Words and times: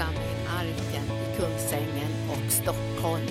församling 0.00 0.46
Arken 0.48 1.04
i 1.04 1.36
Kungsängen 1.36 2.12
och 2.30 2.52
Stockholm. 2.52 3.26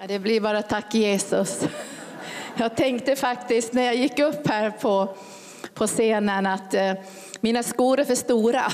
Ja, 0.00 0.06
det 0.08 0.18
blir 0.18 0.40
bara 0.40 0.62
tack 0.62 0.94
Jesus. 0.94 1.68
Jag 2.56 2.76
tänkte 2.76 3.16
faktiskt 3.16 3.72
när 3.72 3.82
jag 3.82 3.94
gick 3.94 4.18
upp 4.18 4.48
här 4.48 4.70
på, 4.70 5.08
på 5.74 5.86
scenen 5.86 6.46
att 6.46 6.74
eh, 6.74 6.92
mina 7.40 7.62
skor 7.62 8.00
är 8.00 8.04
för 8.04 8.14
stora. 8.14 8.72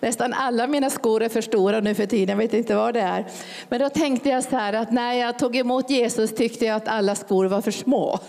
Nästan 0.00 0.32
alla 0.32 0.66
mina 0.66 0.90
skor 0.90 1.22
är 1.22 1.28
för 1.28 1.40
stora 1.40 1.80
nu 1.80 1.94
för 1.94 2.06
tiden, 2.06 2.28
jag 2.28 2.36
vet 2.36 2.54
inte 2.54 2.74
vad 2.74 2.94
det 2.94 3.00
är. 3.00 3.24
Men 3.68 3.80
då 3.80 3.88
tänkte 3.88 4.28
jag 4.28 4.44
så 4.44 4.56
här 4.56 4.72
att 4.72 4.92
när 4.92 5.12
jag 5.12 5.38
tog 5.38 5.56
emot 5.56 5.90
Jesus 5.90 6.34
tyckte 6.34 6.64
jag 6.64 6.76
att 6.76 6.88
alla 6.88 7.14
skor 7.14 7.44
var 7.44 7.60
för 7.60 7.70
små. 7.70 8.20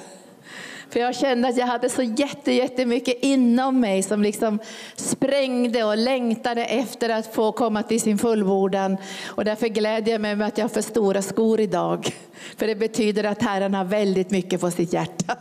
För 0.90 1.00
jag 1.00 1.16
kände 1.16 1.48
att 1.48 1.58
jag 1.58 1.68
hade 1.68 1.90
så 1.90 2.04
jätte, 2.04 2.52
jättemycket 2.52 3.18
inom 3.22 3.80
mig 3.80 4.04
som 4.04 4.22
liksom 4.22 4.60
sprängde 4.96 5.84
och 5.84 5.98
längtade 5.98 6.66
efter 6.66 7.10
att 7.10 7.34
få 7.34 7.52
komma 7.52 7.84
till 7.84 8.02
sin 8.02 8.18
fullbordan. 8.18 8.98
Och 9.28 9.46
därför 9.46 9.68
glädjer 9.68 10.14
jag 10.14 10.22
mig 10.22 10.36
med 10.36 10.48
att 10.48 10.58
jag 10.58 10.64
har 10.64 10.70
för 10.70 10.82
stora 10.82 11.22
skor 11.22 11.60
idag. 11.60 12.14
För 12.58 12.68
det 12.68 12.76
betyder 12.76 13.24
att 13.24 13.42
Herren 13.42 13.74
har 13.74 13.86
väldigt 13.86 14.32
mycket 14.32 14.62
på 14.62 14.72
sitt 14.72 14.94
hjärta. 14.94 15.36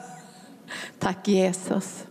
Tack 0.99 1.29
Jesus. 1.29 2.05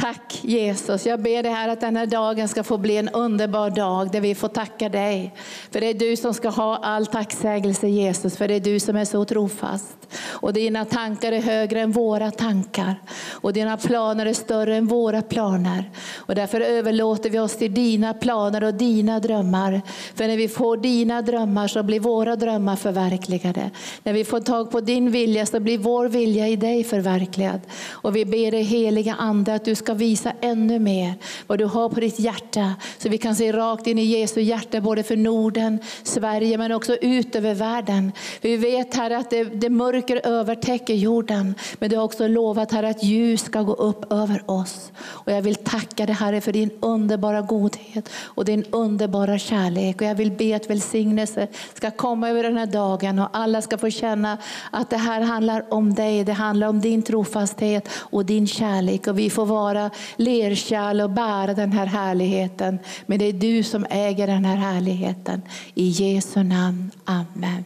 Tack 0.00 0.40
Jesus. 0.42 1.06
Jag 1.06 1.22
ber 1.22 1.42
dig 1.42 1.52
här 1.52 1.68
att 1.68 1.80
den 1.80 1.96
här 1.96 2.06
dagen 2.06 2.48
ska 2.48 2.62
få 2.62 2.78
bli 2.78 2.96
en 2.96 3.08
underbar 3.08 3.70
dag 3.70 4.10
där 4.10 4.20
vi 4.20 4.34
får 4.34 4.48
tacka 4.48 4.88
dig. 4.88 5.34
För 5.70 5.80
det 5.80 5.86
är 5.86 5.94
du 5.94 6.16
som 6.16 6.34
ska 6.34 6.48
ha 6.48 6.76
all 6.76 7.06
tacksägelse 7.06 7.88
Jesus, 7.88 8.36
för 8.36 8.48
det 8.48 8.54
är 8.54 8.60
du 8.60 8.80
som 8.80 8.96
är 8.96 9.04
så 9.04 9.24
trofast. 9.24 9.98
Och 10.26 10.52
dina 10.52 10.84
tankar 10.84 11.32
är 11.32 11.40
högre 11.40 11.80
än 11.80 11.92
våra 11.92 12.30
tankar. 12.30 13.02
Och 13.30 13.52
dina 13.52 13.76
planer 13.76 14.26
är 14.26 14.32
större 14.32 14.76
än 14.76 14.86
våra 14.86 15.22
planer. 15.22 15.90
Och 16.16 16.34
därför 16.34 16.60
överlåter 16.60 17.30
vi 17.30 17.38
oss 17.38 17.56
till 17.56 17.74
dina 17.74 18.14
planer 18.14 18.64
och 18.64 18.74
dina 18.74 19.20
drömmar. 19.20 19.82
För 20.14 20.28
när 20.28 20.36
vi 20.36 20.48
får 20.48 20.76
dina 20.76 21.22
drömmar 21.22 21.68
så 21.68 21.82
blir 21.82 22.00
våra 22.00 22.36
drömmar 22.36 22.76
förverkligade. 22.76 23.70
När 24.02 24.12
vi 24.12 24.24
får 24.24 24.40
tag 24.40 24.70
på 24.70 24.80
din 24.80 25.10
vilja 25.10 25.46
så 25.46 25.60
blir 25.60 25.78
vår 25.78 26.08
vilja 26.08 26.48
i 26.48 26.56
dig 26.56 26.84
förverkligad. 26.84 27.60
Och 27.90 28.16
vi 28.16 28.24
ber 28.24 28.50
dig 28.50 28.62
heliga 28.62 29.14
Ande 29.18 29.54
att 29.54 29.64
du 29.64 29.74
ska 29.74 29.87
ska 29.88 29.94
visa 29.94 30.32
ännu 30.40 30.78
mer 30.78 31.14
vad 31.46 31.58
du 31.58 31.64
har 31.64 31.88
på 31.88 32.00
ditt 32.00 32.18
hjärta. 32.18 32.74
Så 32.98 33.08
vi 33.08 33.18
kan 33.18 33.36
se 33.36 33.52
rakt 33.52 33.86
in 33.86 33.98
i 33.98 34.02
Jesu 34.02 34.40
hjärta 34.40 34.80
både 34.80 35.02
för 35.02 35.16
Norden, 35.16 35.78
Sverige 36.02 36.58
men 36.58 36.72
också 36.72 36.96
ut 36.96 37.36
över 37.36 37.54
världen. 37.54 38.12
Vi 38.40 38.56
vet 38.56 38.94
här 38.94 39.10
att 39.10 39.30
det, 39.30 39.44
det 39.44 39.70
mörker 39.70 40.26
övertäcker 40.26 40.94
jorden. 40.94 41.54
Men 41.78 41.90
du 41.90 41.96
har 41.96 42.04
också 42.04 42.28
lovat 42.28 42.72
här 42.72 42.82
att 42.82 43.02
ljus 43.02 43.40
ska 43.40 43.62
gå 43.62 43.72
upp 43.72 44.12
över 44.12 44.50
oss. 44.50 44.92
Och 44.98 45.32
jag 45.32 45.42
vill 45.42 45.54
tacka 45.54 46.06
dig 46.06 46.14
Herre 46.14 46.40
för 46.40 46.52
din 46.52 46.70
underbara 46.80 47.40
godhet 47.40 48.08
och 48.22 48.44
din 48.44 48.64
underbara 48.70 49.38
kärlek. 49.38 50.00
Och 50.00 50.06
jag 50.06 50.14
vill 50.14 50.30
be 50.30 50.56
att 50.56 50.70
välsignelse 50.70 51.48
ska 51.74 51.90
komma 51.90 52.30
över 52.30 52.42
den 52.42 52.56
här 52.56 52.66
dagen 52.66 53.18
och 53.18 53.28
alla 53.32 53.62
ska 53.62 53.78
få 53.78 53.90
känna 53.90 54.38
att 54.70 54.90
det 54.90 54.96
här 54.96 55.20
handlar 55.20 55.74
om 55.74 55.94
dig. 55.94 56.24
Det 56.24 56.32
handlar 56.32 56.68
om 56.68 56.80
din 56.80 57.02
trofasthet 57.02 57.88
och 57.92 58.24
din 58.24 58.46
kärlek. 58.46 59.06
Och 59.06 59.18
vi 59.18 59.30
får 59.30 59.46
vara 59.46 59.77
lerkärl 60.16 61.00
och 61.00 61.10
bära 61.10 61.54
den 61.54 61.72
här 61.72 61.86
härligheten. 61.86 62.78
Men 63.06 63.18
det 63.18 63.24
är 63.24 63.32
du 63.32 63.62
som 63.62 63.86
äger 63.90 64.26
den 64.26 64.44
här 64.44 64.56
härligheten. 64.56 65.42
I 65.74 65.88
Jesu 65.88 66.42
namn. 66.42 66.90
Amen. 67.04 67.64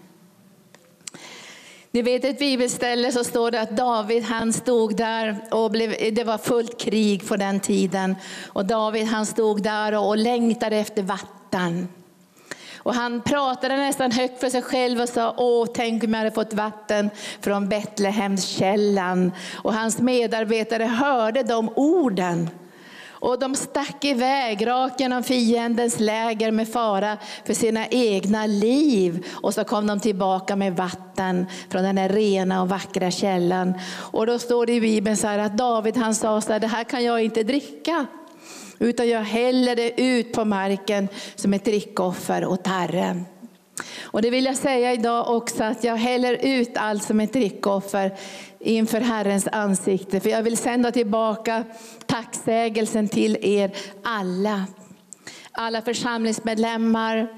Ni 1.91 2.03
vet 2.03 2.25
ett 2.25 2.39
bibelställe 2.39 3.13
så 3.13 3.25
står 3.25 3.51
det 3.51 3.61
att 3.61 3.77
David 3.77 4.23
han 4.23 4.53
stod 4.53 4.97
där 4.97 5.45
och 5.51 5.71
blev, 5.71 6.15
det 6.15 6.25
var 6.25 6.39
fullt 6.39 6.81
krig 6.81 7.29
på 7.29 7.37
den 7.37 7.61
tiden. 7.61 8.17
Och 8.47 8.67
David 8.67 9.07
han 9.07 9.27
stod 9.27 9.63
där 9.63 9.95
och, 9.95 10.09
och 10.09 10.17
längtade 10.17 10.77
efter 10.77 11.03
vatten. 11.03 11.89
Och 12.83 12.95
han 12.95 13.21
pratade 13.21 13.77
nästan 13.77 14.13
högt 14.13 14.41
för 14.41 14.49
sig 14.49 14.63
själv 14.63 15.01
och 15.01 15.09
sa, 15.09 15.35
åh 15.37 15.67
tänk 15.75 16.05
om 16.05 16.11
jag 16.11 16.19
hade 16.19 16.31
fått 16.31 16.53
vatten 16.53 17.11
från 17.41 17.69
Betlehemskällan. 17.69 19.33
Och 19.55 19.75
hans 19.75 19.99
medarbetare 19.99 20.85
hörde 20.85 21.43
de 21.43 21.69
orden. 21.77 22.49
Och 23.23 23.39
de 23.39 23.55
stack 23.55 24.05
iväg 24.05 24.67
rakt 24.67 25.01
genom 25.01 25.23
fiendens 25.23 26.01
läger 26.01 26.51
med 26.51 26.69
fara 26.73 27.17
för 27.45 27.55
sina 27.55 27.87
egna 27.87 28.47
liv. 28.47 29.27
Och 29.31 29.55
så 29.55 29.65
kom 29.65 29.87
de 29.87 30.01
tillbaka 30.01 30.57
med 30.57 30.77
vatten 30.77 31.47
från 31.71 31.83
den 31.83 31.99
här 31.99 32.09
rena 32.09 32.63
och 32.63 32.69
vackra 32.69 33.11
källan. 33.11 33.75
Och 33.95 34.27
då 34.27 34.39
står 34.39 34.67
det 34.67 34.73
i 34.73 34.81
Bibeln 34.81 35.17
så 35.17 35.27
här 35.27 35.39
att 35.39 35.57
David 35.59 35.97
han 35.97 36.15
sa 36.15 36.41
så 36.41 36.53
här, 36.53 36.61
det 36.61 36.67
här 36.67 36.85
kan 36.85 37.05
jag 37.05 37.25
inte 37.25 37.43
dricka. 37.43 38.07
Utan 38.79 39.09
jag 39.09 39.23
häller 39.23 39.77
det 39.77 40.01
ut 40.01 40.33
på 40.33 40.45
marken 40.45 41.09
som 41.35 41.55
ett 41.55 41.65
drickoffer 41.65 42.47
åt 42.47 42.67
Herren. 42.67 43.25
Och 44.01 44.23
det 44.23 44.31
vill 44.31 44.45
jag 44.45 44.57
säga 44.57 44.93
idag 44.93 45.37
också 45.37 45.65
att 45.65 45.85
jag 45.85 45.97
häller 45.97 46.39
ut 46.43 46.77
allt 46.77 47.03
som 47.03 47.21
ett 47.21 47.33
drickoffer 47.33 48.13
inför 48.59 49.01
Herrens 49.01 49.49
ansikte. 49.53 50.21
För 50.21 50.31
jag 50.31 50.43
vill 50.43 50.57
sända 50.57 50.93
tillbaka 50.93 51.65
tacksägelsen 52.07 53.09
till 53.09 53.37
er 53.41 53.71
alla. 54.03 54.67
Alla 55.53 55.83
församlingsmedlemmar, 55.83 57.29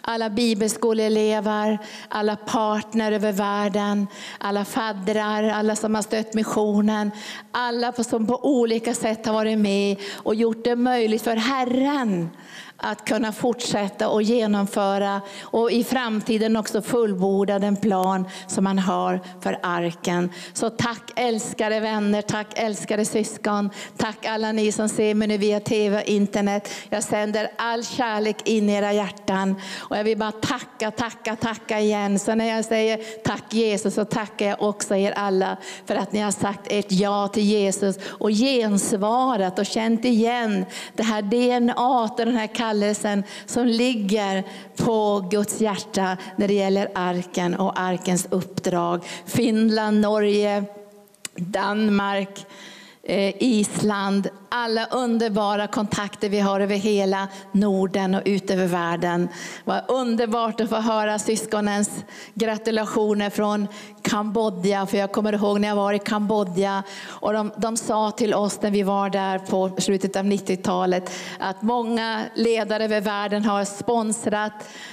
alla 0.00 0.30
bibelskoleelever, 0.30 1.78
alla 2.08 2.36
partner 2.36 3.12
över 3.12 3.32
världen, 3.32 4.06
alla 4.38 4.64
faddrar, 4.64 5.42
alla 5.48 5.76
som 5.76 5.94
har 5.94 6.02
stött 6.02 6.34
missionen, 6.34 7.10
alla 7.50 7.92
som 7.92 8.26
på 8.26 8.44
olika 8.44 8.94
sätt 8.94 9.26
har 9.26 9.32
varit 9.32 9.58
med 9.58 9.96
och 10.14 10.34
gjort 10.34 10.64
det 10.64 10.76
möjligt 10.76 11.22
för 11.22 11.36
Herren 11.36 12.30
att 12.80 13.04
kunna 13.04 13.32
fortsätta 13.32 14.08
och 14.08 14.22
genomföra 14.22 15.20
och 15.42 15.72
i 15.72 15.84
framtiden 15.84 16.56
också 16.56 16.82
fullborda 16.82 17.58
den 17.58 17.76
plan 17.76 18.28
som 18.46 18.64
man 18.64 18.78
har 18.78 19.20
för 19.40 19.58
arken. 19.62 20.30
Så 20.52 20.70
tack 20.70 21.12
älskade 21.16 21.80
vänner, 21.80 22.22
tack 22.22 22.46
älskade 22.58 23.04
syskon, 23.04 23.70
tack 23.96 24.26
alla 24.26 24.52
ni 24.52 24.72
som 24.72 24.88
ser 24.88 25.14
mig 25.14 25.28
nu 25.28 25.38
via 25.38 25.60
tv 25.60 25.96
och 25.96 26.08
internet. 26.08 26.70
Jag 26.90 27.02
sänder 27.02 27.50
all 27.56 27.84
kärlek 27.84 28.48
in 28.48 28.70
i 28.70 28.72
era 28.72 28.92
hjärtan 28.92 29.54
och 29.78 29.96
jag 29.96 30.04
vill 30.04 30.18
bara 30.18 30.32
tacka, 30.32 30.90
tacka, 30.90 31.36
tacka 31.36 31.80
igen. 31.80 32.18
Så 32.18 32.34
när 32.34 32.56
jag 32.56 32.64
säger 32.64 33.00
tack 33.24 33.54
Jesus 33.54 33.94
så 33.94 34.04
tackar 34.04 34.46
jag 34.46 34.62
också 34.62 34.96
er 34.96 35.12
alla 35.12 35.56
för 35.86 35.94
att 35.94 36.12
ni 36.12 36.20
har 36.20 36.30
sagt 36.30 36.66
ert 36.70 36.92
ja 36.92 37.28
till 37.28 37.44
Jesus 37.44 37.96
och 38.06 38.30
gensvarat 38.30 39.58
och 39.58 39.66
känt 39.66 40.04
igen 40.04 40.64
det 40.94 41.02
här 41.02 41.22
DNA, 41.22 42.10
den 42.16 42.36
här 42.36 42.46
kallelsen 42.68 43.22
som 43.46 43.66
ligger 43.66 44.44
på 44.76 45.28
Guds 45.30 45.60
hjärta 45.60 46.16
när 46.36 46.48
det 46.48 46.54
gäller 46.54 46.88
arken 46.94 47.54
och 47.54 47.80
arkens 47.80 48.28
uppdrag. 48.30 49.04
Finland, 49.26 50.00
Norge, 50.00 50.64
Danmark, 51.36 52.46
eh, 53.02 53.42
Island, 53.42 54.28
alla 54.48 54.86
underbara 54.86 55.66
kontakter 55.66 56.28
vi 56.28 56.40
har 56.40 56.60
över 56.60 56.76
hela 56.76 57.28
Norden 57.52 58.14
och 58.14 58.22
ut 58.24 58.50
över 58.50 58.66
världen. 58.66 59.28
Vad 59.64 59.82
underbart 59.88 60.60
att 60.60 60.68
få 60.68 60.76
höra 60.76 61.18
syskonens 61.18 62.04
gratulationer 62.34 63.30
från 63.30 63.68
Kambodja. 64.02 64.86
För 64.86 64.98
jag 64.98 65.12
kommer 65.12 65.32
ihåg 65.32 65.60
när 65.60 65.68
jag 65.68 65.76
var 65.76 65.92
i 65.92 65.98
Kambodja 65.98 66.82
och 67.06 67.32
de, 67.32 67.52
de 67.56 67.76
sa 67.76 68.10
till 68.10 68.34
oss 68.34 68.62
när 68.62 68.70
vi 68.70 68.82
var 68.82 69.10
där 69.10 69.38
på 69.38 69.70
slutet 69.78 70.16
av 70.16 70.24
90-talet 70.24 71.12
att 71.38 71.62
många 71.62 72.24
ledare 72.34 72.84
över 72.84 73.00
världen 73.00 73.44
har 73.44 73.64
sponsrat 73.64 74.52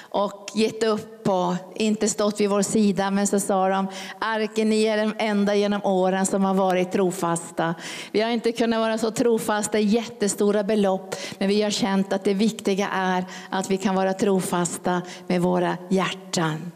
och 0.10 0.52
gett 0.54 0.84
upp 0.84 1.30
och 1.30 1.54
inte 1.76 2.10
stått 2.10 2.42
vid 2.42 2.50
vår 2.50 2.62
sida. 2.62 3.12
Men 3.12 3.28
så 3.28 3.40
sa 3.40 3.70
de, 3.70 3.88
arken 4.20 4.70
ni 4.70 4.84
är 4.84 4.98
den 4.98 5.14
enda 5.18 5.56
genom 5.56 5.86
åren 5.86 6.26
som 6.26 6.44
har 6.44 6.54
varit 6.54 6.92
trofasta. 6.92 7.76
Vi 8.12 8.22
har 8.22 8.30
inte 8.30 8.52
kunnat 8.52 8.80
vara 8.80 8.98
så 8.98 9.12
trofasta 9.12 9.45
i 9.74 9.82
jättestora 9.82 10.64
belopp, 10.64 11.16
men 11.40 11.48
vi 11.48 11.62
har 11.62 11.70
känt 11.72 12.14
att 12.14 12.24
det 12.24 12.34
viktiga 12.34 12.90
är 12.90 13.26
att 13.50 13.72
vi 13.72 13.78
kan 13.78 13.96
vara 13.96 14.14
trofasta 14.14 15.02
med 15.28 15.42
våra 15.42 15.78
hjärtan. 15.90 16.72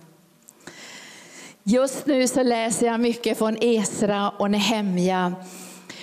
Just 1.64 2.06
nu 2.06 2.28
så 2.28 2.44
läser 2.44 2.88
jag 2.88 3.00
mycket 3.00 3.38
från 3.38 3.58
Esra 3.62 4.30
och 4.30 4.52
Nehemja. 4.52 5.34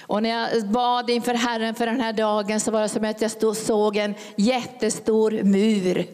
Och 0.01 0.23
när 0.23 0.31
jag 0.31 0.69
bad 0.69 1.11
inför 1.11 1.35
Herren 1.35 1.75
för 1.75 1.87
den 1.87 2.01
här 2.01 2.13
dagen 2.13 2.61
så 2.61 2.71
var 2.71 2.83
det 2.83 2.89
som 2.89 3.05
att 3.05 3.23
jag 3.23 3.31
stod, 3.31 3.57
såg 3.57 3.97
en 3.97 4.15
jättestor 4.37 5.43
mur. 5.43 6.07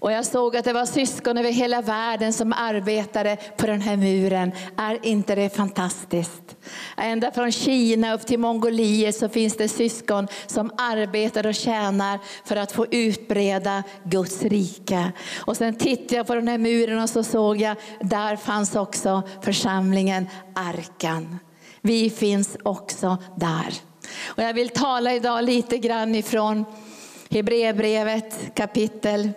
Och 0.00 0.12
jag 0.12 0.26
såg 0.26 0.56
att 0.56 0.64
det 0.64 0.72
var 0.72 0.86
syskon 0.86 1.38
över 1.38 1.52
hela 1.52 1.82
världen 1.82 2.32
som 2.32 2.52
arbetade 2.52 3.36
på 3.56 3.66
den 3.66 3.80
här 3.80 3.96
muren. 3.96 4.52
Är 4.76 5.06
inte 5.06 5.34
det 5.34 5.56
fantastiskt? 5.56 6.56
Ända 6.96 7.30
från 7.30 7.52
Kina 7.52 8.14
upp 8.14 8.26
till 8.26 8.38
Mongoliet 8.38 9.16
så 9.16 9.28
finns 9.28 9.56
det 9.56 9.68
syskon 9.68 10.28
som 10.46 10.70
arbetar 10.78 11.46
och 11.46 11.54
tjänar 11.54 12.18
för 12.44 12.56
att 12.56 12.72
få 12.72 12.86
utbreda 12.90 13.82
Guds 14.04 14.42
rike. 14.42 15.12
Och 15.38 15.56
sen 15.56 15.74
tittade 15.74 16.16
jag 16.16 16.26
på 16.26 16.34
den 16.34 16.48
här 16.48 16.58
muren 16.58 17.02
och 17.02 17.10
så 17.10 17.22
såg 17.22 17.60
jag, 17.60 17.76
där 18.00 18.36
fanns 18.36 18.76
också 18.76 19.22
församlingen 19.42 20.28
Arkan. 20.54 21.38
Vi 21.80 22.10
finns 22.10 22.56
också 22.62 23.18
där. 23.36 23.74
Och 24.26 24.42
jag 24.42 24.54
vill 24.54 24.68
tala 24.68 25.14
idag 25.14 25.44
lite 25.44 25.78
grann 25.78 26.14
ifrån 26.14 26.64
Hebreerbrevet 27.30 28.54
kapitel 28.54 29.30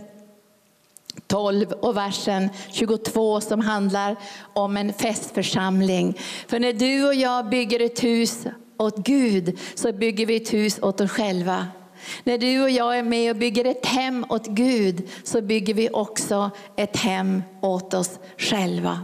12 1.28 1.72
och 1.72 1.98
versen 1.98 2.50
22 2.72 3.42
som 3.42 3.60
handlar 3.60 4.16
om 4.54 4.78
en 4.78 4.94
festförsamling. 4.94 6.20
För 6.48 6.60
när 6.60 6.74
du 6.74 7.08
och 7.08 7.16
jag 7.16 7.50
bygger 7.50 7.80
ett 7.80 8.04
hus 8.04 8.48
åt 8.78 8.98
Gud 8.98 9.60
så 9.76 9.94
bygger 9.94 10.26
vi 10.26 10.36
ett 10.36 10.54
hus 10.54 10.80
åt 10.82 11.02
oss 11.02 11.12
själva. 11.12 11.68
När 12.24 12.38
du 12.38 12.62
och 12.62 12.70
jag 12.70 12.98
är 12.98 13.04
med 13.04 13.32
och 13.32 13.38
bygger 13.38 13.66
ett 13.66 13.86
hem 13.86 14.26
åt 14.30 14.48
Gud 14.48 15.10
så 15.24 15.42
bygger 15.42 15.74
vi 15.74 15.90
också 15.90 16.52
ett 16.76 16.98
hem 16.98 17.44
åt 17.62 17.94
oss 17.94 18.20
själva. 18.38 19.00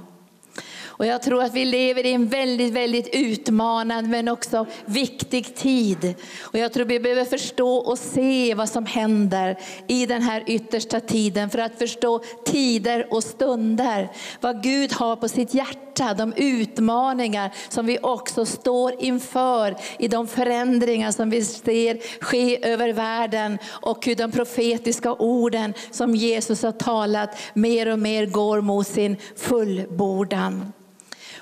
Och 0.99 1.05
jag 1.05 1.21
tror 1.21 1.43
att 1.43 1.53
vi 1.53 1.65
lever 1.65 2.05
i 2.05 2.13
en 2.13 2.27
väldigt, 2.27 2.73
väldigt 2.73 3.09
utmanande 3.15 4.09
men 4.09 4.27
också 4.27 4.65
viktig 4.85 5.55
tid. 5.55 6.15
Och 6.41 6.59
jag 6.59 6.73
tror 6.73 6.85
vi 6.85 6.99
behöver 6.99 7.25
förstå 7.25 7.75
och 7.75 7.99
se 7.99 8.53
vad 8.53 8.69
som 8.69 8.85
händer 8.85 9.57
i 9.87 10.05
den 10.05 10.21
här 10.21 10.43
yttersta 10.47 10.99
tiden 10.99 11.49
för 11.49 11.59
att 11.59 11.77
förstå 11.77 12.19
tider 12.45 13.13
och 13.13 13.23
stunder. 13.23 14.11
Vad 14.41 14.63
Gud 14.63 14.93
har 14.93 15.15
på 15.15 15.27
sitt 15.27 15.53
hjärta, 15.53 16.13
de 16.13 16.33
utmaningar 16.37 17.51
som 17.69 17.85
vi 17.85 17.99
också 18.01 18.45
står 18.45 18.93
inför 18.99 19.75
i 19.99 20.07
de 20.07 20.27
förändringar 20.27 21.11
som 21.11 21.29
vi 21.29 21.45
ser 21.45 22.23
ske 22.23 22.67
över 22.67 22.93
världen 22.93 23.57
och 23.65 24.05
hur 24.05 24.15
de 24.15 24.31
profetiska 24.31 25.13
orden 25.13 25.73
som 25.91 26.15
Jesus 26.15 26.63
har 26.63 26.71
talat 26.71 27.37
mer 27.53 27.91
och 27.91 27.99
mer 27.99 28.25
går 28.25 28.61
mot 28.61 28.87
sin 28.87 29.17
fullbordan. 29.35 30.71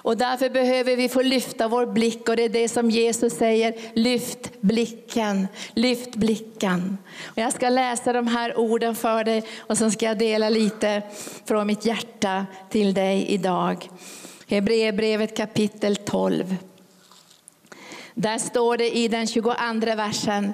Och 0.07 0.17
därför 0.17 0.49
behöver 0.49 0.95
vi 0.95 1.09
få 1.09 1.21
lyfta 1.21 1.67
vår 1.67 1.85
blick 1.85 2.29
och 2.29 2.35
det 2.35 2.43
är 2.43 2.49
det 2.49 2.69
som 2.69 2.91
Jesus 2.91 3.33
säger, 3.33 3.75
lyft 3.93 4.61
blicken, 4.61 5.47
lyft 5.73 6.15
blicken. 6.15 6.97
Och 7.23 7.37
jag 7.37 7.53
ska 7.53 7.69
läsa 7.69 8.13
de 8.13 8.27
här 8.27 8.59
orden 8.59 8.95
för 8.95 9.23
dig 9.23 9.43
och 9.59 9.77
sen 9.77 9.91
ska 9.91 10.05
jag 10.05 10.17
dela 10.17 10.49
lite 10.49 11.01
från 11.45 11.67
mitt 11.67 11.85
hjärta 11.85 12.45
till 12.69 12.93
dig 12.93 13.25
idag. 13.27 13.89
Hebreerbrevet 14.47 15.37
kapitel 15.37 15.95
12. 15.95 16.55
Där 18.13 18.37
står 18.37 18.77
det 18.77 18.97
i 18.97 19.07
den 19.07 19.27
22 19.27 19.49
versen, 19.95 20.53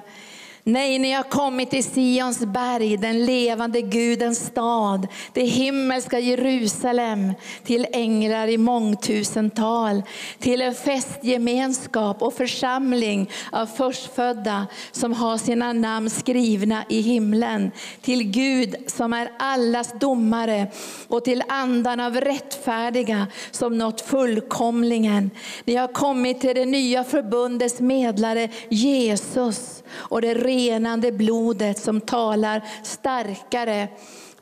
Nej, 0.66 0.98
ni 0.98 1.12
har 1.12 1.22
kommit 1.22 1.70
till 1.70 1.84
Sions 1.84 2.38
berg, 2.38 2.96
den 2.96 3.24
levande 3.24 3.80
Gudens 3.80 4.46
stad, 4.46 5.08
det 5.32 5.44
himmelska 5.44 6.18
Jerusalem, 6.18 7.32
till 7.64 7.86
änglar 7.92 8.48
i 8.48 8.58
mångtusental, 8.58 10.02
till 10.38 10.60
en 10.60 10.74
festgemenskap 10.74 12.22
och 12.22 12.34
församling 12.34 13.30
av 13.52 13.66
förstfödda 13.66 14.66
som 14.92 15.12
har 15.12 15.38
sina 15.38 15.72
namn 15.72 16.10
skrivna 16.10 16.84
i 16.88 17.00
himlen, 17.00 17.70
till 18.02 18.22
Gud 18.22 18.74
som 18.86 19.12
är 19.12 19.32
allas 19.38 19.92
domare 20.00 20.66
och 21.08 21.24
till 21.24 21.42
andan 21.48 22.00
av 22.00 22.16
rättfärdiga 22.16 23.26
som 23.50 23.78
nått 23.78 24.00
fullkomlingen. 24.00 25.30
Ni 25.64 25.74
har 25.74 25.88
kommit 25.88 26.40
till 26.40 26.54
det 26.54 26.64
nya 26.64 27.04
förbundets 27.04 27.80
medlare 27.80 28.48
Jesus 28.68 29.82
och 29.92 30.22
det 30.22 30.34
renande 30.54 31.12
blodet 31.12 31.78
som 31.78 32.00
talar 32.00 32.64
starkare 32.82 33.88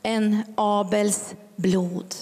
än 0.03 0.43
Abels 0.55 1.35
blod. 1.57 2.15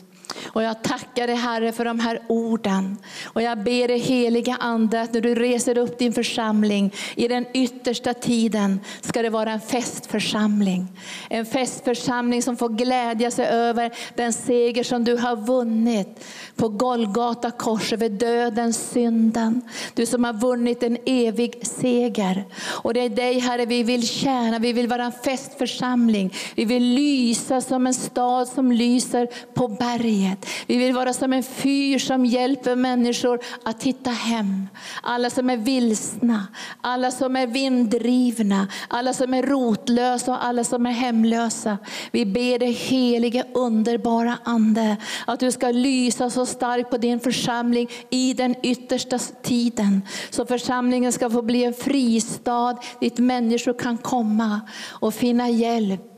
Och 0.47 0.63
jag 0.63 0.83
tackar 0.83 1.27
dig 1.27 1.37
Herre 1.37 1.73
för 1.73 1.85
de 1.85 2.01
här 2.01 2.23
orden. 2.29 2.97
Och 3.25 3.43
jag 3.43 3.59
ber 3.59 3.89
dig 3.89 3.99
heliga 3.99 4.57
Ande 4.61 5.01
att 5.01 5.15
när 5.15 5.21
du 5.21 5.35
reser 5.35 5.79
upp 5.79 5.99
din 5.99 6.13
församling 6.13 6.95
i 7.15 7.29
den 7.29 7.47
yttersta 7.55 8.15
tiden 8.15 8.81
ska 9.01 9.23
det 9.23 9.31
vara 9.31 9.53
en 9.53 9.61
festförsamling. 9.61 10.89
En 11.29 11.47
festförsamling 11.47 12.43
som 12.43 12.57
får 12.57 12.69
glädja 12.69 13.31
sig 13.31 13.47
över 13.47 13.91
den 14.15 14.33
seger 14.33 14.85
som 14.85 15.05
du 15.05 15.17
har 15.17 15.37
vunnit 15.37 16.25
på 16.57 16.69
Golgata 16.69 17.51
kors 17.51 17.93
över 17.93 18.09
döden, 18.09 18.73
synden. 18.73 19.63
Du 19.95 20.07
som 20.07 20.25
har 20.25 20.33
vunnit 20.33 20.83
en 20.83 20.99
evig 21.07 21.67
seger. 21.67 22.45
Och 22.67 22.95
det 22.95 23.01
är 23.01 23.09
dig 23.09 23.39
Herre 23.39 23.67
vi 23.67 23.83
vill 23.83 24.09
tjäna, 24.09 24.59
vi 24.59 24.73
vill 24.73 24.89
vara 24.89 25.05
en 25.05 25.13
festförsamling. 25.25 26.35
Vi 26.55 26.65
vill 26.65 26.83
lysa 26.83 27.61
som 27.61 27.87
en 27.87 27.95
stad 27.95 28.49
som 28.49 28.73
lyser 28.73 29.29
på 29.55 29.69
berget 29.69 30.20
frihet. 30.21 30.47
Vi 30.67 30.77
vill 30.77 30.95
vara 30.95 31.13
som 31.13 31.33
en 31.33 31.43
fyr 31.43 31.99
som 31.99 32.27
hjälper 32.27 32.77
människor 32.77 33.41
att 33.65 33.83
hitta 33.83 34.11
hem. 34.11 34.69
Alla 35.03 35.31
som 35.31 35.51
är 35.51 35.57
vilsna, 35.57 36.47
alla 36.81 37.11
som 37.11 37.37
är 37.37 37.47
vinddrivna, 37.47 38.69
alla 38.89 39.13
som 39.13 39.35
är 39.35 39.43
rotlösa 39.43 40.33
och 40.33 40.45
alla 40.45 40.65
som 40.65 40.87
är 40.87 40.91
hemlösa. 40.91 41.79
Vi 42.13 42.27
ber 42.27 42.59
dig 42.59 42.73
helige 42.73 43.45
underbara 43.55 44.39
Ande 44.45 44.97
att 45.27 45.41
du 45.41 45.53
ska 45.53 45.71
lysa 45.71 46.31
så 46.31 46.47
starkt 46.47 46.91
på 46.91 46.97
din 46.99 47.21
församling 47.21 47.89
i 48.11 48.35
den 48.35 48.55
yttersta 48.63 49.19
tiden. 49.43 50.03
Så 50.31 50.47
församlingen 50.47 51.13
ska 51.13 51.31
få 51.31 51.43
bli 51.43 51.65
en 51.65 51.75
fristad 51.75 52.77
dit 53.01 53.19
människor 53.19 53.79
kan 53.79 53.99
komma 53.99 54.61
och 55.01 55.15
finna 55.15 55.49
hjälp 55.49 56.10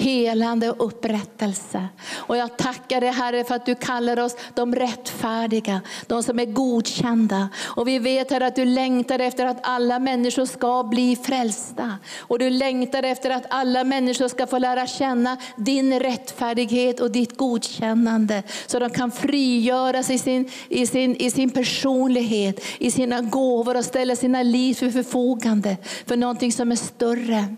helande 0.00 0.70
och 0.70 0.86
upprättelse. 0.86 1.88
Och 2.14 2.36
jag 2.36 2.56
tackar 2.56 3.00
dig 3.00 3.10
Herre 3.10 3.44
för 3.44 3.54
att 3.54 3.66
du 3.66 3.74
kallar 3.74 4.20
oss 4.20 4.36
de 4.54 4.74
rättfärdiga, 4.74 5.80
de 6.06 6.22
som 6.22 6.38
är 6.38 6.44
godkända. 6.44 7.48
Och 7.62 7.88
vi 7.88 7.98
vet 7.98 8.30
Herre 8.30 8.46
att 8.46 8.56
du 8.56 8.64
längtar 8.64 9.18
efter 9.18 9.46
att 9.46 9.58
alla 9.62 9.98
människor 9.98 10.46
ska 10.46 10.82
bli 10.82 11.16
frälsta. 11.16 11.98
Och 12.18 12.38
du 12.38 12.50
längtar 12.50 13.02
efter 13.02 13.30
att 13.30 13.46
alla 13.50 13.84
människor 13.84 14.28
ska 14.28 14.46
få 14.46 14.58
lära 14.58 14.86
känna 14.86 15.36
din 15.56 16.00
rättfärdighet 16.00 17.00
och 17.00 17.10
ditt 17.10 17.36
godkännande. 17.36 18.42
Så 18.66 18.78
de 18.78 18.90
kan 18.90 19.10
frigöras 19.10 20.10
i 20.10 20.18
sin, 20.18 20.50
i 20.68 20.86
sin, 20.86 21.16
i 21.16 21.30
sin 21.30 21.50
personlighet, 21.50 22.64
i 22.78 22.90
sina 22.90 23.20
gåvor 23.20 23.76
och 23.76 23.84
ställa 23.84 24.16
sina 24.16 24.42
liv 24.42 24.74
för 24.74 24.90
förfogande 24.90 25.76
för 26.06 26.16
någonting 26.16 26.52
som 26.52 26.72
är 26.72 26.76
större 26.76 27.56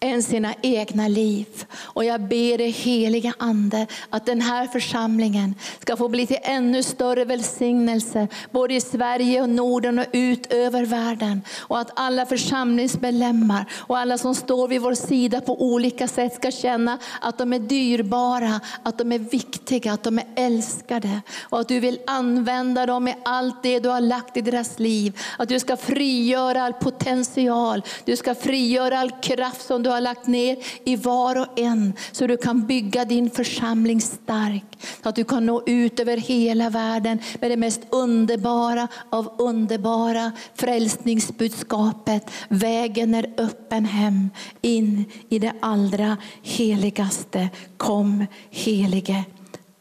än 0.00 0.22
sina 0.22 0.54
egna 0.62 1.08
liv. 1.08 1.46
Och 1.78 2.04
jag 2.04 2.20
ber 2.20 2.58
dig 2.58 2.70
heliga 2.70 3.34
Ande 3.38 3.86
att 4.10 4.26
den 4.26 4.40
här 4.40 4.66
församlingen 4.66 5.54
ska 5.80 5.96
få 5.96 6.08
bli 6.08 6.26
till 6.26 6.38
ännu 6.42 6.82
större 6.82 7.24
välsignelse 7.24 8.28
både 8.50 8.74
i 8.74 8.80
Sverige 8.80 9.42
och 9.42 9.48
Norden 9.48 9.98
och 9.98 10.04
ut 10.12 10.52
över 10.52 10.84
världen. 10.84 11.42
Och 11.58 11.78
att 11.78 11.90
alla 11.94 12.26
församlingsmedlemmar 12.26 13.66
och 13.76 13.98
alla 13.98 14.18
som 14.18 14.34
står 14.34 14.68
vid 14.68 14.80
vår 14.80 14.94
sida 14.94 15.40
på 15.40 15.62
olika 15.62 16.08
sätt 16.08 16.34
ska 16.34 16.50
känna 16.50 16.98
att 17.20 17.38
de 17.38 17.52
är 17.52 17.58
dyrbara, 17.58 18.60
att 18.82 18.98
de 18.98 19.12
är 19.12 19.18
viktiga, 19.18 19.92
att 19.92 20.02
de 20.02 20.18
är 20.18 20.26
älskade. 20.36 21.20
Och 21.42 21.60
att 21.60 21.68
du 21.68 21.80
vill 21.80 21.98
använda 22.06 22.86
dem 22.86 23.08
i 23.08 23.14
allt 23.24 23.62
det 23.62 23.80
du 23.80 23.88
har 23.88 24.00
lagt 24.00 24.36
i 24.36 24.40
deras 24.40 24.78
liv. 24.78 25.18
Att 25.38 25.48
du 25.48 25.60
ska 25.60 25.76
frigöra 25.76 26.62
all 26.62 26.72
potential, 26.72 27.82
du 28.04 28.16
ska 28.16 28.34
frigöra 28.34 28.98
all 28.98 29.10
kraft 29.10 29.66
som 29.66 29.85
du 29.86 29.90
har 29.90 30.00
lagt 30.00 30.26
ner 30.26 30.56
i 30.84 30.96
var 30.96 31.38
och 31.38 31.58
en 31.58 31.92
så 32.12 32.26
du 32.26 32.36
kan 32.36 32.66
bygga 32.66 33.04
din 33.04 33.30
församling 33.30 34.00
stark. 34.00 34.64
Så 35.02 35.08
att 35.08 35.14
du 35.14 35.24
kan 35.24 35.46
nå 35.46 35.62
ut 35.66 36.00
över 36.00 36.16
hela 36.16 36.70
världen 36.70 37.18
med 37.40 37.50
det 37.50 37.56
mest 37.56 37.80
underbara 37.90 38.88
av 39.10 39.34
underbara 39.38 40.32
frälsningsbudskapet. 40.54 42.30
Vägen 42.48 43.14
är 43.14 43.34
öppen 43.36 43.84
hem 43.84 44.30
in 44.60 45.04
i 45.28 45.38
det 45.38 45.52
allra 45.60 46.16
heligaste. 46.42 47.48
Kom 47.76 48.26
helige 48.50 49.24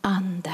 Ande. 0.02 0.54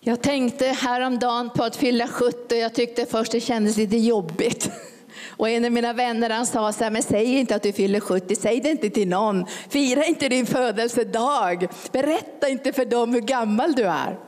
Jag 0.00 0.22
tänkte 0.22 0.66
häromdagen 0.66 1.50
på 1.50 1.64
att 1.64 1.76
fylla 1.76 2.08
70 2.08 2.56
jag 2.56 2.74
tyckte 2.74 3.06
först 3.06 3.32
det 3.32 3.40
kändes 3.40 3.76
lite 3.76 3.96
jobbigt. 3.96 4.70
Och 5.28 5.48
en 5.48 5.64
av 5.64 5.72
mina 5.72 5.92
vänner 5.92 6.30
han 6.30 6.46
sa 6.46 6.72
så 6.72 6.84
här, 6.84 6.90
men 6.90 7.02
säg 7.02 7.38
inte 7.38 7.54
att 7.54 7.62
du 7.62 7.72
fyller 7.72 8.00
70, 8.00 8.36
säg 8.36 8.60
det 8.60 8.70
inte 8.70 8.90
till 8.90 9.08
någon. 9.08 9.46
Fira 9.68 10.04
inte 10.04 10.28
din 10.28 10.46
födelsedag. 10.46 11.68
Berätta 11.92 12.48
inte 12.48 12.72
för 12.72 12.84
dem 12.84 13.14
hur 13.14 13.20
gammal 13.20 13.72
du 13.72 13.84
är. 13.84 14.18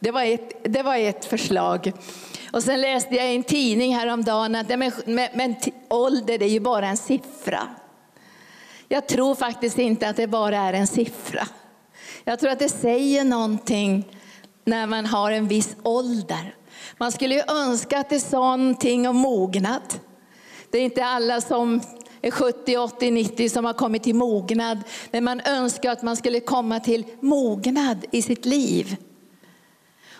Det 0.00 0.10
var 0.10 0.22
ett, 0.22 0.64
det 0.64 0.82
var 0.82 0.96
ett 0.96 1.24
förslag. 1.24 1.92
Och 2.52 2.62
sen 2.62 2.80
läste 2.80 3.14
jag 3.14 3.32
i 3.32 3.36
en 3.36 3.42
tidning 3.42 3.96
häromdagen 3.96 4.54
att 4.54 4.68
men, 4.68 4.92
men, 5.04 5.28
men 5.34 5.54
ålder 5.88 6.38
det 6.38 6.44
är 6.44 6.50
ju 6.50 6.60
bara 6.60 6.88
en 6.88 6.96
siffra. 6.96 7.68
Jag 8.88 9.06
tror 9.06 9.34
faktiskt 9.34 9.78
inte 9.78 10.08
att 10.08 10.16
det 10.16 10.26
bara 10.26 10.56
är 10.56 10.72
en 10.72 10.86
siffra. 10.86 11.48
Jag 12.24 12.38
tror 12.38 12.50
att 12.50 12.58
det 12.58 12.68
säger 12.68 13.24
någonting 13.24 14.04
när 14.64 14.86
man 14.86 15.06
har 15.06 15.30
en 15.30 15.48
viss 15.48 15.76
ålder. 15.82 16.54
Man 16.98 17.12
skulle 17.12 17.34
ju 17.34 17.42
önska 17.48 17.98
att 17.98 18.10
det 18.10 18.20
sa 18.20 18.56
någonting 18.56 19.08
om 19.08 19.16
mognad. 19.16 19.82
Det 20.70 20.78
är 20.78 20.82
inte 20.82 21.04
alla 21.04 21.40
som 21.40 21.80
är 22.22 22.30
70, 22.30 22.76
80, 22.76 23.10
90 23.10 23.48
som 23.48 23.64
har 23.64 23.72
kommit 23.72 24.02
till 24.02 24.14
mognad. 24.14 24.78
Men 25.10 25.24
man 25.24 25.40
önskar 25.40 25.90
att 25.90 26.02
man 26.02 26.16
skulle 26.16 26.40
komma 26.40 26.80
till 26.80 27.04
mognad 27.20 28.04
i 28.10 28.22
sitt 28.22 28.44
liv. 28.44 28.96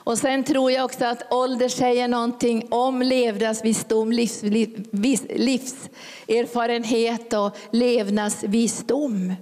Och 0.09 0.19
sen 0.19 0.45
tror 0.45 0.71
jag 0.73 0.85
också 0.85 1.05
att 1.05 1.33
ålder 1.33 1.69
säger 1.69 2.09
någonting 2.09 2.67
om 2.71 3.03
levnadsvisdom, 3.03 4.13
livs, 4.13 4.43
livs, 4.43 5.23
livserfarenhet 5.37 7.33
och 7.33 7.57
levnadsvisdom. 7.71 9.35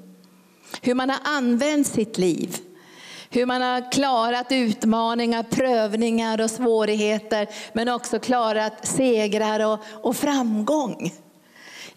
Hur 0.83 0.95
man 0.95 1.11
har 1.11 1.19
använt 1.25 1.87
sitt 1.87 2.19
liv. 2.19 2.57
Hur 3.37 3.47
man 3.47 3.63
har 3.63 3.93
klarat 3.93 4.47
utmaningar, 4.51 5.43
prövningar 5.43 6.41
och 6.41 6.51
svårigheter. 6.51 7.49
Men 7.73 7.89
också 7.89 8.19
klarat 8.19 8.87
segrar 8.87 9.67
och, 9.67 9.79
och 10.03 10.17
framgång. 10.17 11.13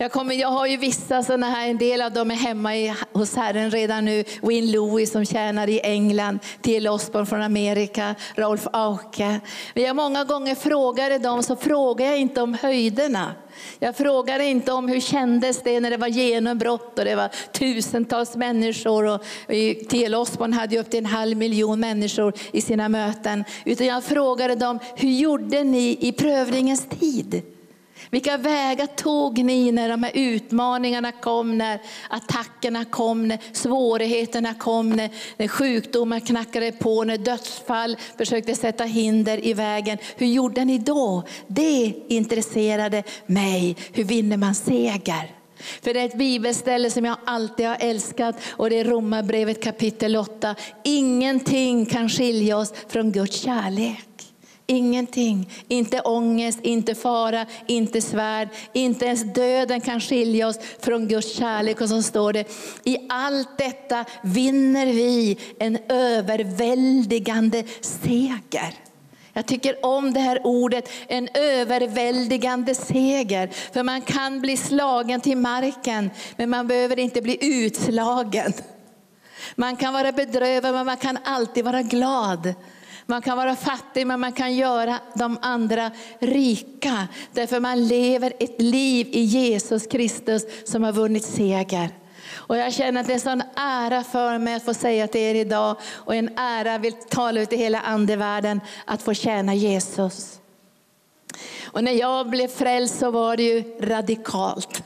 Jag, 0.01 0.12
kommer, 0.12 0.36
jag 0.36 0.48
har 0.48 0.68
ju 0.68 0.77
vissa 0.77 1.24
sådana 1.24 1.50
här, 1.50 1.70
en 1.70 1.77
del 1.77 2.01
av 2.01 2.13
dem 2.13 2.32
är 2.32 2.36
hemma 2.36 2.77
i, 2.77 2.94
hos 3.13 3.36
Herren 3.36 3.72
redan 3.72 4.06
nu. 4.06 4.24
Win 4.41 4.72
Louis 4.72 5.12
som 5.12 5.25
tjänar 5.25 5.70
i 5.70 5.79
England, 5.84 6.39
Till 6.62 6.88
Osborne 6.88 7.25
från 7.25 7.41
Amerika, 7.41 8.15
Rolf 8.36 8.68
Auke. 8.74 9.39
Men 9.74 9.84
jag 9.84 9.96
många 9.96 10.24
gånger 10.24 10.56
frågade 10.56 11.18
dem 11.18 11.44
så 11.44 11.56
frågar 11.56 12.06
jag 12.06 12.20
inte 12.20 12.41
om 12.41 12.53
höjderna. 12.53 13.36
Jag 13.79 13.98
frågade 13.98 14.46
inte 14.46 14.72
om 14.72 14.88
hur 14.88 15.00
kändes 15.00 15.63
det 15.63 15.79
när 15.79 15.89
det 15.89 15.98
var 15.98 16.08
genombrott 16.08 17.00
och 17.00 17.06
det 17.06 17.15
var 17.15 17.29
tusentals 17.51 18.36
människor. 18.36 19.06
Och 19.06 19.22
T.L. 19.89 20.15
Osborn 20.15 20.53
hade 20.53 20.75
ju 20.75 20.82
upp 20.82 20.89
till 20.89 21.00
en 21.00 21.06
halv 21.06 21.38
miljon 21.38 21.79
människor 21.79 22.34
i 22.51 22.62
sina 22.62 22.89
möten. 22.89 23.44
Utan 23.65 23.88
jag 23.88 24.03
frågade 24.03 24.56
dem, 24.56 24.79
hur 24.96 25.10
gjorde 25.10 25.63
ni 25.63 25.98
i 26.00 26.12
prövningens 26.12 26.88
tid? 27.00 27.44
Vilka 28.10 28.38
vägar 28.38 28.86
tog 28.86 29.44
ni 29.46 29.72
när 29.72 29.89
de 29.89 30.03
här 30.03 30.12
utmaningarna 30.15 31.12
kom, 31.12 31.58
när 31.58 31.79
attackerna 32.10 32.86
kom, 32.86 33.27
när 33.27 33.39
svårigheterna 33.51 34.53
kom, 34.53 34.89
när, 34.89 35.10
när 35.38 35.48
sjukdomar 35.48 36.20
knackade 36.20 36.72
på, 36.72 37.03
när 37.03 37.18
dödsfall 37.18 37.98
försökte 38.18 38.56
sätta 38.56 38.84
hinder 38.84 39.46
i 39.46 39.53
vägen. 39.53 39.98
Hur 40.18 40.27
gjorde 40.27 40.65
ni 40.65 40.77
då? 40.77 41.24
Det 41.48 41.94
intresserade 42.08 43.03
mig. 43.25 43.77
Hur 43.94 44.03
vinner 44.03 44.38
man 44.38 44.56
seger? 44.56 45.36
För 45.82 45.94
det 45.94 46.00
är 46.00 46.06
ett 46.06 46.18
bibelställe 46.18 46.91
som 46.91 47.06
jag 47.06 47.18
alltid 47.25 47.68
har 47.68 47.77
älskat 47.79 48.36
och 48.50 48.70
det 48.70 48.79
är 48.79 48.84
Romarbrevet 48.84 49.63
kapitel 49.63 50.15
8. 50.15 50.56
Ingenting 50.84 51.86
kan 51.86 52.10
skilja 52.10 52.58
oss 52.58 52.74
från 52.88 53.12
Guds 53.12 53.41
kärlek. 53.41 54.28
Ingenting. 54.72 55.50
Inte 55.68 56.02
ångest, 56.02 56.60
inte 56.62 56.96
fara, 56.96 57.46
inte 57.68 58.02
svärd. 58.02 58.50
Inte 58.74 59.06
ens 59.06 59.34
döden 59.34 59.82
kan 59.82 60.00
skilja 60.00 60.48
oss 60.48 60.60
från 60.80 61.08
Guds 61.08 61.36
kärlek. 61.36 61.82
Och 61.82 61.90
så 61.90 62.02
står 62.02 62.34
det, 62.34 62.50
i 62.84 62.98
allt 63.10 63.58
detta 63.58 64.06
vinner 64.24 64.86
vi 64.86 65.38
en 65.60 65.78
överväldigande 65.90 67.64
seger. 67.82 68.74
Jag 69.34 69.46
tycker 69.46 69.86
om 69.86 70.14
det 70.14 70.20
här 70.20 70.42
ordet, 70.44 70.90
en 71.08 71.30
överväldigande 71.34 72.76
seger. 72.76 73.50
För 73.74 73.84
man 73.84 74.02
kan 74.02 74.42
bli 74.42 74.58
slagen 74.58 75.22
till 75.22 75.38
marken, 75.38 76.10
men 76.36 76.50
man 76.50 76.68
behöver 76.68 77.00
inte 77.00 77.22
bli 77.22 77.38
utslagen. 77.42 78.54
Man 79.56 79.76
kan 79.76 79.94
vara 79.94 80.12
bedrövad, 80.12 80.74
men 80.74 80.86
man 80.86 80.98
kan 80.98 81.18
alltid 81.24 81.66
vara 81.66 81.82
glad. 81.82 82.54
Man 83.10 83.22
kan 83.22 83.38
vara 83.38 83.56
fattig 83.56 84.08
men 84.08 84.20
man 84.20 84.32
kan 84.32 84.56
göra 84.56 85.00
de 85.13 85.38
andra 85.42 85.92
rika. 86.20 87.08
Därför 87.34 87.60
man 87.60 87.88
lever 87.88 88.34
ett 88.39 88.62
liv 88.62 89.08
i 89.12 89.22
Jesus 89.22 89.88
Kristus 89.88 90.44
som 90.66 90.84
har 90.84 90.92
vunnit 90.92 91.25
seger. 91.25 91.89
Och 92.34 92.58
jag 92.58 92.74
känner 92.74 93.01
att 93.01 93.08
det 93.08 93.13
är 93.13 93.16
en 93.16 93.22
sån 93.22 93.44
ära 93.56 94.04
för 94.04 94.38
mig 94.38 94.54
att 94.54 94.66
få 94.66 94.74
säga 94.74 95.08
till 95.08 95.22
er 95.22 95.36
idag 95.36 95.75
och 95.94 96.16
en 96.16 96.38
ära 96.38 96.78
vill 96.78 96.94
tala 96.94 97.42
ut 97.42 97.54
i 97.54 97.58
hela 97.58 97.82
andevärlden 97.82 98.62
att 98.86 99.01
få 99.01 99.13
tjäna 99.13 99.54
Jesus. 99.54 100.39
Och 101.66 101.84
när 101.84 101.92
jag 101.92 102.30
blev 102.30 102.48
frälst 102.48 103.00
så 103.00 103.12
var 103.12 103.38
det 103.38 103.44
ju 103.44 103.63
radikalt. 103.82 104.84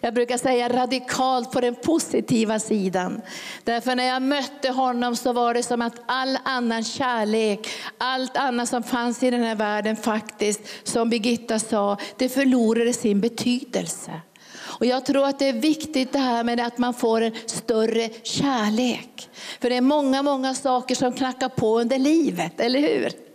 Jag 0.00 0.14
brukar 0.14 0.38
säga 0.38 0.68
radikalt 0.68 1.52
på 1.52 1.60
den 1.60 1.74
positiva 1.74 2.58
sidan. 2.58 3.20
Därför 3.64 3.94
när 3.94 4.04
jag 4.04 4.22
mötte 4.22 4.70
honom 4.70 5.16
så 5.16 5.32
var 5.32 5.54
det 5.54 5.62
som 5.62 5.82
att 5.82 5.94
all 6.06 6.38
annan 6.44 6.84
kärlek, 6.84 7.68
allt 7.98 8.36
annat 8.36 8.68
som 8.68 8.82
fanns 8.82 9.22
i 9.22 9.30
den 9.30 9.42
här 9.42 9.54
världen 9.54 9.96
faktiskt, 9.96 10.60
som 10.88 11.10
Birgitta 11.10 11.58
sa, 11.58 11.96
det 12.16 12.28
förlorade 12.28 12.92
sin 12.92 13.20
betydelse. 13.20 14.12
Och 14.80 14.86
jag 14.86 15.06
tror 15.06 15.26
att 15.26 15.38
det 15.38 15.48
är 15.48 15.52
viktigt 15.52 16.12
det 16.12 16.18
här 16.18 16.44
med 16.44 16.60
att 16.60 16.78
man 16.78 16.94
får 16.94 17.20
en 17.20 17.32
större 17.46 18.08
kärlek. 18.22 19.28
För 19.60 19.70
det 19.70 19.76
är 19.76 19.80
många, 19.80 20.22
många 20.22 20.54
saker 20.54 20.94
som 20.94 21.12
knackar 21.12 21.48
på 21.48 21.80
under 21.80 21.98
livet, 21.98 22.60
eller 22.60 22.80
hur? 22.80 23.29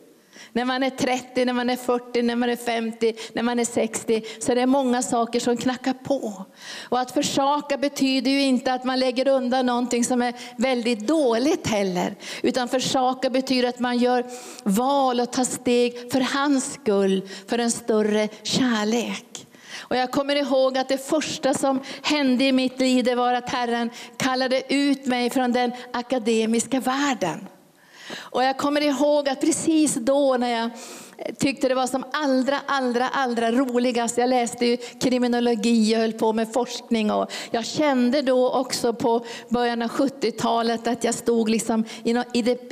När 0.54 0.66
man 0.66 0.84
är 0.84 0.90
30, 0.90 1.46
när 1.46 1.54
man 1.54 1.70
är 1.70 1.76
40, 1.76 2.22
när 2.22 2.36
man 2.36 2.50
är 2.50 2.56
50, 2.56 3.14
när 3.34 3.44
man 3.44 3.60
är 3.60 3.66
60 3.66 4.24
så 4.40 4.52
är 4.52 4.56
det 4.56 4.66
många 4.66 5.02
saker 5.02 5.40
som 5.40 5.58
knackar 5.58 5.94
på. 5.94 6.46
Och 6.90 7.00
att 7.00 7.12
försaka 7.12 7.78
betyder 7.78 8.32
ju 8.32 8.42
inte 8.42 8.74
att 8.74 8.84
man 8.84 9.00
lägger 9.00 9.28
undan 9.28 9.66
någonting 9.66 10.04
som 10.04 10.22
är 10.22 10.34
väldigt 10.58 11.08
dåligt 11.08 11.68
heller. 11.68 12.16
Utan 12.44 12.68
försaka 12.68 13.30
betyder 13.30 13.70
att 13.70 13.80
man 13.80 13.98
gör 13.98 14.26
val 14.64 15.20
och 15.20 15.32
tar 15.32 15.44
steg 15.44 16.12
för 16.12 16.22
hans 16.22 16.74
skull, 16.74 17.30
för 17.48 17.60
en 17.60 17.72
större 17.72 18.28
kärlek. 18.44 19.48
Och 19.78 19.96
jag 19.96 20.12
kommer 20.12 20.36
ihåg 20.36 20.78
att 20.78 20.90
det 20.90 21.10
första 21.10 21.54
som 21.54 21.80
hände 22.02 22.44
i 22.44 22.52
mitt 22.52 22.80
liv 22.80 23.04
det 23.04 23.16
var 23.16 23.34
att 23.34 23.50
Herren 23.50 23.90
kallade 24.18 24.74
ut 24.74 25.06
mig 25.06 25.30
från 25.30 25.52
den 25.52 25.72
akademiska 25.94 26.80
världen. 26.80 27.48
Och 28.14 28.44
jag 28.44 28.58
kommer 28.58 28.82
ihåg 28.82 29.30
att 29.30 29.42
precis 29.42 29.96
då 29.96 30.38
när 30.38 30.60
jag 30.60 30.70
tyckte 31.38 31.68
det 31.68 31.76
var 31.76 31.88
som 31.88 32.06
allra, 32.12 32.60
allra, 32.66 33.08
allra 33.08 33.52
roligast. 33.52 34.18
Jag 34.18 34.30
läste 34.30 34.66
ju 34.66 34.78
kriminologi 34.78 35.96
och 35.96 36.00
höll 36.00 36.14
på 36.14 36.34
med 36.34 36.54
forskning. 36.54 37.12
Och 37.12 37.32
jag 37.52 37.66
kände 37.66 38.22
då 38.22 38.52
också 38.52 38.94
på 38.94 39.26
början 39.50 39.82
av 39.82 39.90
70-talet 39.90 40.88
att 40.88 41.04
jag 41.04 41.16
stod 41.16 41.50
liksom 41.50 41.86
i, 42.04 42.12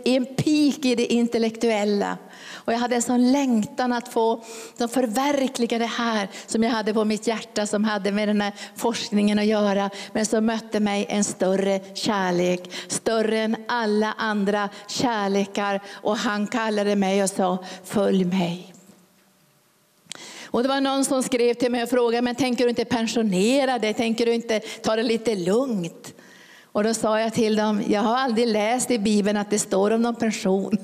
en 0.06 0.25
peak 0.25 0.86
i 0.86 0.96
det 0.98 1.13
intellektuella. 1.13 2.18
Och 2.65 2.74
jag 2.74 2.77
hade 2.77 2.96
en 2.96 3.01
sån 3.01 3.32
längtan 3.32 3.93
att 3.93 4.08
få 4.08 4.43
förverkliga 4.77 5.79
det 5.79 5.86
här 5.86 6.27
som 6.48 6.63
jag 6.63 6.72
hade 6.72 6.93
på 6.93 7.05
mitt 7.05 7.27
hjärta 7.27 7.65
som 7.65 7.84
hade 7.84 8.12
med 8.12 8.27
den 8.27 8.41
här 8.41 8.53
forskningen 8.75 9.39
att 9.39 9.46
göra. 9.46 9.89
Men 10.13 10.25
så 10.25 10.41
mötte 10.41 10.79
mig 10.79 11.05
en 11.10 11.24
större 11.24 11.79
kärlek, 11.93 12.72
större 12.88 13.39
än 13.39 13.55
alla 13.67 14.13
andra 14.17 14.70
kärlekar. 14.88 15.82
Och 15.91 16.17
han 16.17 16.48
kallade 16.48 16.96
mig 16.96 17.24
och 17.24 17.29
sa, 17.29 17.58
följ 17.84 18.25
mig. 18.25 18.74
Och 20.46 20.63
det 20.63 20.70
var 20.70 20.82
någon 20.82 21.05
som 21.05 21.24
skrev 21.24 21.53
till 21.53 21.72
mig 21.72 21.84
och 21.84 21.89
frågade, 21.89 22.22
men 22.22 22.36
tänker 22.36 22.63
du 22.63 22.70
inte 22.70 22.86
pensionera 22.86 23.79
dig? 23.79 23.93
Tänker 23.93 24.25
du 24.25 24.34
inte 24.34 24.60
ta 24.60 24.96
det 24.96 25.03
lite 25.03 25.36
lugnt? 25.36 26.13
Och 26.72 26.84
då 26.84 26.93
sa 26.93 27.20
jag 27.20 27.34
till 27.34 27.55
dem, 27.55 27.82
jag 27.88 28.01
har 28.01 28.17
aldrig 28.17 28.48
läst 28.48 28.91
i 28.91 29.00
Bibeln 29.00 29.38
att 29.38 29.50
det 29.50 29.60
står 29.60 29.91
om 29.91 30.01
någon 30.01 30.15
pension. 30.15 30.77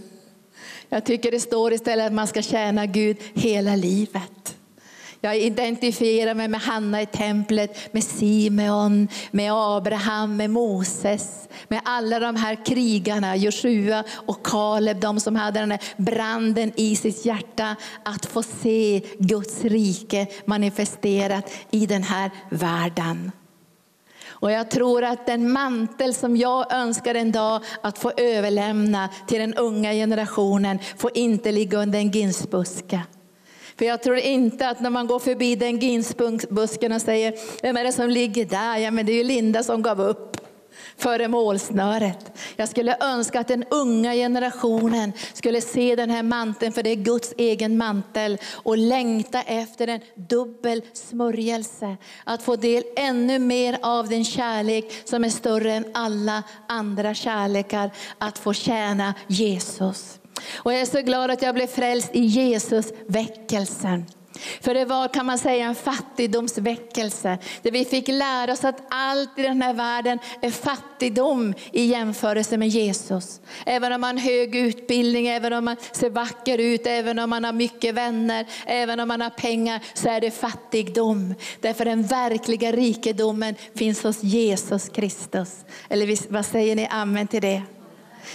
Jag 0.90 1.06
tycker 1.06 1.32
det 1.32 1.40
står 1.40 1.74
istället 1.74 2.06
att 2.06 2.14
man 2.14 2.28
ska 2.28 2.42
tjäna 2.42 2.86
Gud 2.86 3.18
hela 3.34 3.76
livet. 3.76 4.56
Jag 5.22 5.38
identifierar 5.38 6.34
mig 6.34 6.48
med 6.48 6.62
Hanna 6.62 7.02
i 7.02 7.06
templet, 7.06 7.94
med 7.94 8.04
Simeon, 8.04 9.08
med 9.32 9.52
Abraham, 9.54 10.38
med 10.38 10.50
Moses, 10.50 11.48
med 11.68 11.82
alla 11.86 12.20
de 12.20 12.36
här 12.36 12.66
krigarna, 12.66 13.36
Joshua 13.36 14.04
och 14.12 14.46
Kaleb, 14.46 15.00
de 15.00 15.20
som 15.20 15.36
hade 15.36 15.60
den 15.60 15.72
här 15.72 15.82
branden 15.98 16.72
i 16.76 16.96
sitt 16.96 17.26
hjärta 17.26 17.76
att 18.04 18.26
få 18.26 18.44
se 18.44 19.02
Guds 19.18 19.64
rike 19.64 20.28
manifesterat 20.46 21.52
i 21.72 21.86
den 21.86 22.04
här 22.04 22.32
världen. 22.50 23.32
Och 24.40 24.52
jag 24.52 24.72
tror 24.72 25.04
att 25.04 25.26
den 25.26 25.52
mantel 25.52 26.14
som 26.14 26.38
jag 26.38 26.74
önskar 26.74 27.16
en 27.16 27.32
dag 27.32 27.62
att 27.82 27.98
få 27.98 28.12
överlämna 28.18 29.10
till 29.28 29.40
den 29.40 29.54
unga 29.54 29.94
generationen 29.94 30.80
får 30.98 31.12
inte 31.18 31.52
ligga 31.52 31.78
under 31.78 32.00
en 32.00 32.12
ginsbuske. 32.12 33.02
För 33.78 33.86
jag 33.86 34.04
tror 34.04 34.18
inte 34.18 34.70
att 34.70 34.80
när 34.80 34.90
man 34.90 35.08
går 35.08 35.20
förbi 35.20 35.56
den 35.56 35.80
ginsbusken 35.80 36.92
och 36.92 37.02
säger, 37.02 37.34
vem 37.62 37.78
är 37.78 37.84
det 37.84 37.92
som 37.92 38.10
ligger 38.10 38.46
där? 38.46 38.78
Ja 38.78 38.92
men 38.92 39.06
det 39.06 39.12
är 39.12 39.18
ju 39.18 39.24
Linda 39.24 39.64
som 39.64 39.82
gav 39.82 40.02
upp 40.02 40.38
före 41.00 41.28
målsnöret. 41.28 42.32
Jag 42.56 42.70
skulle 42.70 42.98
önska 43.00 43.40
att 43.40 43.48
den 43.48 43.64
unga 43.70 44.14
generationen 44.14 45.14
skulle 45.34 45.62
se 45.62 45.96
den 45.96 46.10
här 46.10 46.24
manteln, 46.24 46.74
för 46.74 46.84
det 46.84 46.90
är 46.90 46.96
Guds 46.96 47.34
egen 47.38 47.78
mantel, 47.78 48.38
och 48.52 48.78
längta 48.78 49.42
efter 49.42 49.88
en 49.88 50.00
dubbel 50.16 50.82
smörjelse. 50.94 51.98
Att 52.24 52.44
få 52.44 52.56
del 52.56 52.84
ännu 52.96 53.40
mer 53.40 53.78
av 53.82 54.10
den 54.10 54.26
kärlek 54.26 55.02
som 55.06 55.24
är 55.24 55.30
större 55.30 55.74
än 55.74 55.86
alla 55.94 56.44
andra 56.68 57.14
kärlekar, 57.14 57.92
att 58.18 58.38
få 58.38 58.54
tjäna 58.54 59.14
Jesus. 59.28 60.20
Och 60.56 60.74
jag 60.74 60.82
är 60.82 60.86
så 60.86 61.02
glad 61.02 61.32
att 61.32 61.42
jag 61.42 61.56
blev 61.56 61.68
frälst 61.68 62.10
i 62.14 62.22
Jesus 62.22 62.94
väckelsen. 63.08 64.06
För 64.62 64.74
det 64.74 64.86
var 64.86 65.08
kan 65.08 65.26
man 65.26 65.38
säga 65.38 65.66
en 65.66 65.76
fattigdomsväckelse. 65.76 67.38
Där 67.62 67.72
vi 67.72 67.86
fick 67.86 68.08
lära 68.08 68.54
oss 68.54 68.64
att 68.64 68.82
allt 68.90 69.40
i 69.40 69.42
den 69.42 69.62
här 69.62 69.74
världen 69.74 70.20
är 70.42 70.52
fattigdom 70.52 71.54
i 71.72 71.86
jämförelse 71.86 72.58
med 72.58 72.68
Jesus. 72.68 73.42
Även 73.66 73.94
om 73.94 74.02
man 74.02 74.18
har 74.18 74.26
hög 74.26 74.56
utbildning, 74.56 75.28
även 75.28 75.54
om 75.54 75.66
man 75.66 75.76
ser 75.92 76.10
vacker 76.10 76.58
ut, 76.58 76.88
även 76.88 77.20
om 77.20 77.30
man 77.30 77.44
har 77.44 77.54
mycket 77.54 77.96
vänner, 77.96 78.46
även 78.66 79.00
om 79.00 79.08
man 79.08 79.22
har 79.22 79.30
pengar 79.30 79.80
så 79.94 80.10
är 80.10 80.22
det 80.22 80.32
fattigdom. 80.32 81.34
Därför 81.60 81.86
den 81.86 82.04
verkliga 82.04 82.72
rikedomen 82.72 83.56
finns 83.76 84.04
hos 84.04 84.24
Jesus 84.24 84.90
Kristus. 84.90 85.56
Eller 85.90 86.32
vad 86.32 86.46
säger 86.46 86.76
ni 86.76 86.88
amen 86.92 87.28
till 87.28 87.42
det? 87.42 87.62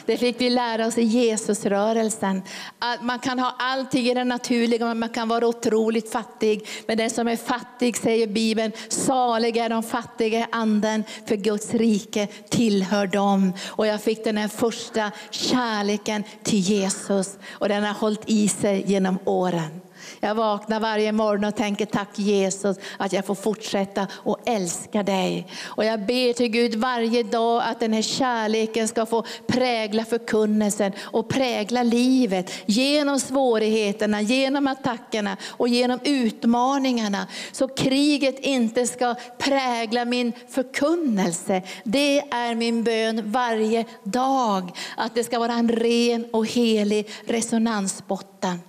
Det 0.06 0.16
fick 0.16 0.40
vi 0.40 0.50
lära 0.50 0.86
oss 0.86 0.98
i 0.98 1.02
Jesusrörelsen. 1.02 2.42
Att 2.78 3.02
man 3.02 3.18
kan 3.18 3.38
ha 3.38 3.56
allting 3.58 4.06
i 4.06 4.14
det 4.14 4.24
naturliga, 4.24 4.86
men 4.86 4.98
man 4.98 5.08
kan 5.08 5.28
vara 5.28 5.46
otroligt 5.46 6.12
fattig. 6.12 6.68
Men 6.86 6.98
den 6.98 7.10
som 7.10 7.28
är 7.28 7.36
fattig, 7.36 7.96
säger 7.96 8.26
Bibeln, 8.26 8.72
salig 8.88 9.56
är 9.56 9.68
de 9.68 9.82
fattiga 9.82 10.38
i 10.38 10.46
anden, 10.52 11.04
för 11.26 11.36
Guds 11.36 11.74
rike 11.74 12.26
tillhör 12.50 13.06
dem. 13.06 13.52
Och 13.66 13.86
jag 13.86 14.02
fick 14.02 14.24
den 14.24 14.36
här 14.36 14.48
första 14.48 15.10
kärleken 15.30 16.24
till 16.42 16.58
Jesus 16.58 17.38
och 17.50 17.68
den 17.68 17.84
har 17.84 17.94
hållit 17.94 18.22
i 18.26 18.48
sig 18.48 18.84
genom 18.86 19.18
åren. 19.24 19.83
Jag 20.20 20.34
vaknar 20.34 20.80
varje 20.80 21.12
morgon 21.12 21.44
och 21.44 21.56
tänker 21.56 21.86
tack 21.86 22.18
Jesus 22.18 22.76
att 22.96 23.12
jag 23.12 23.26
får 23.26 23.34
fortsätta 23.34 24.06
och 24.12 24.38
älska 24.46 25.02
dig. 25.02 25.46
Och 25.64 25.84
jag 25.84 26.06
ber 26.06 26.32
till 26.32 26.48
Gud 26.48 26.74
varje 26.74 27.22
dag 27.22 27.62
att 27.66 27.80
den 27.80 27.92
här 27.92 28.02
kärleken 28.02 28.88
ska 28.88 29.06
få 29.06 29.24
prägla 29.46 30.04
förkunnelsen 30.04 30.92
och 31.00 31.28
prägla 31.28 31.82
livet 31.82 32.52
genom 32.66 33.20
svårigheterna, 33.20 34.20
genom 34.20 34.66
attackerna 34.66 35.36
och 35.50 35.68
genom 35.68 35.98
utmaningarna. 36.04 37.26
Så 37.52 37.68
kriget 37.68 38.38
inte 38.38 38.86
ska 38.86 39.14
prägla 39.38 40.04
min 40.04 40.32
förkunnelse. 40.48 41.62
Det 41.84 42.18
är 42.18 42.54
min 42.54 42.84
bön 42.84 43.22
varje 43.30 43.84
dag. 44.04 44.72
Att 44.96 45.14
det 45.14 45.24
ska 45.24 45.38
vara 45.38 45.52
en 45.52 45.68
ren 45.68 46.26
och 46.32 46.46
helig 46.46 47.08
resonansbotten. 47.26 48.60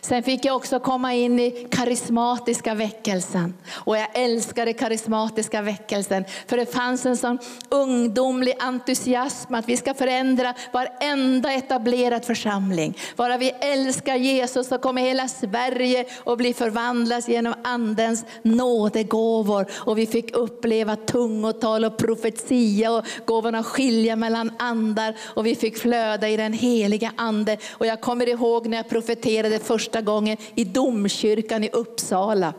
Sen 0.00 0.22
fick 0.22 0.44
jag 0.44 0.56
också 0.56 0.80
komma 0.80 1.14
in 1.14 1.40
i 1.40 1.66
karismatiska 1.70 2.74
väckelsen. 2.74 3.54
Och 3.72 3.96
jag 3.96 4.08
älskade 4.14 4.72
karismatiska 4.72 5.62
väckelsen. 5.62 6.24
För 6.46 6.56
det 6.56 6.66
fanns 6.66 7.06
en 7.06 7.16
sån 7.16 7.38
ungdomlig 7.68 8.54
entusiasm 8.58 9.54
att 9.54 9.68
vi 9.68 9.76
ska 9.76 9.94
förändra 9.94 10.54
varenda 10.72 11.52
etablerad 11.52 12.24
församling. 12.24 12.98
Bara 13.16 13.38
vi 13.38 13.50
älskar 13.60 14.16
Jesus 14.16 14.68
så 14.68 14.78
kommer 14.78 15.02
hela 15.02 15.28
Sverige 15.28 16.04
att 16.26 16.38
bli 16.38 16.54
förvandlas 16.54 17.28
genom 17.28 17.54
andens 17.64 18.24
nådegåvor. 18.42 19.66
Och 19.72 19.98
vi 19.98 20.06
fick 20.06 20.36
uppleva 20.36 20.96
tungotal 20.96 21.84
och 21.84 21.98
profetia 21.98 22.92
och 22.92 23.04
gåvorna 23.24 23.58
att 23.58 23.66
skilja 23.66 24.16
mellan 24.16 24.52
andar. 24.58 25.16
Och 25.22 25.46
vi 25.46 25.54
fick 25.54 25.78
flöda 25.78 26.28
i 26.28 26.36
den 26.36 26.52
heliga 26.52 27.12
ande. 27.16 27.56
Och 27.70 27.86
jag 27.86 28.00
kommer 28.00 28.28
ihåg 28.28 28.66
när 28.66 28.76
jag 28.76 28.88
profeterade 28.88 29.58
första 29.58 29.79
första 29.80 30.00
gången 30.00 30.36
i 30.54 30.64
domkyrkan 30.64 31.64
i 31.64 31.70
Uppsala. 31.72 32.54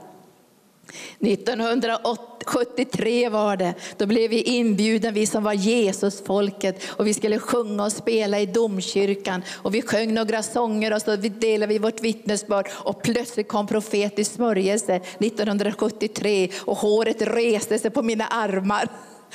1973 1.19 3.29
var 3.29 3.57
det. 3.57 3.73
Då 3.97 4.05
blev 4.05 4.29
vi 4.29 4.41
inbjudna, 4.41 5.11
vi 5.11 5.25
som 5.25 5.43
var 5.43 5.53
Jesusfolket. 5.53 6.83
Och 6.89 7.07
vi 7.07 7.13
skulle 7.13 7.39
sjunga 7.39 7.83
och 7.83 7.91
spela 7.91 8.39
i 8.39 8.45
domkyrkan. 8.45 9.41
Och 9.53 9.75
vi 9.75 9.81
sjöng 9.81 10.13
några 10.13 10.43
sånger 10.43 10.93
och 10.93 11.01
så 11.01 11.15
delade 11.15 11.73
vi 11.73 11.79
vårt 11.79 12.01
vittnesbörd. 12.01 12.69
Och 12.71 13.03
plötsligt 13.03 13.47
kom 13.47 13.67
profetisk 13.67 14.31
smörjelse 14.31 14.95
1973 14.95 16.49
och 16.59 16.77
håret 16.77 17.21
reste 17.21 17.79
sig 17.79 17.91
på 17.91 18.01
mina 18.01 18.27
armar. 18.27 18.89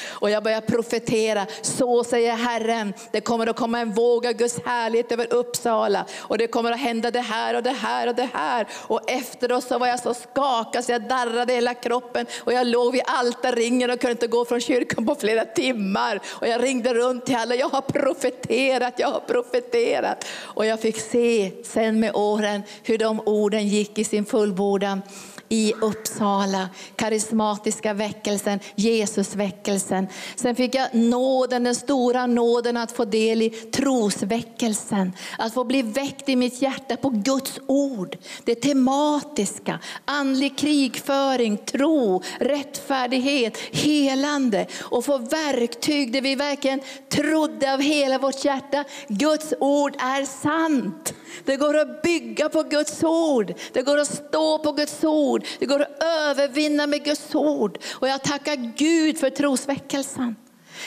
Och 0.05 0.31
jag 0.31 0.43
börjar 0.43 0.61
profetera, 0.61 1.47
så 1.63 2.05
säger 2.05 2.37
Herren, 2.37 2.95
det 3.11 3.21
kommer 3.21 3.47
att 3.47 3.57
komma 3.57 3.81
en 3.81 3.93
våg 3.93 4.27
av 4.27 4.33
Guds 4.33 4.61
härlighet 4.65 5.13
över 5.13 5.33
Uppsala. 5.33 6.05
Och 6.19 6.39
det 6.39 6.47
kommer 6.47 6.73
att 6.73 6.81
hända 6.81 7.11
det 7.11 7.21
här 7.21 7.55
och 7.57 7.63
det 7.63 7.71
här 7.71 8.07
och 8.07 8.15
det 8.15 8.29
här. 8.33 8.67
Och 8.73 9.11
efteråt 9.11 9.65
så 9.65 9.79
var 9.79 9.87
jag 9.87 10.01
så 10.01 10.15
skakad 10.15 10.85
så 10.85 10.93
jag 10.93 11.09
darrade 11.09 11.53
hela 11.53 11.75
kroppen. 11.75 12.27
Och 12.39 12.53
jag 12.53 12.67
låg 12.67 12.93
vid 12.93 13.03
altarringen 13.07 13.91
och 13.91 14.01
kunde 14.01 14.13
inte 14.13 14.27
gå 14.27 14.45
från 14.45 14.61
kyrkan 14.61 15.07
på 15.07 15.15
flera 15.15 15.45
timmar. 15.45 16.21
Och 16.27 16.49
jag 16.49 16.63
ringde 16.63 16.95
runt 16.95 17.27
till 17.27 17.37
alla, 17.37 17.55
jag 17.55 17.69
har 17.69 17.81
profeterat, 17.81 18.95
jag 18.97 19.09
har 19.09 19.21
profeterat. 19.21 20.25
Och 20.41 20.67
jag 20.67 20.81
fick 20.81 21.01
se 21.01 21.53
sen 21.65 22.01
med 22.01 22.15
åren 22.15 22.63
hur 22.83 22.99
de 22.99 23.21
orden 23.21 23.69
gick 23.69 23.99
i 23.99 24.05
sin 24.05 24.27
fullbordan 24.27 25.03
i 25.49 25.73
Uppsala. 25.81 26.69
Karismatiska 26.97 27.95
väckelsen, 27.95 28.61
Jesusväckelsen. 28.75 30.07
Sen 30.37 30.57
fick 30.57 30.75
jag 30.75 30.95
nåden, 30.95 31.65
den 31.65 31.75
stora 31.75 32.27
nåden 32.27 32.77
att 32.77 32.93
få 32.93 33.05
del 33.05 33.43
i 33.43 33.51
trosväckelsen. 33.51 35.13
Att 35.39 35.55
få 35.55 35.65
bli 35.65 35.83
väckt 35.83 36.29
i 36.29 36.37
mitt 36.37 36.63
hjärta 36.63 36.97
på 36.97 37.11
Guds 37.11 37.61
ord. 37.67 38.17
Det 38.45 38.55
tematiska, 38.55 39.79
andlig 40.05 40.59
krigföring, 40.59 41.57
tro, 41.57 42.23
rättfärdighet, 42.39 43.59
helande. 43.73 44.67
Och 44.83 45.05
få 45.05 45.19
verktyg 45.19 46.13
där 46.13 46.21
vi 46.21 46.35
verkligen 46.35 46.81
trodde 47.09 47.75
av 47.75 47.81
hela 47.81 48.19
vårt 48.19 48.45
hjärta. 48.45 48.85
Guds 49.09 49.55
ord 49.61 49.97
är 49.99 50.25
sant. 50.25 51.15
Det 51.45 51.57
går 51.57 51.77
att 51.77 52.03
bygga 52.03 52.49
på 52.49 52.63
Guds 52.63 53.05
ord. 53.05 53.55
Det 53.73 53.83
går 53.83 53.99
att 53.99 54.15
stå 54.15 54.59
på 54.59 54.73
Guds 54.73 55.05
ord 55.05 55.36
ord. 55.37 55.45
Det 55.59 55.67
går 55.67 55.83
att 55.83 56.03
övervinna 56.03 56.87
med 56.87 57.05
Guds 57.05 57.35
ord. 57.35 57.79
Och 57.93 58.09
jag 58.09 58.23
tackar 58.23 58.57
Gud 58.77 59.19
för 59.19 59.31
trosväckelsen. 59.31 60.37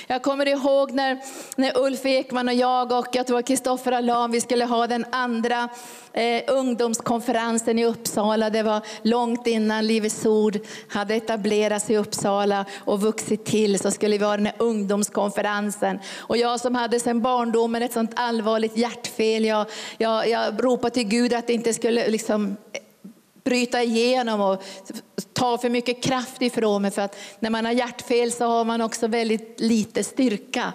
Jag 0.08 0.22
kommer 0.22 0.48
ihåg 0.48 0.92
när, 0.92 1.18
när 1.56 1.78
Ulf 1.78 2.06
Ekman 2.06 2.48
och 2.48 2.54
jag 2.54 2.92
och 2.92 3.08
jag 3.14 3.28
tror 3.28 3.42
Kristoffer 3.42 3.92
Alam, 3.92 4.32
vi 4.32 4.42
skulle 4.42 4.66
ha 4.66 4.88
den 4.88 5.06
andra 5.12 5.70
eh, 6.14 6.44
ungdomskonferensen 6.48 7.80
i 7.80 7.86
Uppsala. 7.86 8.50
Det 8.50 8.64
var 8.64 8.82
långt 9.02 9.48
innan 9.48 9.88
Livets 9.88 10.26
Ord 10.26 10.60
hade 10.88 11.16
etablerats 11.16 11.90
i 11.90 11.98
Uppsala 11.98 12.66
och 12.78 13.02
vuxit 13.02 13.46
till 13.46 13.80
så 13.80 13.92
skulle 13.92 14.18
vi 14.18 14.26
ha 14.26 14.38
den 14.38 14.46
här 14.46 14.56
ungdomskonferensen. 14.58 16.00
Och 16.18 16.38
jag 16.38 16.60
som 16.60 16.76
hade 16.76 17.00
sedan 17.00 17.22
barndomen 17.22 17.84
ett 17.84 17.94
sånt 17.94 18.12
allvarligt 18.16 18.78
hjärtfel, 18.78 19.46
jag, 19.46 19.66
jag, 19.98 20.30
jag 20.30 20.64
ropade 20.64 20.94
till 20.94 21.08
Gud 21.08 21.34
att 21.34 21.48
det 21.48 21.54
inte 21.54 21.74
skulle 21.74 22.08
liksom 22.08 22.58
bryta 23.44 23.84
igenom 23.84 24.42
och 24.42 24.64
ta 25.34 25.58
för 25.58 25.70
mycket 25.70 26.04
kraft 26.04 26.42
ifrån 26.42 26.82
mig. 26.82 26.92
För 26.92 27.02
att 27.02 27.18
när 27.40 27.50
man 27.50 27.66
har 27.66 27.72
hjärtfel 27.72 28.32
så 28.32 28.46
har 28.46 28.66
man 28.66 28.82
också 28.82 29.08
väldigt 29.08 29.60
lite 29.60 30.04
styrka. 30.04 30.74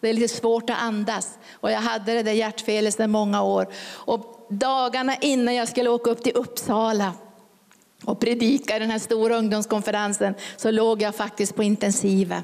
Det 0.00 0.08
är 0.08 0.12
lite 0.12 0.34
svårt 0.34 0.70
att 0.70 0.82
andas. 0.82 1.38
Och 1.52 1.70
jag 1.70 1.80
hade 1.80 2.14
det 2.14 2.22
där 2.22 2.32
hjärtfelet 2.32 2.94
sedan 2.94 3.10
många 3.10 3.42
år. 3.42 3.66
Och 3.90 4.46
dagarna 4.50 5.16
innan 5.16 5.54
jag 5.54 5.68
skulle 5.68 5.90
åka 5.90 6.10
upp 6.10 6.22
till 6.22 6.36
Uppsala 6.36 7.12
och 8.04 8.20
predika 8.20 8.76
i 8.76 8.78
den 8.78 8.90
här 8.90 8.98
stora 8.98 9.36
ungdomskonferensen 9.36 10.34
så 10.56 10.70
låg 10.70 11.02
jag 11.02 11.14
faktiskt 11.14 11.56
på 11.56 11.62
intensiven 11.62 12.42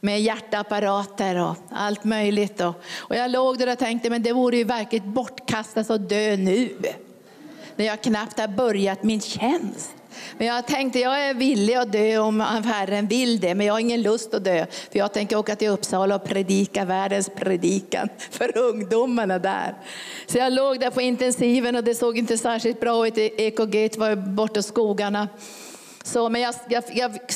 med 0.00 0.22
hjärtapparater 0.22 1.36
och 1.36 1.56
allt 1.70 2.04
möjligt. 2.04 2.60
Och 2.60 3.16
jag 3.16 3.30
låg 3.30 3.58
där 3.58 3.72
och 3.72 3.78
tänkte, 3.78 4.10
men 4.10 4.22
det 4.22 4.32
vore 4.32 4.56
ju 4.56 4.64
verkligen 4.64 5.12
bortkastat 5.12 5.90
att 5.90 6.08
dö 6.08 6.36
nu 6.36 6.76
när 7.76 7.84
jag 7.84 8.02
knappt 8.02 8.40
har 8.40 8.48
börjat 8.48 9.02
min 9.02 9.20
tjänst. 9.20 9.90
Men 10.38 10.46
jag 10.46 10.66
tänkte 10.66 10.98
jag 10.98 11.28
är 11.28 11.34
villig 11.34 11.74
att 11.74 11.92
dö 11.92 12.18
om 12.18 12.40
Herren 12.40 13.06
vill 13.06 13.40
det, 13.40 13.54
men 13.54 13.66
jag 13.66 13.74
har 13.74 13.80
ingen 13.80 14.02
lust 14.02 14.34
att 14.34 14.44
dö. 14.44 14.66
För 14.92 14.98
jag 14.98 15.12
tänker 15.12 15.36
åka 15.36 15.56
till 15.56 15.68
Uppsala 15.68 16.14
och 16.14 16.24
predika 16.24 16.84
världens 16.84 17.28
predikan 17.28 18.08
för 18.30 18.58
ungdomarna 18.58 19.38
där. 19.38 19.74
Så 20.26 20.38
jag 20.38 20.52
låg 20.52 20.80
där 20.80 20.90
på 20.90 21.00
intensiven 21.00 21.76
och 21.76 21.84
det 21.84 21.94
såg 21.94 22.18
inte 22.18 22.38
särskilt 22.38 22.80
bra 22.80 23.06
ut. 23.06 23.18
EKG 23.18 23.98
var 23.98 24.16
borta 24.16 24.60
i 24.60 24.62
skogarna. 24.62 25.28
Så, 26.06 26.28
men 26.28 26.40
jag, 26.40 26.54
jag, 26.68 26.84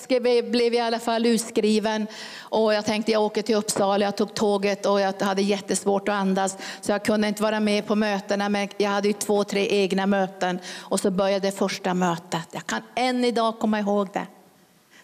jag 0.08 0.50
blev 0.50 0.74
i 0.74 0.80
alla 0.80 0.98
fall 0.98 1.26
utskriven 1.26 2.06
och 2.40 2.74
jag 2.74 2.84
tänkte 2.84 3.12
jag 3.12 3.22
åker 3.22 3.42
till 3.42 3.54
Uppsala. 3.54 4.04
Jag 4.04 4.16
tog 4.16 4.34
tåget 4.34 4.86
och 4.86 5.00
jag 5.00 5.22
hade 5.22 5.42
jättesvårt 5.42 6.08
att 6.08 6.14
andas 6.14 6.56
så 6.80 6.92
jag 6.92 7.04
kunde 7.04 7.28
inte 7.28 7.42
vara 7.42 7.60
med 7.60 7.86
på 7.86 7.94
mötena. 7.94 8.48
Men 8.48 8.68
jag 8.76 8.90
hade 8.90 9.08
ju 9.08 9.14
två, 9.14 9.44
tre 9.44 9.68
egna 9.70 10.06
möten 10.06 10.58
och 10.78 11.00
så 11.00 11.10
började 11.10 11.52
första 11.52 11.94
mötet. 11.94 12.48
Jag 12.50 12.66
kan 12.66 12.82
än 12.94 13.24
idag 13.24 13.58
komma 13.58 13.78
ihåg 13.78 14.08
det. 14.12 14.26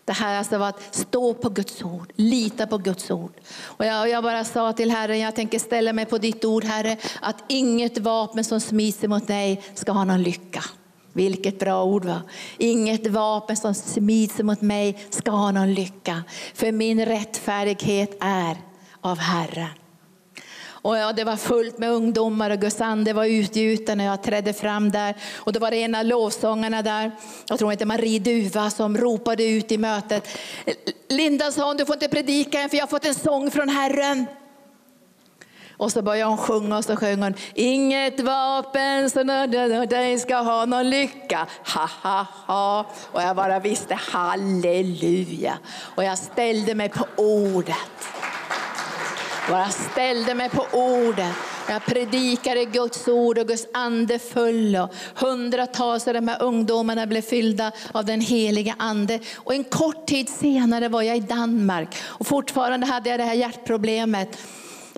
Det 0.05 0.13
här 0.13 0.39
alltså 0.39 0.59
var 0.59 0.69
att 0.69 0.95
stå 0.95 1.35
på 1.35 1.49
Guds 1.49 1.83
ord, 1.83 2.13
lita 2.17 2.67
på 2.67 2.79
Guds 2.79 3.11
ord. 3.11 3.33
Och 3.63 3.85
jag, 3.85 4.09
jag, 4.09 4.23
bara 4.23 4.45
sa 4.45 4.73
till 4.73 4.91
Herren, 4.91 5.19
jag 5.19 5.35
tänker 5.35 5.59
ställa 5.59 5.93
mig 5.93 6.07
på 6.07 6.19
ditt 6.19 6.45
ord 6.45 6.65
Herre, 6.65 6.97
att 7.21 7.45
inget 7.49 7.99
vapen 7.99 8.45
som 8.45 8.61
smiser 8.61 9.09
mot 9.09 9.27
dig 9.27 9.63
ska 9.75 9.93
ha 9.93 10.05
någon 10.05 10.23
lycka. 10.23 10.65
Vilket 11.15 11.59
bra 11.59 11.85
ord 11.85 12.05
va? 12.05 12.23
Inget 12.59 13.07
vapen 13.07 13.57
som 13.57 13.75
smids 13.75 14.39
mot 14.39 14.61
mig 14.61 14.99
ska 15.11 15.31
ha 15.31 15.51
någon 15.51 15.75
lycka. 15.75 16.25
För 16.55 16.73
min 16.73 17.07
rättfärdighet 17.07 18.17
är 18.21 18.57
av 19.01 19.19
Herren. 19.19 19.69
Och 20.67 20.97
ja, 20.97 21.13
det 21.13 21.25
var 21.25 21.37
fullt 21.37 21.79
med 21.79 21.91
ungdomar 21.91 22.51
och 22.51 22.61
Guds 22.61 22.81
ande 22.81 23.13
var 23.13 23.25
utgjuten 23.25 23.99
när 23.99 24.05
jag 24.05 24.23
trädde 24.23 24.53
fram 24.53 24.91
där. 24.91 25.15
Och 25.35 25.53
då 25.53 25.61
var 25.61 25.71
det 25.71 25.83
en 25.83 25.95
av 25.95 26.05
lovsångarna 26.05 26.83
där, 26.83 27.11
jag 27.49 27.59
tror 27.59 27.73
inte 27.73 27.85
Marie 27.85 28.19
Duva, 28.19 28.71
som 28.71 28.99
ropade 28.99 29.45
ut 29.45 29.73
i 29.73 29.79
mötet. 29.79 30.29
Linda 31.09 31.53
sa 31.53 31.67
hon, 31.67 31.77
du 31.77 31.87
får 31.87 31.95
inte 31.95 32.09
predika 32.09 32.61
än 32.61 32.71
för 32.71 32.77
jag 32.77 32.83
har 32.83 32.89
fått 32.89 33.07
en 33.07 33.15
sång 33.15 33.51
från 33.51 33.69
Herren. 33.69 34.27
Och 35.77 35.93
så 35.93 36.03
började 36.03 36.31
hon 36.31 36.39
sjunga 36.39 36.77
och 36.77 36.85
så 36.85 36.97
sjöng 36.97 37.23
hon, 37.23 37.35
inget 37.55 38.21
vapen 38.21 39.11
som 39.11 39.27
dig 39.91 40.19
ska 40.19 40.37
ha 40.37 40.65
någon 40.65 40.91
lycka, 40.91 41.47
ha 41.75 41.89
ha 42.03 42.27
ha. 42.47 42.87
Och 43.13 43.23
jag 43.23 43.37
bara 43.37 43.59
visste 43.59 43.95
halleluja. 43.95 45.59
Och 45.95 46.05
jag 46.05 46.19
ställde 46.19 46.75
mig 46.75 46.89
på 46.89 47.07
ordet. 47.17 47.77
Bara 49.51 49.69
ställde 49.69 50.35
mig 50.35 50.51
på 50.51 50.67
ordet. 50.73 51.35
Jag 51.69 51.85
predikade 51.87 52.65
Guds 52.65 53.09
ord 53.09 53.39
och 53.39 53.49
Guds 53.49 53.67
ande 53.75 54.19
föll. 54.19 54.77
Och 54.77 54.95
hundratals 55.15 56.09
av 56.09 56.15
de 56.15 56.29
här 56.29 56.43
ungdomarna 56.43 57.07
blev 57.07 57.23
fyllda 57.23 57.73
av 57.93 58.05
den 58.05 58.21
heliga 58.21 58.75
ande. 58.79 59.21
Och 59.37 59.55
en 59.55 59.65
kort 59.65 60.07
tid 60.07 60.29
senare 60.29 60.89
var 60.89 61.03
jag 61.03 61.17
i 61.17 61.21
Danmark 61.21 61.97
och 62.03 62.27
fortfarande 62.27 62.87
hade 62.87 63.11
jag 63.11 63.21
det 63.21 63.25
här 63.25 63.35
hjärtproblemet. 63.35 64.39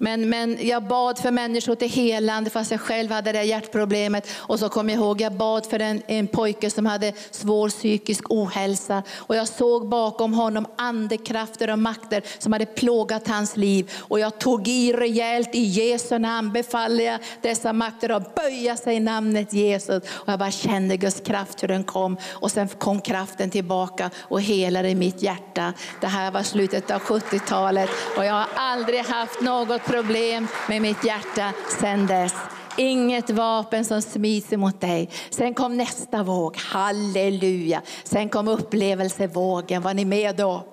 Men, 0.00 0.28
men 0.28 0.58
jag 0.60 0.82
bad 0.82 1.18
för 1.18 1.30
människor 1.30 1.74
till 1.74 1.90
helande 1.90 2.50
fast 2.50 2.70
jag 2.70 2.80
själv 2.80 3.10
hade 3.10 3.32
det 3.32 3.42
hjärtproblemet. 3.42 4.28
Och 4.36 4.58
så 4.58 4.68
kom 4.68 4.88
jag 4.88 4.98
ihåg, 4.98 5.20
jag 5.20 5.32
bad 5.32 5.66
för 5.66 5.78
en, 5.78 6.02
en 6.06 6.26
pojke 6.26 6.70
som 6.70 6.86
hade 6.86 7.12
svår 7.30 7.68
psykisk 7.68 8.24
ohälsa. 8.30 9.02
Och 9.16 9.36
jag 9.36 9.48
såg 9.48 9.88
bakom 9.88 10.34
honom 10.34 10.66
andekrafter 10.76 11.70
och 11.70 11.78
makter 11.78 12.22
som 12.38 12.52
hade 12.52 12.66
plågat 12.66 13.28
hans 13.28 13.56
liv. 13.56 13.92
Och 13.98 14.20
jag 14.20 14.38
tog 14.38 14.68
i 14.68 14.92
rejält, 14.92 15.54
i 15.54 15.60
Jesu 15.60 16.18
namn 16.18 16.52
befaller 16.52 17.04
jag 17.04 17.20
dessa 17.42 17.72
makter 17.72 18.10
att 18.10 18.34
böja 18.34 18.76
sig 18.76 18.96
i 18.96 19.00
namnet 19.00 19.52
Jesus. 19.52 20.02
Och 20.04 20.28
jag 20.28 20.38
bara 20.38 20.50
kände 20.50 20.96
Guds 20.96 21.20
kraft 21.20 21.62
hur 21.62 21.68
den 21.68 21.84
kom. 21.84 22.16
Och 22.32 22.50
sen 22.50 22.68
kom 22.68 23.00
kraften 23.00 23.50
tillbaka 23.50 24.10
och 24.18 24.42
helade 24.42 24.94
mitt 24.94 25.22
hjärta. 25.22 25.72
Det 26.00 26.06
här 26.06 26.30
var 26.30 26.42
slutet 26.42 26.90
av 26.90 27.00
70-talet 27.00 27.90
och 28.16 28.24
jag 28.24 28.32
har 28.34 28.46
aldrig 28.56 29.00
haft 29.00 29.40
något 29.40 29.85
problem 29.86 30.48
med 30.68 30.82
mitt 30.82 31.04
hjärta 31.04 31.52
sedan 31.80 32.06
dess. 32.06 32.34
Inget 32.76 33.30
vapen 33.30 33.84
som 33.84 34.02
smids 34.02 34.50
mot 34.50 34.80
dig. 34.80 35.10
Sen 35.30 35.54
kom 35.54 35.76
nästa 35.76 36.22
våg, 36.22 36.56
halleluja. 36.56 37.82
Sen 38.04 38.28
kom 38.28 38.48
upplevelsevågen, 38.48 39.82
var 39.82 39.94
ni 39.94 40.04
med 40.04 40.36
då? 40.36 40.64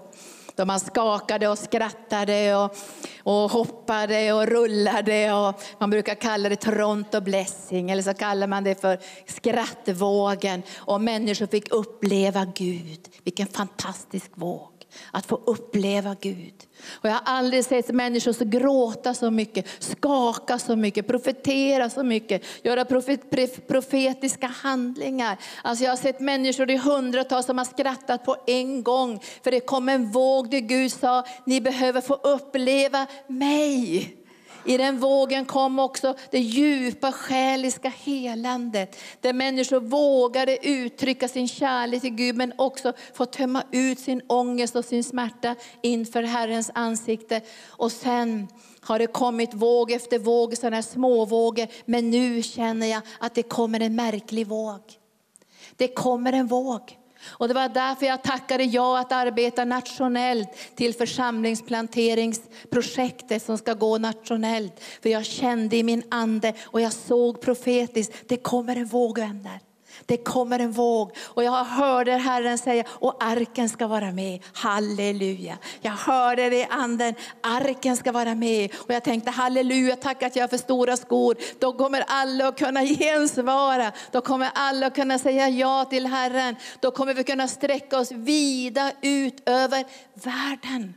Då 0.56 0.66
man 0.66 0.80
skakade 0.80 1.48
och 1.48 1.58
skrattade 1.58 2.56
och, 2.56 2.76
och 3.24 3.52
hoppade 3.52 4.34
och 4.34 4.48
rullade. 4.48 5.34
Och 5.34 5.62
man 5.78 5.90
brukar 5.90 6.16
kalla 6.16 6.50
det 6.50 6.56
Toronto 6.56 7.22
blessing 7.22 7.92
eller 7.92 8.04
så 8.04 8.14
kallar 8.14 8.48
man 8.48 8.64
det 8.64 8.82
för 8.82 9.00
skrattvågen. 9.28 10.64
Och 10.76 11.02
människor 11.02 11.48
fick 11.48 11.72
uppleva 11.72 12.46
Gud. 12.46 13.00
Vilken 13.24 13.48
fantastisk 13.48 14.32
våg 14.36 14.73
att 15.12 15.26
få 15.26 15.36
uppleva 15.46 16.16
Gud. 16.22 16.54
Och 16.92 17.10
jag 17.10 17.14
har 17.14 17.22
aldrig 17.26 17.66
sett 17.66 17.88
människor 17.88 18.32
så 18.32 18.46
gråta 18.46 19.14
så 19.14 19.32
mycket, 19.32 19.68
skaka 19.80 20.60
så 20.60 20.76
mycket, 20.76 21.08
profetera 21.08 21.90
så 21.90 22.04
mycket, 22.04 22.44
göra 22.64 22.86
profet, 22.86 23.22
profetiska 23.68 24.48
handlingar. 24.48 25.38
Alltså 25.62 25.84
jag 25.84 25.92
har 25.92 25.98
sett 25.98 26.20
människor 26.20 26.70
i 26.72 26.78
hundratals 26.78 27.46
som 27.46 27.58
har 27.58 27.66
skrattat 27.66 28.26
på 28.26 28.36
en 28.48 28.84
gång. 28.84 29.20
För 29.44 29.52
det 29.52 29.60
kom 29.60 29.90
en 29.90 30.12
våg 30.12 30.50
där 30.50 30.60
Gud 30.60 30.92
sa, 30.92 31.26
ni 31.46 31.62
behöver 31.62 32.02
få 32.02 32.14
uppleva 32.14 33.08
mig. 33.28 34.23
I 34.66 34.78
den 34.78 35.00
vågen 35.00 35.46
kom 35.46 35.80
också 35.80 36.16
det 36.32 36.40
djupa 36.40 37.12
själiska 37.12 37.90
helandet. 37.90 38.98
Där 39.22 39.34
människor 39.34 39.80
vågade 39.80 40.68
uttrycka 40.68 41.28
sin 41.28 41.48
kärlek 41.48 42.02
till 42.02 42.16
Gud 42.16 42.36
men 42.36 42.54
också 42.58 42.94
få 43.14 43.26
tömma 43.26 43.64
ut 43.72 44.00
sin 44.00 44.22
ångest 44.28 44.76
och 44.76 44.86
sin 44.86 45.04
smärta 45.04 45.56
inför 45.82 46.24
Herrens 46.24 46.72
ansikte. 46.74 47.42
Och 47.68 47.92
sen 47.92 48.48
har 48.82 49.00
det 49.00 49.08
kommit 49.08 49.54
våg 49.54 49.92
efter 49.92 50.20
våg, 50.20 50.58
sådana 50.58 50.76
här 50.76 50.82
småvågor. 50.82 51.68
Men 51.86 52.10
nu 52.10 52.44
känner 52.44 52.88
jag 52.88 53.02
att 53.20 53.36
det 53.36 53.44
kommer 53.44 53.80
en 53.80 53.96
märklig 53.96 54.48
våg. 54.48 54.82
Det 55.76 55.88
kommer 55.88 56.34
en 56.34 56.48
våg. 56.48 56.98
Och 57.26 57.48
det 57.48 57.54
var 57.54 57.70
därför 57.70 58.06
jag 58.06 58.24
tackade 58.24 58.64
ja 58.64 59.00
att 59.00 59.12
arbeta 59.12 59.66
nationellt 59.66 60.50
till 60.76 60.94
församlingsplanteringsprojektet 60.94 63.44
som 63.44 63.58
ska 63.58 63.74
gå 63.74 63.98
nationellt. 63.98 64.84
För 65.02 65.10
jag 65.10 65.26
kände 65.26 65.78
i 65.78 65.84
min 65.84 66.04
ande 66.10 66.54
och 66.64 66.82
jag 66.82 66.94
såg 66.94 67.42
profetiskt, 67.42 68.14
det 68.28 68.38
kommer 68.38 68.76
en 68.76 68.86
våg 68.86 69.20
vänner. 69.20 69.60
Det 70.06 70.18
kommer 70.18 70.60
en 70.60 70.72
våg 70.72 71.12
och 71.20 71.44
jag 71.44 71.64
hörde 71.64 72.12
Herren 72.12 72.58
säga, 72.58 72.84
och 72.90 73.24
arken 73.24 73.70
ska 73.70 73.88
vara 73.88 74.12
med. 74.12 74.44
Halleluja. 74.54 75.58
Jag 75.82 75.92
hörde 75.92 76.50
det 76.50 76.56
i 76.56 76.68
anden, 76.70 77.16
arken 77.42 77.98
ska 77.98 78.12
vara 78.12 78.36
med. 78.36 78.72
Och 78.76 78.94
jag 78.94 79.04
tänkte 79.04 79.32
halleluja, 79.32 79.96
tack 79.96 80.24
att 80.24 80.36
jag 80.36 80.44
har 80.44 80.48
för 80.48 80.58
stora 80.58 80.98
skor. 80.98 81.38
Då 81.60 81.74
kommer 81.74 82.04
alla 82.08 82.48
att 82.48 82.60
kunna 82.60 82.86
gensvara. 82.86 83.92
Då 84.12 84.22
kommer 84.22 84.50
alla 84.54 84.88
att 84.88 84.96
kunna 84.96 85.20
säga 85.20 85.50
ja 85.50 85.86
till 85.86 86.08
Herren. 86.08 86.56
Då 86.80 86.92
kommer 86.92 87.14
vi 87.14 87.24
kunna 87.24 87.48
sträcka 87.48 88.00
oss 88.00 88.12
vida 88.12 88.92
ut 89.02 89.50
över 89.50 89.86
världen. 90.14 90.94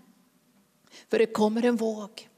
För 1.11 1.19
det 1.19 1.27
kommer 1.27 1.65
en 1.65 1.77
våg. 1.77 2.29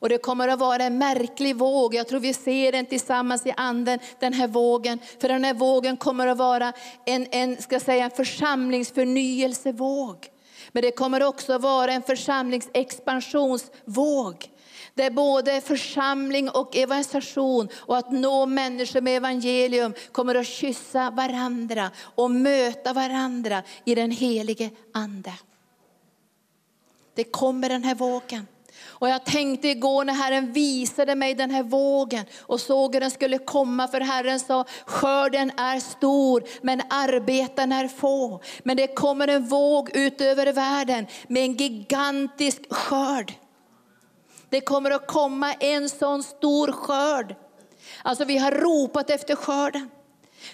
Och 0.00 0.08
det 0.08 0.18
kommer 0.18 0.48
att 0.48 0.58
vara 0.58 0.82
en 0.82 0.98
märklig 0.98 1.56
våg. 1.56 1.94
Jag 1.94 2.08
tror 2.08 2.20
vi 2.20 2.34
ser 2.34 2.72
den 2.72 2.86
tillsammans 2.86 3.46
i 3.46 3.54
anden, 3.56 3.98
den 4.18 4.32
här 4.32 4.48
vågen. 4.48 4.98
För 5.20 5.28
den 5.28 5.44
här 5.44 5.54
vågen 5.54 5.96
kommer 5.96 6.26
att 6.26 6.38
vara 6.38 6.72
en, 7.04 7.26
en, 7.30 7.62
ska 7.62 7.80
säga, 7.80 8.04
en 8.04 8.10
församlingsförnyelsevåg. 8.10 10.28
Men 10.72 10.82
det 10.82 10.90
kommer 10.90 11.22
också 11.22 11.52
att 11.52 11.62
vara 11.62 11.92
en 11.92 12.02
församlingsexpansionsvåg. 12.02 14.50
där 14.94 15.10
både 15.10 15.60
församling 15.60 16.50
och 16.50 16.76
evangelisation 16.76 17.68
och 17.74 17.96
att 17.96 18.12
nå 18.12 18.46
människor 18.46 19.00
med 19.00 19.16
evangelium 19.16 19.94
kommer 20.12 20.34
att 20.34 20.46
kyssa 20.46 21.10
varandra 21.10 21.90
och 21.98 22.30
möta 22.30 22.92
varandra 22.92 23.62
i 23.84 23.94
den 23.94 24.10
helige 24.10 24.70
ande. 24.94 25.32
Det 27.14 27.24
kommer 27.24 27.68
den 27.68 27.84
här 27.84 27.94
vågen. 27.94 28.46
Och 28.82 29.08
jag 29.08 29.24
tänkte 29.24 29.68
igår 29.68 30.04
när 30.04 30.14
Herren 30.14 30.52
visade 30.52 31.14
mig 31.14 31.34
den 31.34 31.50
här 31.50 31.62
vågen 31.62 32.24
och 32.40 32.60
såg 32.60 32.94
hur 32.94 33.00
den 33.00 33.10
skulle 33.10 33.38
komma. 33.38 33.88
För 33.88 34.00
Herren 34.00 34.40
sa, 34.40 34.64
skörden 34.86 35.50
är 35.56 35.80
stor 35.80 36.44
men 36.62 36.82
arbetarna 36.90 37.80
är 37.80 37.88
få. 37.88 38.40
Men 38.62 38.76
det 38.76 38.86
kommer 38.86 39.28
en 39.28 39.46
våg 39.46 39.96
ut 39.96 40.20
över 40.20 40.52
världen 40.52 41.06
med 41.28 41.42
en 41.42 41.52
gigantisk 41.52 42.72
skörd. 42.74 43.32
Det 44.48 44.60
kommer 44.60 44.90
att 44.90 45.06
komma 45.06 45.52
en 45.52 45.88
sån 45.88 46.22
stor 46.22 46.72
skörd. 46.72 47.34
Alltså 48.02 48.24
vi 48.24 48.38
har 48.38 48.52
ropat 48.52 49.10
efter 49.10 49.36
skörden. 49.36 49.90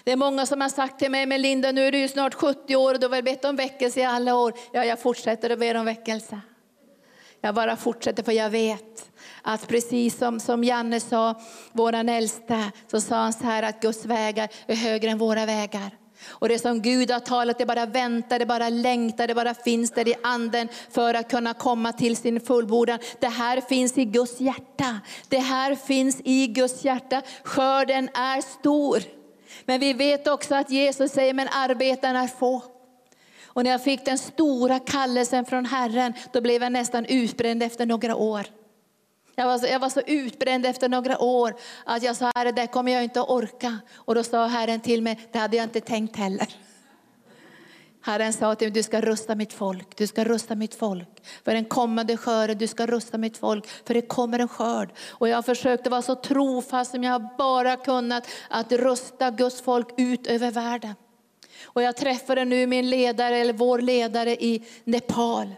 Det 0.03 0.11
är 0.11 0.15
många 0.15 0.45
som 0.45 0.61
har 0.61 0.69
sagt 0.69 0.99
till 0.99 1.11
mig, 1.11 1.25
men 1.25 1.41
Linda 1.41 1.71
nu 1.71 1.87
är 1.87 1.91
du 1.91 2.07
snart 2.07 2.33
70 2.33 2.75
år 2.75 2.93
och 2.93 2.99
du 2.99 3.07
har 3.07 3.21
bett 3.21 3.45
om 3.45 3.55
väckelse 3.55 3.99
i 3.99 4.03
alla 4.03 4.35
år. 4.35 4.53
Ja, 4.71 4.85
jag 4.85 4.99
fortsätter 4.99 5.49
att 5.49 5.59
be 5.59 5.79
om 5.79 5.85
väckelse. 5.85 6.41
Jag 7.41 7.55
bara 7.55 7.75
fortsätter 7.75 8.23
för 8.23 8.31
jag 8.31 8.49
vet 8.49 9.11
att 9.41 9.67
precis 9.67 10.17
som, 10.17 10.39
som 10.39 10.63
Janne 10.63 10.99
sa, 10.99 11.41
våran 11.71 12.09
äldsta, 12.09 12.71
så 12.91 13.01
sa 13.01 13.15
han 13.15 13.33
så 13.33 13.43
här 13.43 13.63
att 13.63 13.81
Guds 13.81 14.05
vägar 14.05 14.49
är 14.65 14.75
högre 14.75 15.09
än 15.09 15.17
våra 15.17 15.45
vägar. 15.45 15.91
Och 16.27 16.49
det 16.49 16.59
som 16.59 16.81
Gud 16.81 17.11
har 17.11 17.19
talat, 17.19 17.57
det 17.57 17.65
bara 17.65 17.85
väntar, 17.85 18.39
det 18.39 18.45
bara 18.45 18.69
längtar, 18.69 19.27
det 19.27 19.35
bara 19.35 19.53
finns 19.53 19.91
där 19.91 20.07
i 20.07 20.15
anden 20.23 20.67
för 20.89 21.13
att 21.13 21.29
kunna 21.29 21.53
komma 21.53 21.93
till 21.93 22.17
sin 22.17 22.39
fullbordan. 22.39 22.99
Det 23.19 23.27
här 23.27 23.61
finns 23.61 23.97
i 23.97 24.05
Guds 24.05 24.41
hjärta. 24.41 24.99
Det 25.29 25.39
här 25.39 25.75
finns 25.75 26.21
i 26.23 26.47
Guds 26.47 26.85
hjärta. 26.85 27.21
Skörden 27.43 28.09
är 28.13 28.41
stor. 28.59 29.03
Men 29.65 29.79
vi 29.79 29.93
vet 29.93 30.27
också 30.27 30.55
att 30.55 30.69
Jesus 30.69 31.11
säger, 31.11 31.33
men 31.33 31.47
arbetarna 31.51 32.23
är 32.23 32.27
få. 32.27 32.76
Och 33.57 33.63
när 33.63 33.71
jag 33.71 33.83
fick 33.83 34.05
den 34.05 34.17
stora 34.17 34.79
kallelsen 34.79 35.45
från 35.45 35.65
Herren, 35.65 36.13
då 36.33 36.41
blev 36.41 36.63
jag 36.63 36.71
nästan 36.71 37.05
utbränd 37.05 37.63
efter 37.63 37.85
några 37.85 38.15
år. 38.15 38.45
Jag 39.35 39.45
var, 39.45 39.57
så, 39.57 39.67
jag 39.67 39.79
var 39.79 39.89
så 39.89 40.01
utbränd 40.01 40.65
efter 40.65 40.89
några 40.89 41.19
år 41.19 41.55
att 41.85 42.03
jag 42.03 42.15
sa, 42.15 42.31
Herre, 42.35 42.51
det 42.51 42.67
kommer 42.67 42.91
jag 42.91 43.03
inte 43.03 43.21
att 43.21 43.29
orka. 43.29 43.79
Och 43.95 44.15
då 44.15 44.23
sa 44.23 44.47
Herren 44.47 44.79
till 44.79 45.01
mig, 45.01 45.19
det 45.31 45.39
hade 45.39 45.57
jag 45.57 45.63
inte 45.63 45.81
tänkt 45.81 46.15
heller. 46.15 46.47
Herren 48.01 48.33
sa 48.33 48.55
till 48.55 48.67
mig, 48.67 48.73
du 48.73 48.83
ska 48.83 49.01
rusta 49.01 49.35
mitt 49.35 49.53
folk, 49.53 49.97
du 49.97 50.07
ska 50.07 50.23
rusta 50.23 50.55
mitt 50.55 50.75
folk 50.75 51.25
för 51.43 51.53
den 51.53 51.65
kommande 51.65 52.17
skörden, 52.17 52.57
du 52.57 52.67
ska 52.67 52.85
rusta 52.85 53.17
mitt 53.17 53.37
folk 53.37 53.67
för 53.67 53.93
det 53.93 54.01
kommer 54.01 54.39
en 54.39 54.47
skörd. 54.47 54.89
Och 55.09 55.29
jag 55.29 55.45
försökte 55.45 55.89
vara 55.89 56.01
så 56.01 56.15
trofast 56.15 56.91
som 56.91 57.03
jag 57.03 57.27
bara 57.37 57.75
kunnat 57.75 58.27
att 58.49 58.71
rusta 58.71 59.31
Guds 59.31 59.61
folk 59.61 59.87
ut 59.97 60.27
över 60.27 60.51
världen. 60.51 60.95
Och 61.63 61.81
jag 61.81 61.97
träffade 61.97 62.45
nu 62.45 62.67
min 62.67 62.89
ledare, 62.89 63.37
eller 63.37 63.53
vår 63.53 63.79
ledare 63.79 64.31
i 64.31 64.63
Nepal. 64.83 65.55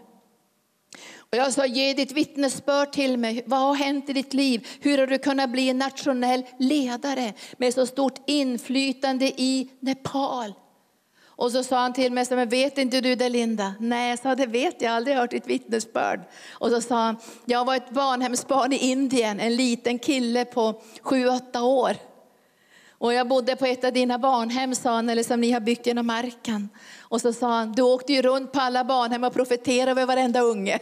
Och 1.18 1.36
jag 1.36 1.52
sa, 1.52 1.66
ge 1.66 1.92
ditt 1.92 2.12
vittnesbörd 2.12 2.92
till 2.92 3.16
mig. 3.16 3.42
Vad 3.46 3.60
har 3.60 3.74
hänt 3.74 4.10
i 4.10 4.12
ditt 4.12 4.34
liv? 4.34 4.68
Hur 4.80 4.98
har 4.98 5.06
du 5.06 5.18
kunnat 5.18 5.50
bli 5.50 5.68
en 5.68 5.78
nationell 5.78 6.42
ledare 6.58 7.32
med 7.56 7.74
så 7.74 7.86
stort 7.86 8.22
inflytande 8.26 9.26
i 9.26 9.70
Nepal? 9.80 10.54
Och 11.40 11.52
så 11.52 11.64
sa 11.64 11.80
han 11.80 11.92
till 11.92 12.12
mig, 12.12 12.26
men 12.30 12.48
vet 12.48 12.78
inte 12.78 13.00
du 13.00 13.14
det 13.14 13.28
Linda? 13.28 13.74
Nej, 13.80 14.10
jag 14.10 14.18
sa, 14.18 14.34
det 14.34 14.46
vet 14.46 14.82
jag, 14.82 14.92
aldrig 14.92 15.16
hört 15.16 15.30
ditt 15.30 15.46
vittnesbörd. 15.46 16.20
Och 16.50 16.70
så 16.70 16.80
sa 16.80 16.94
han, 16.94 17.16
jag 17.44 17.64
var 17.64 17.76
ett 17.76 17.90
barnhemsbarn 17.90 18.72
i 18.72 18.76
Indien, 18.76 19.40
en 19.40 19.56
liten 19.56 19.98
kille 19.98 20.44
på 20.44 20.82
7-8 21.02 21.60
år. 21.60 21.96
Och 23.00 23.14
jag 23.14 23.28
bodde 23.28 23.56
på 23.56 23.66
ett 23.66 23.84
av 23.84 23.92
dina 23.92 24.18
barnhem, 24.18 24.74
sa 24.74 24.94
han, 24.94 25.08
eller 25.08 25.22
som 25.22 25.40
ni 25.40 25.50
har 25.50 25.60
byggt 25.60 25.86
genom 25.86 26.06
marken. 26.06 26.68
Och 27.00 27.20
så 27.20 27.32
sa 27.32 27.50
han, 27.50 27.72
du 27.72 27.82
åkte 27.82 28.12
ju 28.12 28.22
runt 28.22 28.52
på 28.52 28.60
alla 28.60 28.84
barnhem 28.84 29.24
och 29.24 29.34
profeterade 29.34 29.90
över 29.90 30.06
varenda 30.06 30.40
unge. 30.40 30.78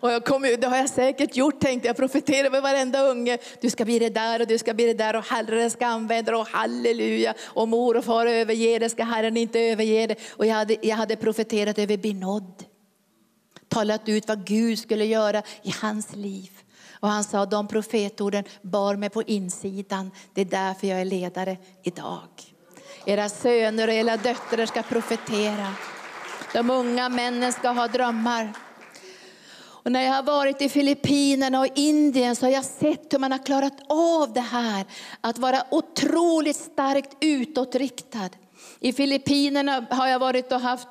Och 0.00 0.12
jag 0.12 0.24
kom 0.24 0.44
ut, 0.44 0.60
det 0.60 0.66
har 0.66 0.76
jag 0.76 0.88
säkert 0.88 1.36
gjort, 1.36 1.60
tänkte 1.60 1.88
jag, 1.88 1.96
profeterade 1.96 2.46
över 2.46 2.60
varenda 2.60 3.02
unge. 3.02 3.38
Du 3.60 3.70
ska 3.70 3.84
bli 3.84 3.98
det 3.98 4.08
där 4.08 4.40
och 4.40 4.46
du 4.46 4.58
ska 4.58 4.74
bli 4.74 4.86
det 4.86 4.94
där 4.94 5.16
och 5.16 5.24
Herren 5.24 5.70
ska 5.70 5.86
använda 5.86 6.32
det 6.32 6.38
och 6.38 6.46
halleluja. 6.46 7.34
Och 7.40 7.68
mor 7.68 7.96
och 7.96 8.04
far 8.04 8.26
överger 8.26 8.80
det, 8.80 8.88
ska 8.88 9.04
Herren 9.04 9.36
inte 9.36 9.60
överge 9.60 10.06
det. 10.06 10.16
Och 10.30 10.46
jag 10.46 10.54
hade, 10.54 10.76
jag 10.82 10.96
hade 10.96 11.16
profeterat 11.16 11.78
över 11.78 11.96
Binod. 11.96 12.64
Talat 13.68 14.08
ut 14.08 14.28
vad 14.28 14.46
Gud 14.46 14.78
skulle 14.78 15.04
göra 15.04 15.42
i 15.62 15.74
hans 15.80 16.16
liv. 16.16 16.50
Och 17.00 17.08
han 17.08 17.24
sa, 17.24 17.46
de 17.46 17.68
profetorden 17.68 18.44
bar 18.62 18.96
mig 18.96 19.10
på 19.10 19.22
insidan. 19.22 20.10
Det 20.34 20.40
är 20.40 20.44
därför 20.44 20.86
jag 20.86 21.00
är 21.00 21.04
ledare 21.04 21.56
idag. 21.82 22.28
Era 23.04 23.28
söner 23.28 23.88
och 23.88 23.94
era 23.94 24.16
döttrar 24.16 24.66
ska 24.66 24.82
profetera. 24.82 25.72
De 26.52 26.70
unga 26.70 27.08
männen 27.08 27.52
ska 27.52 27.68
ha 27.68 27.88
drömmar. 27.88 28.52
Och 29.88 29.92
när 29.92 30.02
jag 30.02 30.12
har 30.12 30.22
varit 30.22 30.62
i 30.62 30.68
Filippinerna 30.68 31.60
och 31.60 31.66
Indien 31.74 32.36
så 32.36 32.46
har 32.46 32.50
jag 32.50 32.64
sett 32.64 33.12
hur 33.12 33.18
man 33.18 33.32
har 33.32 33.46
klarat 33.46 33.76
av 33.88 34.32
det 34.32 34.40
här. 34.40 34.84
Att 35.20 35.38
vara 35.38 35.62
otroligt 35.70 36.56
starkt 36.56 37.16
utåtriktad. 37.20 38.30
I 38.80 38.92
Filippinerna 38.92 39.86
har 39.90 40.08
jag 40.08 40.18
varit 40.18 40.52
och 40.52 40.60
haft 40.60 40.88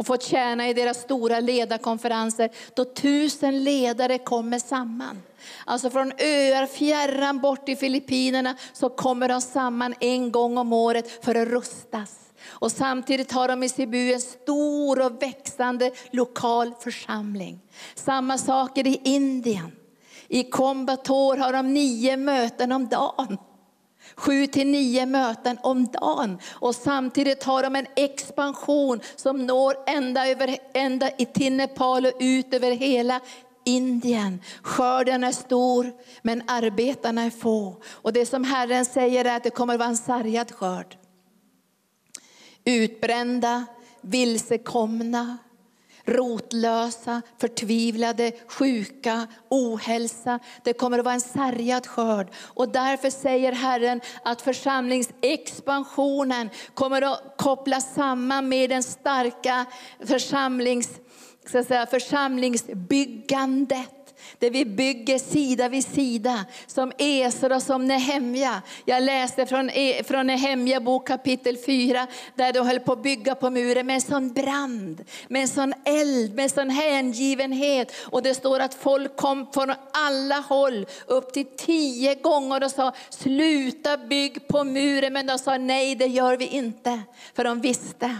och 0.00 0.06
fått 0.06 0.22
tjäna 0.22 0.68
i 0.68 0.74
deras 0.74 1.00
stora 1.00 1.40
ledarkonferenser 1.40 2.50
då 2.74 2.84
tusen 2.84 3.64
ledare 3.64 4.18
kommer 4.18 4.58
samman. 4.58 5.22
Alltså 5.64 5.90
från 5.90 6.12
öar 6.18 6.66
fjärran 6.66 7.40
bort 7.40 7.68
i 7.68 7.76
Filippinerna 7.76 8.56
så 8.72 8.88
kommer 8.88 9.28
de 9.28 9.40
samman 9.40 9.94
en 10.00 10.32
gång 10.32 10.58
om 10.58 10.72
året 10.72 11.24
för 11.24 11.34
att 11.34 11.48
rustas. 11.48 12.16
Och 12.46 12.72
samtidigt 12.72 13.32
har 13.32 13.48
de 13.48 13.62
i 13.62 13.68
Cebu 13.68 14.12
en 14.12 14.20
stor 14.20 15.06
och 15.06 15.22
växande 15.22 15.90
lokal 16.10 16.74
församling. 16.80 17.60
Samma 17.94 18.38
saker 18.38 18.86
i 18.86 19.00
Indien. 19.04 19.72
I 20.28 20.44
Kombator 20.44 21.36
har 21.36 21.52
de 21.52 21.74
nio 21.74 22.16
möten 22.16 22.72
om 22.72 22.88
dagen. 22.88 23.38
Sju 24.16 24.46
till 24.46 24.66
nio 24.66 25.06
möten 25.06 25.58
om 25.62 25.86
dagen. 25.86 26.38
Och 26.50 26.74
samtidigt 26.74 27.44
har 27.44 27.62
de 27.62 27.76
en 27.76 27.86
expansion 27.96 29.00
som 29.16 29.46
når 29.46 29.76
ända, 29.86 30.28
över, 30.28 30.56
ända 30.74 31.10
till 31.10 31.52
Nepal 31.52 32.06
och 32.06 32.12
ut 32.20 32.54
över 32.54 32.70
hela 32.70 33.20
Indien. 33.64 34.42
Skörden 34.62 35.24
är 35.24 35.32
stor, 35.32 35.92
men 36.22 36.42
arbetarna 36.46 37.22
är 37.22 37.30
få. 37.30 37.76
Och 37.86 38.12
det 38.12 38.26
som 38.26 38.44
Herren 38.44 38.84
säger 38.84 39.24
är 39.24 39.36
att 39.36 39.44
det 39.44 39.50
kommer 39.50 39.74
att 39.74 39.80
vara 39.80 39.88
en 39.88 39.96
sargad 39.96 40.52
skörd. 40.52 40.96
Utbrända, 42.64 43.66
vilsekomna, 44.00 45.38
rotlösa, 46.10 47.22
förtvivlade, 47.38 48.32
sjuka, 48.46 49.26
ohälsa. 49.48 50.38
Det 50.62 50.72
kommer 50.72 50.98
att 50.98 51.04
vara 51.04 51.14
en 51.14 51.20
sargad 51.20 51.86
skörd. 51.86 52.28
Och 52.36 52.68
därför 52.68 53.10
säger 53.10 53.52
Herren 53.52 54.00
att 54.24 54.42
församlingsexpansionen 54.42 56.50
kommer 56.74 57.02
att 57.02 57.34
kopplas 57.36 57.94
samman 57.94 58.48
med 58.48 58.70
den 58.70 58.82
starka 58.82 59.66
församlings, 60.04 60.90
så 61.52 61.64
säga, 61.64 61.86
församlingsbyggandet. 61.86 63.99
Där 64.38 64.50
vi 64.50 64.64
bygger 64.64 65.18
sida 65.18 65.68
vid 65.68 65.84
sida, 65.84 66.44
som 66.66 66.92
Esra 66.98 67.56
och 67.56 67.62
som 67.62 67.86
Nehemja. 67.86 68.62
Jag 68.84 69.02
läste 69.02 69.46
från, 69.46 69.70
e, 69.70 70.02
från 70.04 70.26
Nehemja 70.26 70.80
bok 70.80 71.08
kapitel 71.08 71.56
4, 71.66 72.06
där 72.34 72.52
de 72.52 72.66
höll 72.66 72.80
på 72.80 72.92
att 72.92 73.02
bygga 73.02 73.34
på 73.34 73.50
muren 73.50 73.86
med 73.86 73.94
en 73.94 74.00
sån 74.00 74.32
brand, 74.32 75.04
med 75.28 75.42
en 75.42 75.48
sån 75.48 75.74
eld, 75.84 76.34
med 76.34 76.42
en 76.42 76.50
sån 76.50 76.70
hängivenhet. 76.70 77.92
Och 78.02 78.22
det 78.22 78.34
står 78.34 78.60
att 78.60 78.74
folk 78.74 79.16
kom 79.16 79.46
från 79.52 79.72
alla 79.92 80.40
håll, 80.40 80.86
upp 81.06 81.32
till 81.32 81.46
tio 81.56 82.14
gånger 82.14 82.64
och 82.64 82.70
sa, 82.70 82.92
sluta 83.10 83.96
bygg 83.96 84.48
på 84.48 84.64
muren. 84.64 85.12
Men 85.12 85.26
de 85.26 85.38
sa, 85.38 85.58
nej 85.58 85.94
det 85.94 86.06
gör 86.06 86.36
vi 86.36 86.46
inte. 86.46 87.00
För 87.34 87.44
de 87.44 87.60
visste 87.60 88.16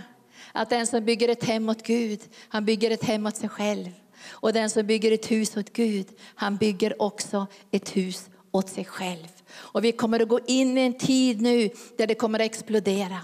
att 0.52 0.70
den 0.70 0.86
som 0.86 1.04
bygger 1.04 1.28
ett 1.28 1.44
hem 1.44 1.68
åt 1.68 1.82
Gud, 1.82 2.20
han 2.48 2.64
bygger 2.64 2.90
ett 2.90 3.04
hem 3.04 3.26
åt 3.26 3.36
sig 3.36 3.48
själv. 3.48 3.88
Och 4.30 4.52
den 4.52 4.70
som 4.70 4.86
bygger 4.86 5.12
ett 5.12 5.30
hus 5.30 5.56
åt 5.56 5.72
Gud, 5.72 6.06
han 6.34 6.56
bygger 6.56 7.02
också 7.02 7.46
ett 7.70 7.96
hus 7.96 8.30
åt 8.50 8.68
sig 8.68 8.84
själv. 8.84 9.28
Och 9.52 9.84
vi 9.84 9.92
kommer 9.92 10.20
att 10.20 10.28
gå 10.28 10.40
in 10.46 10.78
i 10.78 10.80
en 10.80 10.98
tid 10.98 11.40
nu 11.40 11.70
där 11.98 12.06
det 12.06 12.14
kommer 12.14 12.38
att 12.38 12.46
explodera. 12.46 13.18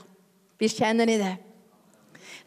Vi 0.58 0.68
känner 0.68 1.06
ni 1.06 1.18
det? 1.18 1.36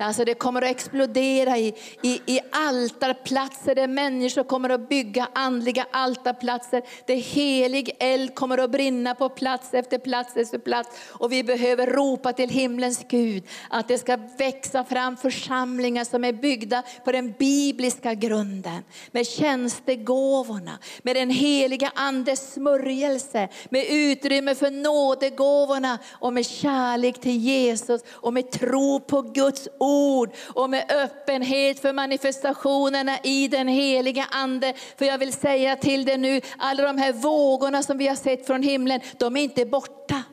Alltså 0.01 0.25
det 0.25 0.33
kommer 0.33 0.61
att 0.61 0.71
explodera 0.71 1.57
i, 1.57 1.73
i, 2.03 2.21
i 2.25 2.39
altarplatser 2.51 3.75
där 3.75 3.87
människor 3.87 4.43
kommer 4.43 4.69
att 4.69 4.89
bygga 4.89 5.27
andliga 5.33 5.87
altarplatser. 5.91 6.83
Där 7.05 7.15
helig 7.15 7.95
eld 7.99 8.35
kommer 8.35 8.57
att 8.57 8.71
brinna 8.71 9.15
på 9.15 9.29
plats 9.29 9.73
efter 9.73 9.97
plats 9.97 10.37
efter 10.37 10.57
plats. 10.57 10.89
Och 11.07 11.31
vi 11.31 11.43
behöver 11.43 11.87
ropa 11.87 12.33
till 12.33 12.49
himlens 12.49 13.05
Gud 13.07 13.43
att 13.69 13.87
det 13.87 13.97
ska 13.97 14.17
växa 14.37 14.83
fram 14.83 15.17
församlingar 15.17 16.03
som 16.03 16.23
är 16.23 16.33
byggda 16.33 16.83
på 17.05 17.11
den 17.11 17.33
bibliska 17.39 18.13
grunden. 18.13 18.83
Med 19.11 19.27
tjänstegåvorna, 19.27 20.79
med 21.03 21.15
den 21.15 21.29
heliga 21.29 21.91
andes 21.95 22.53
smörjelse, 22.53 23.49
med 23.69 23.85
utrymme 23.89 24.55
för 24.55 24.71
nådegåvorna 24.71 25.99
och 26.11 26.33
med 26.33 26.45
kärlek 26.45 27.21
till 27.21 27.37
Jesus 27.37 28.01
och 28.09 28.33
med 28.33 28.51
tro 28.51 28.99
på 28.99 29.21
Guds 29.21 29.67
ord 29.77 29.88
ord 29.89 30.29
och 30.53 30.69
med 30.69 30.91
öppenhet 30.91 31.79
för 31.79 31.93
manifestationerna 31.93 33.19
i 33.23 33.47
den 33.47 33.67
heliga 33.67 34.25
Ande. 34.31 34.73
För 34.97 35.05
jag 35.05 35.17
vill 35.17 35.33
säga 35.33 35.75
till 35.75 36.05
dig 36.05 36.17
nu, 36.17 36.41
alla 36.57 36.83
de 36.83 36.97
här 36.97 37.13
vågorna 37.13 37.83
som 37.83 37.97
vi 37.97 38.07
har 38.07 38.15
sett 38.15 38.47
från 38.47 38.63
himlen, 38.63 39.01
de 39.17 39.37
är 39.37 39.41
inte 39.41 39.65
borta. 39.65 40.23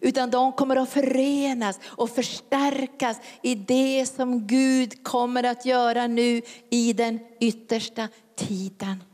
Utan 0.00 0.30
de 0.30 0.52
kommer 0.52 0.76
att 0.76 0.90
förenas 0.90 1.80
och 1.84 2.10
förstärkas 2.10 3.20
i 3.42 3.54
det 3.54 4.06
som 4.16 4.46
Gud 4.46 5.04
kommer 5.04 5.44
att 5.44 5.66
göra 5.66 6.06
nu 6.06 6.42
i 6.70 6.92
den 6.92 7.20
yttersta 7.40 8.08
tiden. 8.36 9.04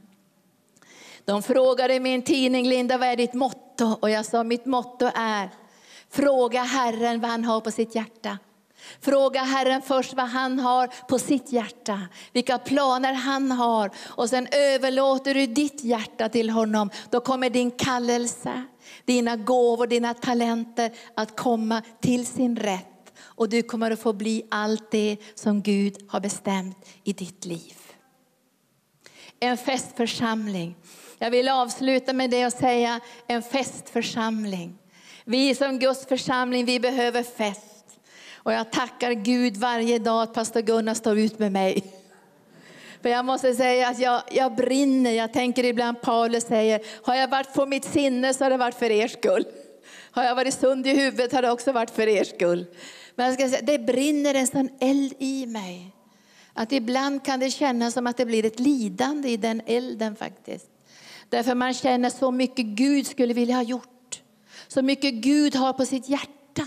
De 1.25 1.43
frågade 1.43 1.95
i 1.95 2.01
min 2.01 2.23
tidning, 2.23 2.69
Linda 2.69 2.99
vad 2.99 3.09
är 3.09 3.17
ditt 3.17 3.35
motto? 3.35 3.97
Och 4.01 4.11
jag 4.11 4.27
sa 4.27 4.45
mitt 4.45 4.67
motto 4.67 5.11
är, 5.15 5.51
fråga 6.11 6.63
Herren 6.63 7.21
vad 7.21 7.31
han 7.31 7.45
har 7.45 7.61
på 7.61 7.71
sitt 7.71 7.95
hjärta. 7.95 8.39
Fråga 9.01 9.43
Herren 9.43 9.83
först 9.83 10.15
vad 10.15 10.29
han 10.29 10.59
har 10.59 10.87
på 11.09 11.19
sitt 11.19 11.53
hjärta, 11.53 12.01
vilka 12.33 12.59
planer 12.59 13.13
han 13.13 13.51
har. 13.51 13.91
Och 13.99 14.29
sen 14.31 14.49
överlåter 14.51 15.35
du 15.35 15.47
ditt 15.47 15.85
hjärta 15.85 16.29
till 16.29 16.51
honom. 16.51 16.91
Då 17.11 17.21
kommer 17.21 17.51
din 17.51 17.71
kallelse, 17.71 18.65
dina 19.05 19.37
gåvor, 19.37 19.87
dina 19.87 20.15
talenter 20.15 20.93
att 21.15 21.37
komma 21.37 21.83
till 22.01 22.27
sin 22.27 22.57
rätt. 22.57 22.85
Och 23.21 23.49
du 23.49 23.63
kommer 23.63 23.91
att 23.91 24.01
få 24.01 24.13
bli 24.13 24.43
allt 24.51 24.91
det 24.91 25.17
som 25.35 25.63
Gud 25.63 25.97
har 26.09 26.21
bestämt 26.21 26.89
i 27.05 27.13
ditt 27.13 27.45
liv. 27.45 27.75
En 29.41 29.57
festförsamling. 29.57 30.77
Jag 31.19 31.31
vill 31.31 31.49
avsluta 31.49 32.13
med 32.13 32.31
det 32.31 32.47
och 32.47 32.53
säga 32.53 33.01
en 33.27 33.43
festförsamling. 33.43 34.79
Vi 35.25 35.55
som 35.55 35.79
Guds 35.79 36.07
församling, 36.07 36.65
vi 36.65 36.81
behöver 36.81 37.23
fest. 37.23 37.78
Och 38.43 38.53
jag 38.53 38.73
tackar 38.73 39.13
Gud 39.13 39.57
varje 39.57 39.99
dag 39.99 40.23
att 40.23 40.35
pastor 40.35 40.61
Gunnar 40.61 40.95
står 40.95 41.19
ut 41.19 41.39
med 41.39 41.53
mig. 41.53 41.85
För 43.03 43.09
jag 43.09 43.25
måste 43.25 43.55
säga 43.55 43.89
att 43.89 43.99
jag, 43.99 44.23
jag 44.31 44.55
brinner. 44.55 45.11
Jag 45.11 45.33
tänker 45.33 45.65
ibland 45.65 46.01
Paulus 46.01 46.45
säger, 46.45 46.81
har 47.03 47.15
jag 47.15 47.29
varit 47.29 47.55
på 47.55 47.67
mitt 47.67 47.85
sinne 47.85 48.35
så 48.35 48.45
har 48.45 48.51
det 48.51 48.57
varit 48.57 48.75
för 48.75 48.91
er 48.91 49.09
skull. 49.09 49.45
Har 50.11 50.25
jag 50.25 50.35
varit 50.35 50.55
sund 50.55 50.87
i 50.87 50.97
huvudet 50.97 51.33
har 51.33 51.43
det 51.43 51.51
också 51.51 51.73
varit 51.73 51.91
för 51.91 52.09
er 52.09 52.25
skull. 52.25 52.67
Men 53.15 53.27
jag 53.27 53.35
ska 53.35 53.49
säga, 53.49 53.63
det 53.63 53.79
brinner 53.79 54.35
en 54.35 54.47
sån 54.47 54.69
eld 54.81 55.15
i 55.19 55.47
mig. 55.47 55.95
Att 56.53 56.73
ibland 56.73 57.25
kan 57.25 57.41
det 57.41 57.51
kännas 57.51 57.95
som 57.95 58.07
att 58.07 58.17
det 58.17 58.27
blir 58.27 58.45
ett 58.45 58.61
lidande 58.61 59.29
i 59.29 59.37
den 59.37 59.63
elden 59.67 60.17
faktiskt. 60.17 60.67
Därför 61.29 61.55
man 61.55 61.75
känner 61.75 62.11
så 62.11 62.31
mycket 62.31 62.67
Gud 62.67 63.07
skulle 63.07 63.35
vilja 63.35 63.55
ha 63.55 63.63
gjort. 63.63 64.23
Så 64.69 64.83
mycket 64.83 65.15
Gud 65.15 65.57
har 65.57 65.73
på 65.73 65.87
sitt 65.87 66.09
hjärta. 66.09 66.67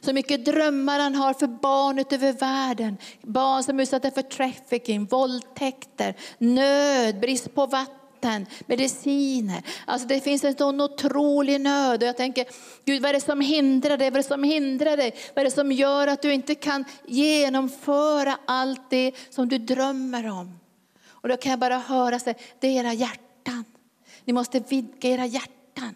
Så 0.00 0.12
mycket 0.12 0.44
drömmar 0.44 0.98
han 0.98 1.14
har 1.14 1.34
för 1.34 1.46
barn 1.46 1.98
utöver 1.98 2.32
världen. 2.32 2.96
Barn 3.22 3.62
som 3.62 3.78
är 3.78 3.82
utsatta 3.82 4.10
för 4.10 4.22
trafficking, 4.22 5.04
våldtäkter, 5.04 6.14
nöd, 6.38 7.20
brist 7.20 7.54
på 7.54 7.66
vatten, 7.66 8.46
mediciner. 8.66 9.62
Alltså 9.86 10.08
det 10.08 10.20
finns 10.20 10.44
en 10.44 10.56
sån 10.56 10.80
otrolig 10.80 11.60
nöd. 11.60 12.02
Och 12.02 12.08
jag 12.08 12.16
tänker, 12.16 12.46
Gud 12.84 13.02
vad 13.02 13.08
är 13.08 13.12
det 13.12 13.20
som 13.20 13.40
hindrar 13.40 13.96
dig? 13.96 14.10
Vad 14.10 14.18
är 14.18 14.22
det 14.22 14.28
som 14.28 14.44
hindrar 14.44 14.96
dig? 14.96 15.14
Vad 15.34 15.40
är 15.40 15.44
det 15.44 15.50
som 15.50 15.72
gör 15.72 16.06
att 16.06 16.22
du 16.22 16.32
inte 16.32 16.54
kan 16.54 16.84
genomföra 17.06 18.38
allt 18.46 18.90
det 18.90 19.12
som 19.30 19.48
du 19.48 19.58
drömmer 19.58 20.30
om? 20.30 20.58
Och 21.08 21.28
då 21.28 21.36
kan 21.36 21.50
jag 21.50 21.58
bara 21.58 21.78
höra, 21.78 22.18
sig, 22.18 22.34
det 22.60 22.68
är 22.68 22.80
era 22.80 22.92
hjärtan. 22.92 23.64
Ni 24.24 24.32
måste 24.32 24.60
vidga 24.68 25.10
era 25.10 25.26
hjärtan. 25.26 25.94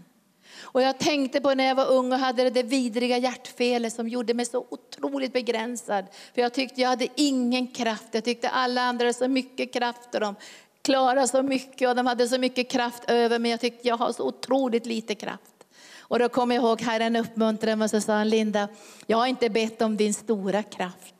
Och 0.75 0.83
jag 0.83 0.99
tänkte 0.99 1.41
på 1.41 1.55
när 1.55 1.65
jag 1.65 1.75
var 1.75 1.87
ung 1.87 2.13
och 2.13 2.19
hade 2.19 2.45
det 2.45 2.51
där 2.51 2.63
vidriga 2.63 3.19
hjärtfelet 3.19 3.93
som 3.93 4.09
gjorde 4.09 4.35
mig 4.35 4.47
så 4.47 4.67
otroligt 4.71 5.33
begränsad. 5.33 6.05
För 6.35 6.43
jag 6.43 6.53
tyckte 6.53 6.81
jag 6.81 6.89
hade 6.89 7.09
ingen 7.15 7.67
kraft. 7.67 8.09
Jag 8.11 8.25
tyckte 8.25 8.49
alla 8.49 8.81
andra 8.81 9.05
hade 9.05 9.15
så 9.15 9.29
mycket 9.29 9.73
kraft 9.73 10.15
och 10.15 10.21
de 10.21 10.35
klarade 10.83 11.29
så 11.29 11.43
mycket 11.43 11.89
och 11.89 11.97
de 11.97 12.07
hade 12.07 12.29
så 12.29 12.39
mycket 12.39 12.71
kraft 12.71 13.11
över 13.11 13.39
mig. 13.39 13.51
Jag 13.51 13.61
tyckte 13.61 13.89
jag 13.89 13.97
har 13.97 14.13
så 14.13 14.29
otroligt 14.29 14.87
lite 14.87 15.15
kraft. 15.15 15.67
Och 15.99 16.19
då 16.19 16.29
kom 16.29 16.51
jag 16.51 16.63
ihåg 16.65 16.81
Herren 16.81 17.17
uppmuntrade 17.17 17.77
mig 17.77 17.85
och 17.85 17.91
så 17.91 18.01
sa 18.01 18.13
han, 18.13 18.29
Linda, 18.29 18.69
jag 19.07 19.19
har 19.19 19.27
inte 19.27 19.51
bett 19.51 19.83
om 19.83 19.97
din 19.97 20.15
stora 20.15 20.63
kraft. 20.63 21.15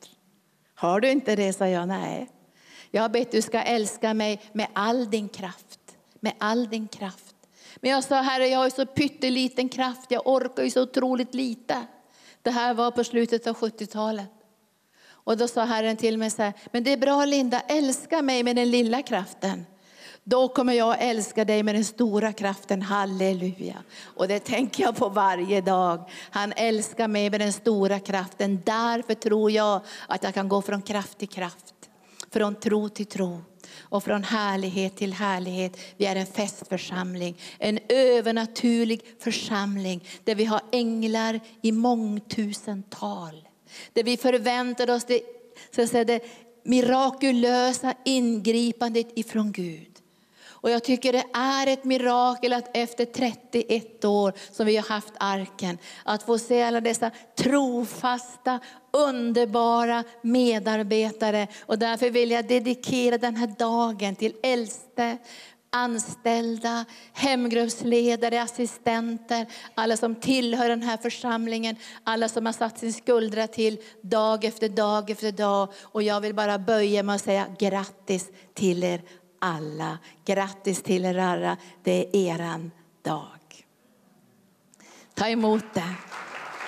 Har 0.75 1.01
du 1.01 1.11
inte 1.11 1.37
det? 1.37 1.53
sa 1.53 1.69
jag, 1.69 1.89
nej. 1.89 2.31
Jag 2.91 3.03
har 3.03 3.09
bett 3.09 3.33
du 3.33 3.43
ska 3.43 3.63
älska 3.63 4.15
mig 4.15 4.41
med 4.53 4.67
all 4.73 5.11
din 5.11 5.29
kraft. 5.29 5.81
Med 6.21 6.33
all 6.39 6.69
din 6.69 6.89
kraft. 6.89 7.24
Men 7.85 7.91
jag 7.91 8.05
sa, 8.05 8.21
Herre, 8.21 8.49
jag 8.49 8.59
har 8.59 8.71
så 8.71 8.87
pytteliten 8.87 9.69
kraft, 9.69 10.11
jag 10.11 10.27
orkar 10.27 10.63
ju 10.63 10.71
så 10.71 10.83
otroligt 10.83 11.35
lite. 11.35 11.87
Det 12.43 12.51
här 12.51 12.75
var 12.75 12.91
på 12.91 13.05
slutet 13.05 13.47
av 13.47 13.57
70-talet. 13.57 14.31
Och 15.07 15.37
då 15.37 15.49
sa 15.49 15.65
Herren 15.65 15.97
till 15.97 16.19
mig 16.19 16.31
så 16.31 16.43
här, 16.43 16.53
men 16.73 16.85
det 16.85 16.93
är 16.93 16.97
bra 16.97 17.25
Linda, 17.25 17.61
älska 17.61 18.23
mig 18.23 18.43
med 18.43 18.57
den 18.57 18.71
lilla 18.71 19.03
kraften. 19.03 19.67
Då 20.23 20.49
kommer 20.49 20.73
jag 20.73 20.97
älska 21.03 21.45
dig 21.45 21.63
med 21.63 21.75
den 21.75 21.85
stora 21.85 22.33
kraften, 22.33 22.83
halleluja. 22.83 23.83
Och 24.03 24.29
det 24.29 24.41
tänker 24.41 24.83
jag 24.83 24.97
på 24.97 25.09
varje 25.09 25.61
dag. 25.61 26.11
Han 26.31 26.53
älskar 26.57 27.09
mig 27.09 27.31
med 27.31 27.41
den 27.41 27.53
stora 27.53 28.01
kraften. 28.01 28.63
Därför 28.65 29.15
tror 29.15 29.51
jag 29.51 29.81
att 30.07 30.23
jag 30.23 30.35
kan 30.35 30.49
gå 30.49 30.63
från 30.63 30.83
kraft 30.83 31.19
till 31.19 31.29
kraft. 31.29 31.75
Från 32.31 32.55
tro 32.55 32.89
till 32.89 33.07
tro 33.07 33.41
och 33.79 34.05
från 34.05 34.25
härlighet 34.25 34.97
till 34.97 35.13
härlighet. 35.13 35.79
Vi 35.97 36.07
är 36.07 36.17
en 36.17 36.27
festförsamling, 36.27 37.37
en 37.59 37.79
övernaturlig 37.89 39.01
församling 39.19 40.05
där 40.25 40.35
vi 40.35 40.45
har 40.45 40.61
änglar 40.73 41.41
i 41.63 41.73
mångtusental. 41.73 43.49
Där 43.93 44.05
vi 44.05 44.17
förväntar 44.17 44.91
oss 44.91 45.05
det, 45.05 45.21
så 45.75 45.83
att 45.83 45.91
säga, 45.91 46.05
det 46.05 46.21
mirakulösa 46.65 47.95
ingripandet 48.05 49.07
ifrån 49.15 49.53
Gud. 49.53 49.94
Och 50.65 50.71
jag 50.71 50.85
tycker 50.85 51.13
det 51.13 51.25
är 51.33 51.67
ett 51.67 51.85
mirakel 51.85 52.53
att 52.53 52.77
efter 52.77 53.05
31 53.05 54.05
år 54.05 54.33
som 54.51 54.67
vi 54.67 54.77
har 54.77 54.89
haft 54.89 55.13
arken, 55.19 55.79
att 56.05 56.23
få 56.23 56.39
se 56.39 56.63
alla 56.63 56.81
dessa 56.81 57.11
trofasta, 57.39 58.61
underbara 58.93 60.05
medarbetare. 60.23 61.47
Och 61.67 61.79
därför 61.79 62.11
vill 62.11 62.31
jag 62.31 62.49
dedikera 62.49 63.19
den 63.19 63.37
här 63.37 63.47
dagen 63.59 64.17
till 64.17 64.35
äldste, 64.43 65.19
anställda, 65.71 66.85
hemgruppsledare, 67.13 68.43
assistenter, 68.43 69.47
alla 69.75 69.97
som 69.97 70.15
tillhör 70.15 70.69
den 70.69 70.83
här 70.83 70.97
församlingen, 70.97 71.77
alla 72.05 72.29
som 72.29 72.47
har 72.47 72.53
satt 72.53 72.79
sin 72.79 72.93
skuldra 72.93 73.47
till 73.47 73.79
dag 74.01 74.45
efter 74.45 74.69
dag 74.69 75.11
efter 75.11 75.33
dag. 75.33 75.73
Och 75.83 76.03
jag 76.03 76.21
vill 76.21 76.35
bara 76.35 76.59
böja 76.59 77.03
mig 77.03 77.15
och 77.15 77.21
säga 77.21 77.47
grattis 77.59 78.31
till 78.55 78.85
er 78.85 79.01
alla. 79.45 79.99
Grattis 80.25 80.83
till 80.83 81.05
er 81.05 81.19
alla, 81.19 81.57
det 81.83 82.07
är 82.07 82.17
eran 82.17 82.71
dag. 83.03 83.65
Ta 85.15 85.29
emot 85.29 85.65
det, 85.75 85.95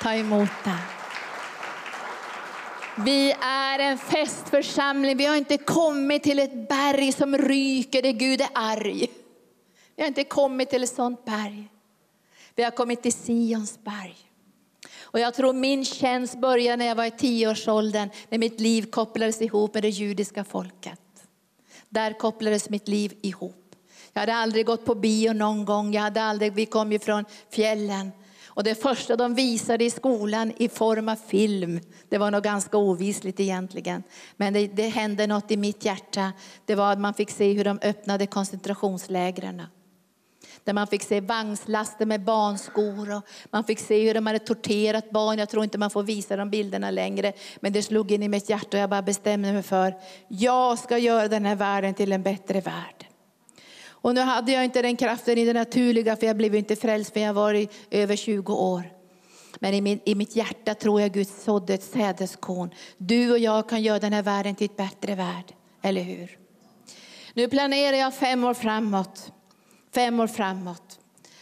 ta 0.03 0.15
emot 0.15 0.51
det. 0.65 0.79
Vi 2.99 3.33
är 3.43 3.79
en 3.79 3.99
festförsamling. 3.99 5.17
Vi 5.17 5.27
har 5.27 5.37
inte 5.37 5.57
kommit 5.57 6.23
till 6.23 6.39
ett 6.39 6.69
berg 6.69 7.13
som 7.13 7.39
ryker 7.39 8.03
där 8.03 8.13
Gud 8.13 8.41
är 8.41 8.49
arg. 8.55 9.07
Vi 9.97 10.03
har 10.03 10.09
inte 10.09 10.25
kommit 10.25 10.71
till 10.71 10.83
ett 10.83 10.95
sånt 10.95 11.25
berg. 11.25 11.69
Vi 12.55 12.63
har 12.63 12.71
kommit 12.71 13.03
till 13.03 13.13
Sions 13.13 13.79
berg. 13.85 14.17
Och 15.01 15.21
jag 15.21 15.35
tror 15.35 15.53
min 15.53 15.85
tjänst 15.85 16.39
började 16.39 16.77
när 16.77 16.87
jag 16.87 16.95
var 16.95 17.05
i 17.05 17.11
tioårsåldern, 17.11 18.11
när 18.29 18.39
mitt 18.39 18.61
liv 18.61 18.91
kopplades 18.91 19.43
ihop 19.43 19.75
med 19.75 19.83
det 19.83 19.89
judiska 19.89 20.45
folket. 20.45 21.01
Där 21.97 22.13
kopplades 22.13 22.71
mitt 22.71 22.89
liv 22.89 23.13
ihop. 23.23 23.75
Jag 24.13 24.21
hade 24.21 24.35
aldrig 24.35 24.67
gått 24.67 24.85
på 24.85 24.95
bio 24.95 25.33
någon 25.33 25.65
gång. 25.65 25.93
Jag 25.93 26.03
hade 26.03 26.23
aldrig, 26.23 26.53
vi 26.53 26.67
kom 26.67 26.93
ju 26.93 26.99
från 26.99 27.25
fjällen. 27.51 28.13
Och 28.47 28.65
det 28.65 28.75
första 28.75 29.17
de 29.17 29.35
visade 29.35 29.85
i 29.85 29.91
skolan 29.91 30.53
i 30.57 30.69
form 30.69 31.09
av 31.09 31.17
film, 31.17 31.81
det 32.09 32.19
var 32.19 32.31
nog 32.31 32.43
ganska 32.43 32.77
ovisligt 32.77 33.41
egentligen. 33.41 34.03
Men 34.37 34.53
det, 34.53 34.67
det 34.67 34.89
hände 34.89 35.27
något 35.27 35.51
i 35.51 35.57
mitt 35.57 35.85
hjärta. 35.85 36.33
Det 36.65 36.75
var 36.75 36.93
att 36.93 37.01
man 37.01 37.15
fick 37.15 37.31
se 37.31 37.53
hur 37.53 37.65
de 37.65 37.79
öppnade 37.83 38.27
koncentrationslägren. 38.27 39.63
Där 40.67 40.73
man 40.73 40.87
fick 40.87 41.03
se 41.03 41.21
vagnslaster 41.21 42.07
med 42.07 42.25
barnskor 42.25 43.17
och 43.17 43.23
man 43.51 43.65
fick 43.65 43.79
se 43.79 44.07
hur 44.07 44.15
de 44.15 44.27
hade 44.27 44.39
torterat 44.39 45.11
barn. 45.11 45.39
Jag 45.39 45.49
tror 45.49 45.65
inte 45.65 45.79
man 45.79 45.91
får 45.91 46.03
visa 46.03 46.37
de 46.37 46.51
bilderna 46.51 46.91
längre. 46.91 47.33
Men 47.61 47.73
det 47.73 47.83
slog 47.83 48.13
in 48.13 48.23
i 48.23 48.29
mitt 48.29 48.51
hjärta 48.51 48.77
och 48.77 48.83
jag 48.83 48.91
bara 48.91 49.03
bestämde 49.03 49.53
mig 49.53 49.63
för, 49.63 49.95
jag 50.29 50.79
ska 50.79 50.99
göra 50.99 51.29
den 51.29 51.45
här 51.45 51.57
världen 51.57 51.95
till 51.95 52.13
en 52.13 52.23
bättre 52.23 52.61
värld. 52.61 53.07
Och 53.89 54.15
nu 54.15 54.21
hade 54.21 54.53
jag 54.53 54.65
inte 54.65 54.83
den 54.83 54.97
kraften 54.97 55.39
i 55.39 55.45
det 55.45 55.53
naturliga, 55.53 56.17
för 56.17 56.27
jag 56.27 56.37
blev 56.37 56.55
inte 56.55 56.77
frälst 56.77 57.13
för 57.13 57.21
jag 57.21 57.35
var 57.35 57.55
i 57.55 57.69
över 57.91 58.17
20 58.17 58.53
år. 58.53 58.83
Men 59.59 59.75
i, 59.75 59.81
min, 59.81 60.01
i 60.05 60.15
mitt 60.15 60.37
hjärta 60.37 60.75
tror 60.75 61.01
jag 61.01 61.13
Gud 61.13 61.29
sådde 61.29 61.75
ett 61.75 61.83
sädeskorn. 61.83 62.71
Du 62.97 63.31
och 63.31 63.39
jag 63.39 63.69
kan 63.69 63.83
göra 63.83 63.99
den 63.99 64.13
här 64.13 64.23
världen 64.23 64.55
till 64.55 64.65
ett 64.65 64.77
bättre 64.77 65.15
värld, 65.15 65.55
eller 65.83 66.03
hur? 66.03 66.39
Nu 67.35 67.49
planerar 67.49 67.97
jag 67.97 68.15
fem 68.15 68.45
år 68.45 68.55
framåt. 68.55 69.33
Fem 69.97 70.21
år 70.21 70.27
framåt. 70.27 70.99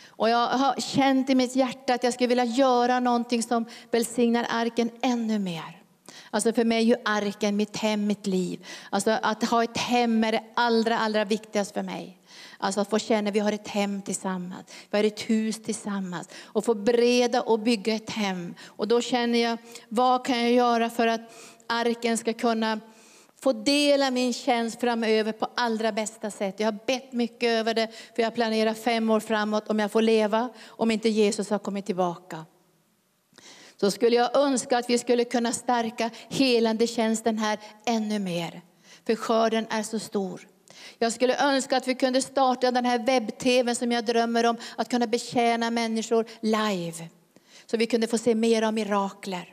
Och 0.09 0.29
jag 0.29 0.49
har 0.49 0.81
känt 0.81 1.31
i 1.31 1.35
mitt 1.35 1.57
hjärta 1.57 1.95
att 1.95 2.05
jag 2.05 2.15
skulle 2.15 2.29
vilja 2.29 2.45
göra 2.45 3.01
någonting 3.01 3.43
som 3.43 3.65
välsignar 3.91 4.47
arken 4.51 4.91
ännu 5.03 5.39
mer. 5.39 5.83
Alltså 6.31 6.53
för 6.53 6.65
mig 6.65 6.79
är 6.79 6.83
ju 6.83 6.97
arken 7.05 7.57
mitt 7.57 7.77
hem, 7.77 8.07
mitt 8.07 8.27
liv. 8.27 8.67
Alltså 8.91 9.19
att 9.23 9.45
ha 9.45 9.65
ett 9.65 9.79
hem 9.79 10.25
är 10.25 10.33
det 10.33 10.43
allra, 10.55 10.99
allra 10.99 11.25
viktigaste 11.25 11.75
för 11.75 11.83
mig. 11.83 12.19
Alltså 12.59 12.81
att 12.81 12.91
få 12.91 12.99
känna 12.99 13.29
att 13.29 13.37
vi 13.37 13.41
har 13.41 13.53
ett 13.53 13.69
hem 13.69 14.03
tillsammans, 14.03 14.67
vi 14.91 14.99
har 14.99 15.05
ett 15.05 15.21
hus 15.21 15.63
tillsammans. 15.63 16.29
Och 16.43 16.65
få 16.65 16.75
breda 16.75 17.43
och 17.43 17.61
bygga 17.61 17.95
ett 17.95 18.11
hem. 18.11 18.55
Och 18.65 18.89
då 18.89 19.01
känner 19.01 19.39
jag, 19.39 19.59
vad 19.89 20.27
kan 20.27 20.43
jag 20.43 20.53
göra 20.53 20.91
för 20.91 21.07
att 21.07 21.21
arken 21.67 22.19
ska 22.19 22.33
kunna 22.33 22.81
få 23.45 23.53
dela 23.53 24.11
min 24.11 24.33
tjänst 24.33 24.81
framöver 24.81 25.33
på 25.33 25.47
allra 25.55 25.93
bästa 25.93 26.31
sätt. 26.31 26.61
Jag 26.61 26.67
har 26.67 26.79
bett 26.87 27.13
mycket 27.13 27.49
över 27.49 27.75
det, 27.75 27.89
för 28.15 28.23
jag 28.23 28.35
planerar 28.35 28.75
fem 28.75 29.11
år 29.11 29.21
framåt 29.21 29.69
om 29.69 29.79
jag 29.79 29.93
får 29.93 30.03
leva, 30.03 30.49
om 30.67 30.91
inte 30.91 31.09
Jesus 31.09 31.51
har 31.51 31.59
kommit 31.59 31.87
tillbaka. 31.87 32.45
Så 33.81 33.91
skulle 33.91 34.17
jag 34.17 34.37
önska 34.37 34.79
att 34.79 34.91
vi 34.91 34.99
skulle 34.99 35.25
kunna 35.25 35.53
stärka 35.53 36.11
helande 36.29 36.87
tjänsten 36.87 37.39
här 37.39 37.59
ännu 37.87 38.19
mer. 38.19 38.63
För 39.07 39.15
skörden 39.15 39.67
är 39.71 39.83
så 39.83 39.99
stor. 39.99 40.49
Jag 40.99 41.13
skulle 41.13 41.37
önska 41.37 41.77
att 41.77 41.89
vi 41.89 41.95
kunde 41.95 42.23
starta 42.23 42.71
den 42.71 42.85
här 42.85 42.99
webb-tv 42.99 43.75
som 43.75 43.93
jag 43.93 44.05
drömmer 44.05 44.47
om, 44.47 44.57
att 44.77 44.89
kunna 44.89 45.07
betjäna 45.07 45.71
människor 45.71 46.27
live. 46.41 47.09
Så 47.67 47.77
vi 47.77 47.87
kunde 47.87 48.07
få 48.07 48.19
se 48.19 48.35
mer 48.35 48.63
av 48.63 48.75
mirakler. 48.75 49.53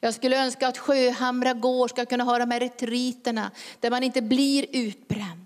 Jag 0.00 0.14
skulle 0.14 0.44
önska 0.44 0.68
att 0.68 0.78
Sjöhamra 0.78 1.52
gård 1.52 1.90
ska 1.90 2.06
kunna 2.06 2.24
ha 2.24 2.38
de 2.38 2.50
här 2.50 2.60
retriterna 2.60 3.50
där 3.80 3.90
man 3.90 4.02
inte 4.02 4.22
blir 4.22 4.66
utbränd. 4.72 5.44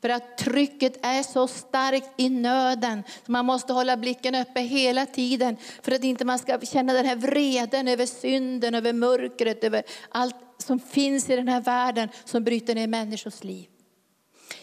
För 0.00 0.08
att 0.08 0.38
trycket 0.38 1.06
är 1.06 1.22
så 1.22 1.48
starkt 1.48 2.10
i 2.16 2.28
nöden. 2.28 3.02
Så 3.26 3.32
man 3.32 3.46
måste 3.46 3.72
hålla 3.72 3.96
blicken 3.96 4.34
uppe 4.34 4.60
hela 4.60 5.06
tiden. 5.06 5.56
För 5.82 5.92
att 5.92 6.04
inte 6.04 6.24
man 6.24 6.38
ska 6.38 6.60
känna 6.60 6.92
den 6.92 7.06
här 7.06 7.16
vreden 7.16 7.88
över 7.88 8.06
synden, 8.06 8.74
över 8.74 8.92
mörkret, 8.92 9.64
över 9.64 9.82
allt 10.08 10.36
som 10.58 10.78
finns 10.78 11.30
i 11.30 11.36
den 11.36 11.48
här 11.48 11.60
världen 11.60 12.08
som 12.24 12.44
bryter 12.44 12.74
ner 12.74 12.86
människors 12.86 13.44
liv. 13.44 13.66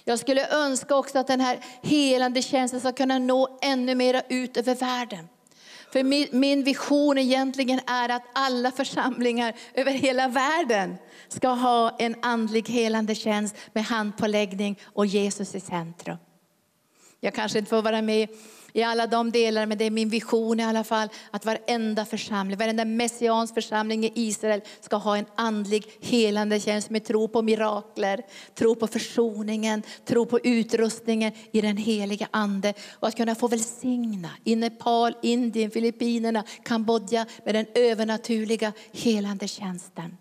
Jag 0.03 0.19
skulle 0.19 0.47
önska 0.47 0.95
också 0.95 1.19
att 1.19 1.27
den 1.27 1.41
här 1.41 1.59
helande 1.81 2.41
tjänsten 2.41 2.79
ska 2.79 2.91
kunna 2.91 3.19
nå 3.19 3.59
ännu 3.61 3.95
mera 3.95 4.21
ut 4.29 4.57
över 4.57 4.75
världen. 4.75 5.27
För 5.91 6.03
min, 6.03 6.27
min 6.31 6.63
vision 6.63 7.17
egentligen 7.17 7.79
är 7.87 8.09
att 8.09 8.23
alla 8.33 8.71
församlingar 8.71 9.53
över 9.73 9.91
hela 9.91 10.27
världen 10.27 10.97
ska 11.27 11.47
ha 11.49 11.95
en 11.99 12.15
andlig 12.21 12.69
helande 12.69 13.15
tjänst 13.15 13.55
med 13.73 13.83
handpåläggning 13.83 14.79
och 14.83 15.05
Jesus 15.05 15.55
i 15.55 15.59
centrum. 15.59 16.17
Jag 17.19 17.33
kanske 17.33 17.59
inte 17.59 17.69
får 17.69 17.81
vara 17.81 18.01
med 18.01 18.29
i 18.73 18.83
alla 18.83 19.07
de 19.07 19.31
delar, 19.31 19.65
men 19.65 19.77
det 19.77 19.85
är 19.85 19.91
min 19.91 20.09
vision 20.09 20.59
i 20.59 20.63
alla 20.63 20.83
fall 20.83 21.09
att 21.31 21.45
varenda 21.45 22.05
församling, 22.05 22.57
varenda 22.57 22.85
messiansk 22.85 23.53
församling 23.53 24.05
i 24.05 24.11
Israel 24.15 24.61
ska 24.81 24.95
ha 24.95 25.17
en 25.17 25.25
andlig 25.35 25.85
helande 26.01 26.59
tjänst 26.59 26.89
med 26.89 27.05
tro 27.05 27.27
på 27.27 27.41
mirakler, 27.41 28.21
tro 28.55 28.75
på 28.75 28.87
försoningen, 28.87 29.83
tro 30.05 30.25
på 30.25 30.39
utrustningen 30.39 31.31
i 31.51 31.61
den 31.61 31.77
heliga 31.77 32.27
ande 32.31 32.73
och 32.93 33.07
att 33.07 33.17
kunna 33.17 33.35
få 33.35 33.47
välsigna 33.47 34.29
i 34.43 34.55
Nepal, 34.55 35.13
Indien, 35.21 35.71
Filippinerna, 35.71 36.43
Kambodja 36.63 37.25
med 37.45 37.55
den 37.55 37.65
övernaturliga 37.75 38.73
helande 38.91 39.47
tjänsten. 39.47 40.17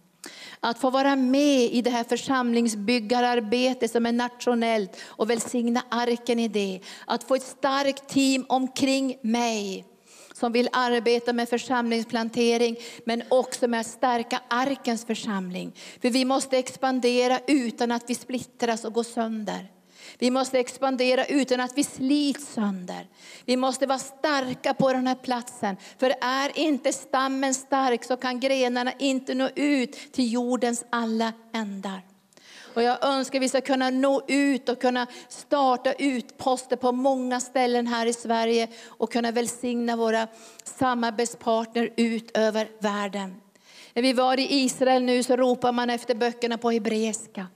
Att 0.61 0.79
få 0.79 0.91
vara 0.91 1.17
med 1.17 1.73
i 1.73 1.83
det 1.83 1.91
här 1.91 2.05
församlingsbyggararbetet 2.05 3.91
som 3.91 4.07
är 4.07 4.13
nationellt 4.13 4.97
och 5.07 5.31
välsigna 5.31 5.83
arken 5.91 6.39
i 6.39 6.49
det. 6.49 6.81
Att 7.07 7.25
få 7.25 7.35
ett 7.35 7.43
starkt 7.43 8.09
team 8.09 8.47
omkring 8.49 9.19
mig 9.23 9.85
som 10.33 10.53
vill 10.53 10.69
arbeta 10.73 11.33
med 11.33 11.49
församlingsplantering 11.49 12.77
men 13.05 13.23
också 13.29 13.69
med 13.69 13.81
att 13.81 13.87
stärka 13.87 14.41
arkens 14.49 15.05
församling. 15.05 15.73
För 16.03 16.11
vi 16.11 16.25
måste 16.25 16.59
expandera 16.59 17.41
utan 17.47 17.93
att 17.93 18.11
vi 18.11 18.15
splittras 18.15 18.85
och 18.85 18.93
går 18.93 19.03
sönder. 19.03 19.76
Vi 20.19 20.31
måste 20.31 20.59
expandera 20.59 21.27
utan 21.27 21.61
att 21.61 21.79
vi 21.79 21.85
slits 21.85 22.53
sönder. 22.53 23.09
Vi 23.45 23.57
måste 23.57 23.87
vara 23.87 23.99
starka 23.99 24.75
på 24.75 24.93
den 24.93 25.07
här 25.07 25.15
platsen. 25.15 25.77
För 25.99 26.15
är 26.21 26.59
inte 26.59 26.93
stammen 26.93 27.55
stark 27.55 28.05
så 28.05 28.17
kan 28.17 28.41
grenarna 28.41 28.93
inte 28.99 29.35
nå 29.35 29.49
ut 29.55 30.13
till 30.13 30.33
jordens 30.33 30.85
alla 30.91 31.33
ändar. 31.53 32.03
Och 32.77 32.83
jag 32.83 33.05
önskar 33.05 33.39
att 33.39 33.43
vi 33.43 33.49
ska 33.49 33.61
kunna 33.61 33.91
nå 33.91 34.23
ut 34.29 34.69
och 34.69 34.81
kunna 34.81 35.07
starta 35.29 35.93
utposter 35.93 36.77
på 36.77 36.93
många 36.93 37.41
ställen 37.41 37.87
här 37.87 38.07
i 38.07 38.13
Sverige 38.13 38.69
och 38.87 39.13
kunna 39.13 39.31
välsigna 39.31 39.97
våra 39.97 40.29
samarbetspartner 40.65 41.91
ut 41.97 42.37
över 42.37 42.69
världen. 42.79 43.41
När 43.95 44.03
vi 44.03 44.13
var 44.13 44.41
i 44.41 44.47
Israel 44.51 45.03
nu 45.03 45.23
så 45.23 45.37
ropar 45.37 45.73
man 45.73 45.91
efter 45.91 46.15
böckerna 46.15 46.59
på 46.59 46.71
hebreiska. 46.71 47.47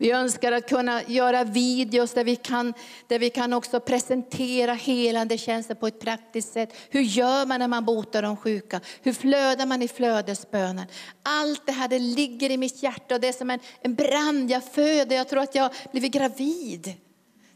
Vi 0.00 0.10
önskar 0.10 0.52
att 0.52 0.68
kunna 0.68 1.02
göra 1.02 1.44
videos 1.44 2.12
där 2.12 2.24
vi 2.24 2.36
kan, 2.36 2.74
där 3.06 3.18
vi 3.18 3.30
kan 3.30 3.52
också 3.52 3.80
presentera 3.80 4.74
helande 4.74 5.38
tjänster 5.38 5.74
på 5.74 5.86
ett 5.86 6.00
praktiskt 6.00 6.52
sätt. 6.52 6.74
Hur 6.90 7.00
gör 7.00 7.46
man 7.46 7.60
när 7.60 7.68
man 7.68 7.84
botar 7.84 8.22
de 8.22 8.36
sjuka? 8.36 8.80
Hur 9.02 9.12
flödar 9.12 9.66
man 9.66 9.82
i 9.82 9.88
flödesbönen? 9.88 10.86
Allt 11.22 11.66
det 11.66 11.72
här 11.72 11.88
det 11.88 11.98
ligger 11.98 12.50
i 12.50 12.56
mitt 12.56 12.82
hjärta 12.82 13.14
och 13.14 13.20
det 13.20 13.28
är 13.28 13.32
som 13.32 13.50
en, 13.50 13.60
en 13.82 13.94
brand. 13.94 14.50
Jag 14.50 14.64
föder, 14.64 15.16
jag 15.16 15.28
tror 15.28 15.42
att 15.42 15.54
jag 15.54 15.70
blivit 15.92 16.12
gravid. 16.12 16.94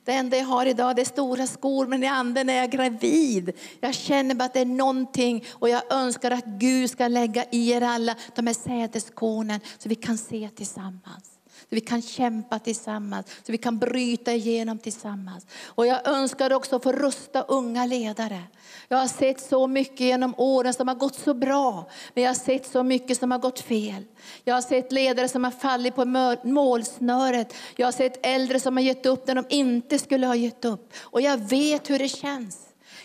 Det 0.05 0.13
enda 0.13 0.37
jag 0.37 0.45
har 0.45 0.67
idag 0.67 0.97
det 0.97 1.03
är 1.03 1.07
stora 1.07 1.47
skor, 1.47 1.87
men 1.87 2.05
i 2.05 2.07
anden 2.07 2.49
är 2.49 2.57
jag 2.57 2.71
gravid. 2.71 3.53
Jag 3.81 3.95
känner 3.95 4.35
bara 4.35 4.45
att 4.45 4.55
det 4.55 4.61
är 4.61 4.65
någonting 4.65 5.45
och 5.51 5.69
jag 5.69 5.93
önskar 5.93 6.31
att 6.31 6.45
Gud 6.45 6.91
ska 6.91 7.09
lägga 7.09 7.45
i 7.51 7.71
er 7.71 7.81
alla 7.81 8.17
de 8.35 8.47
här 8.47 8.55
sädeskornen 8.55 9.61
så 9.79 9.89
vi 9.89 9.95
kan 9.95 10.19
se 10.19 10.49
tillsammans. 10.57 11.34
Så 11.75 11.77
vi 11.77 11.87
kan 11.87 12.03
kämpa 12.03 12.59
tillsammans, 12.59 13.27
så 13.47 13.53
vi 13.53 13.59
kan 13.59 13.79
bryta 13.79 14.33
igenom 14.33 14.79
tillsammans. 14.79 15.47
Och 15.65 15.87
jag 15.87 16.09
önskar 16.09 16.53
också 16.53 16.81
få 16.81 16.93
rusta 16.93 17.43
unga 17.43 17.87
ledare. 17.87 18.43
Jag 18.89 18.99
har 18.99 19.07
sett 19.07 19.41
så 19.41 19.67
mycket 19.67 20.01
genom 20.01 20.35
åren 20.37 20.75
som 20.75 20.89
har 20.89 20.95
gått 20.95 21.15
så 21.15 21.35
bra, 21.35 21.89
men 22.15 22.25
jag 22.25 22.31
har 22.31 22.35
sett 22.35 22.67
så 22.67 22.83
mycket 22.83 23.19
som 23.19 23.31
har 23.31 23.39
gått 23.39 23.61
fel. 23.61 24.05
Jag 24.45 24.55
har 24.55 24.63
sett 24.63 24.93
ledare 24.93 25.29
som 25.29 25.45
har 25.45 25.51
fallit 25.51 25.95
på 25.95 26.05
målsnöret. 26.45 27.55
Jag 27.77 27.87
har 27.87 27.93
sett 27.93 28.27
äldre 28.27 28.61
som 28.61 28.77
har 28.77 28.85
gett 28.85 29.07
upp 29.07 29.27
när 29.27 29.35
de 29.35 29.45
inte 29.49 29.99
skulle 29.99 30.27
ha 30.27 30.35
gett 30.35 30.65
upp. 30.65 30.93
Och 31.01 31.21
jag 31.21 31.39
vet 31.39 31.91
hur 31.91 31.99
det 31.99 32.09
känns. 32.09 32.59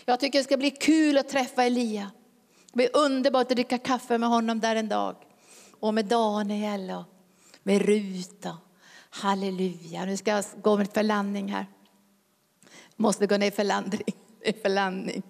Jag 0.04 0.20
tycker 0.20 0.38
det 0.38 0.44
ska 0.44 0.56
bli 0.56 0.70
kul 0.70 1.18
att 1.18 1.28
träffa 1.28 1.64
Elia. 1.64 2.10
Det 2.72 2.76
blir 2.76 2.96
underbart 2.96 3.50
att 3.50 3.56
dricka 3.56 3.78
kaffe 3.78 4.18
med 4.18 4.28
honom 4.28 4.60
där 4.60 4.76
en 4.76 4.88
dag. 4.88 5.16
Och 5.80 5.94
med 5.94 6.04
Daniel 6.04 6.90
och 6.90 7.19
med 7.62 7.82
Ruta. 7.82 8.58
Halleluja. 9.10 10.04
Nu 10.04 10.16
ska 10.16 10.30
jag 10.30 10.44
gå 10.62 10.76
för 10.84 11.02
landning 11.02 11.48
här. 11.48 11.66
Måste 12.96 13.26
gå 13.26 13.36
ner 13.36 13.50
för 13.50 13.64
landning. 13.64 14.02
Ner 14.44 14.62
För 14.62 14.68
landning. 14.68 15.22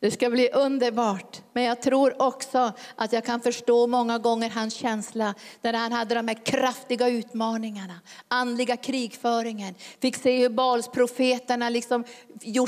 Det 0.00 0.10
ska 0.10 0.30
bli 0.30 0.50
underbart. 0.50 1.42
Men 1.52 1.64
jag 1.64 1.82
tror 1.82 2.22
också 2.22 2.72
att 2.96 3.12
jag 3.12 3.24
kan 3.24 3.40
förstå 3.40 3.86
många 3.86 4.18
gånger 4.18 4.50
hans 4.50 4.74
känsla 4.74 5.34
när 5.62 5.72
han 5.72 5.92
hade 5.92 6.14
de 6.14 6.28
här 6.28 6.44
kraftiga 6.46 7.08
utmaningarna, 7.08 8.00
andliga 8.28 8.76
krigföringen. 8.76 9.74
Fick 10.00 10.16
se 10.16 10.38
hur 10.38 10.48
Balsprofeterna 10.48 11.68
liksom 11.68 12.04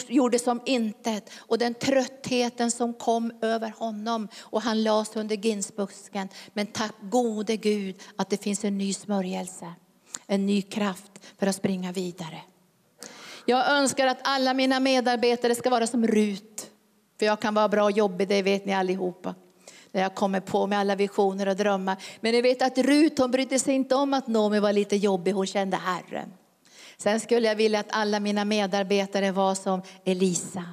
gjorde 0.08 0.38
som 0.38 0.60
intet 0.64 1.30
och 1.38 1.58
den 1.58 1.74
tröttheten 1.74 2.70
som 2.70 2.94
kom 2.94 3.32
över 3.42 3.72
honom 3.78 4.28
och 4.40 4.62
han 4.62 4.82
lades 4.82 5.16
under 5.16 5.36
ginsbusken. 5.36 6.28
Men 6.52 6.66
tack 6.66 6.94
gode 7.00 7.56
Gud 7.56 8.02
att 8.16 8.30
det 8.30 8.42
finns 8.42 8.64
en 8.64 8.78
ny 8.78 8.94
smörjelse, 8.94 9.72
en 10.26 10.46
ny 10.46 10.62
kraft 10.62 11.12
för 11.38 11.46
att 11.46 11.56
springa 11.56 11.92
vidare. 11.92 12.40
Jag 13.46 13.70
önskar 13.70 14.06
att 14.06 14.20
alla 14.22 14.54
mina 14.54 14.80
medarbetare 14.80 15.54
ska 15.54 15.70
vara 15.70 15.86
som 15.86 16.06
Rut. 16.06 16.69
För 17.20 17.26
jag 17.26 17.40
kan 17.40 17.54
vara 17.54 17.68
bra 17.68 17.84
och 17.84 17.90
jobbig, 17.90 18.28
det 18.28 18.42
vet 18.42 18.64
ni 18.64 18.74
allihopa. 18.74 19.34
När 19.92 20.02
jag 20.02 20.14
kommer 20.14 20.40
på 20.40 20.66
med 20.66 20.78
alla 20.78 20.94
visioner 20.94 21.48
och 21.48 21.56
drömmar. 21.56 21.96
Men 22.20 22.32
ni 22.32 22.42
vet 22.42 22.62
att 22.62 22.78
Rut 22.78 23.18
hon 23.18 23.30
brydde 23.30 23.58
sig 23.58 23.74
inte 23.74 23.94
om 23.94 24.14
att 24.14 24.26
Noomi 24.26 24.60
var 24.60 24.72
lite 24.72 24.96
jobbig, 24.96 25.32
hon 25.32 25.46
kände 25.46 25.76
Herren. 25.76 26.32
Sen 26.96 27.20
skulle 27.20 27.48
jag 27.48 27.54
vilja 27.54 27.80
att 27.80 27.86
alla 27.90 28.20
mina 28.20 28.44
medarbetare 28.44 29.32
var 29.32 29.54
som 29.54 29.82
Elisa. 30.04 30.64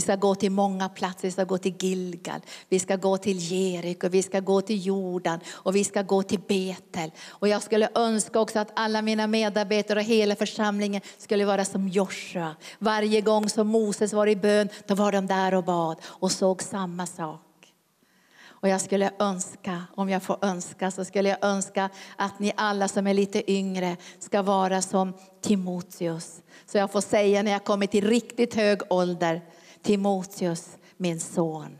Vi 0.00 0.04
ska 0.04 0.16
gå 0.16 0.34
till 0.34 0.52
många 0.52 0.88
platser, 0.88 1.28
vi 1.28 1.30
ska 1.30 1.44
gå 1.44 1.58
till 1.58 1.74
Gilgal, 1.78 2.40
vi 2.68 2.78
ska 2.78 2.96
gå 2.96 3.16
till 3.16 3.52
Jeriko, 3.52 4.08
vi 4.08 4.22
ska 4.22 4.40
gå 4.40 4.60
till 4.60 4.86
Jordan 4.86 5.40
och 5.48 5.76
vi 5.76 5.84
ska 5.84 6.02
gå 6.02 6.22
till 6.22 6.40
Betel. 6.48 7.10
Och 7.28 7.48
jag 7.48 7.62
skulle 7.62 7.88
önska 7.94 8.40
också 8.40 8.58
att 8.58 8.68
alla 8.74 9.02
mina 9.02 9.26
medarbetare 9.26 9.98
och 9.98 10.04
hela 10.04 10.36
församlingen 10.36 11.00
skulle 11.18 11.44
vara 11.44 11.64
som 11.64 11.88
Joshua. 11.88 12.56
Varje 12.78 13.20
gång 13.20 13.48
som 13.48 13.68
Moses 13.68 14.12
var 14.12 14.26
i 14.26 14.36
bön, 14.36 14.68
då 14.86 14.94
var 14.94 15.12
de 15.12 15.26
där 15.26 15.54
och 15.54 15.64
bad 15.64 15.96
och 16.04 16.32
såg 16.32 16.62
samma 16.62 17.06
sak. 17.06 17.40
Och 18.46 18.68
jag 18.68 18.80
skulle 18.80 19.10
önska, 19.18 19.84
om 19.94 20.08
jag 20.08 20.22
får 20.22 20.38
önska, 20.42 20.90
så 20.90 21.04
skulle 21.04 21.28
jag 21.28 21.44
önska 21.44 21.90
att 22.16 22.38
ni 22.38 22.52
alla 22.56 22.88
som 22.88 23.06
är 23.06 23.14
lite 23.14 23.52
yngre 23.52 23.96
ska 24.18 24.42
vara 24.42 24.82
som 24.82 25.12
Timoteus. 25.42 26.42
Så 26.66 26.78
jag 26.78 26.92
får 26.92 27.00
säga 27.00 27.42
när 27.42 27.52
jag 27.52 27.64
kommer 27.64 27.86
till 27.86 28.08
riktigt 28.08 28.54
hög 28.54 28.80
ålder, 28.90 29.42
Timoteus, 29.82 30.76
min 30.98 31.20
son. 31.20 31.78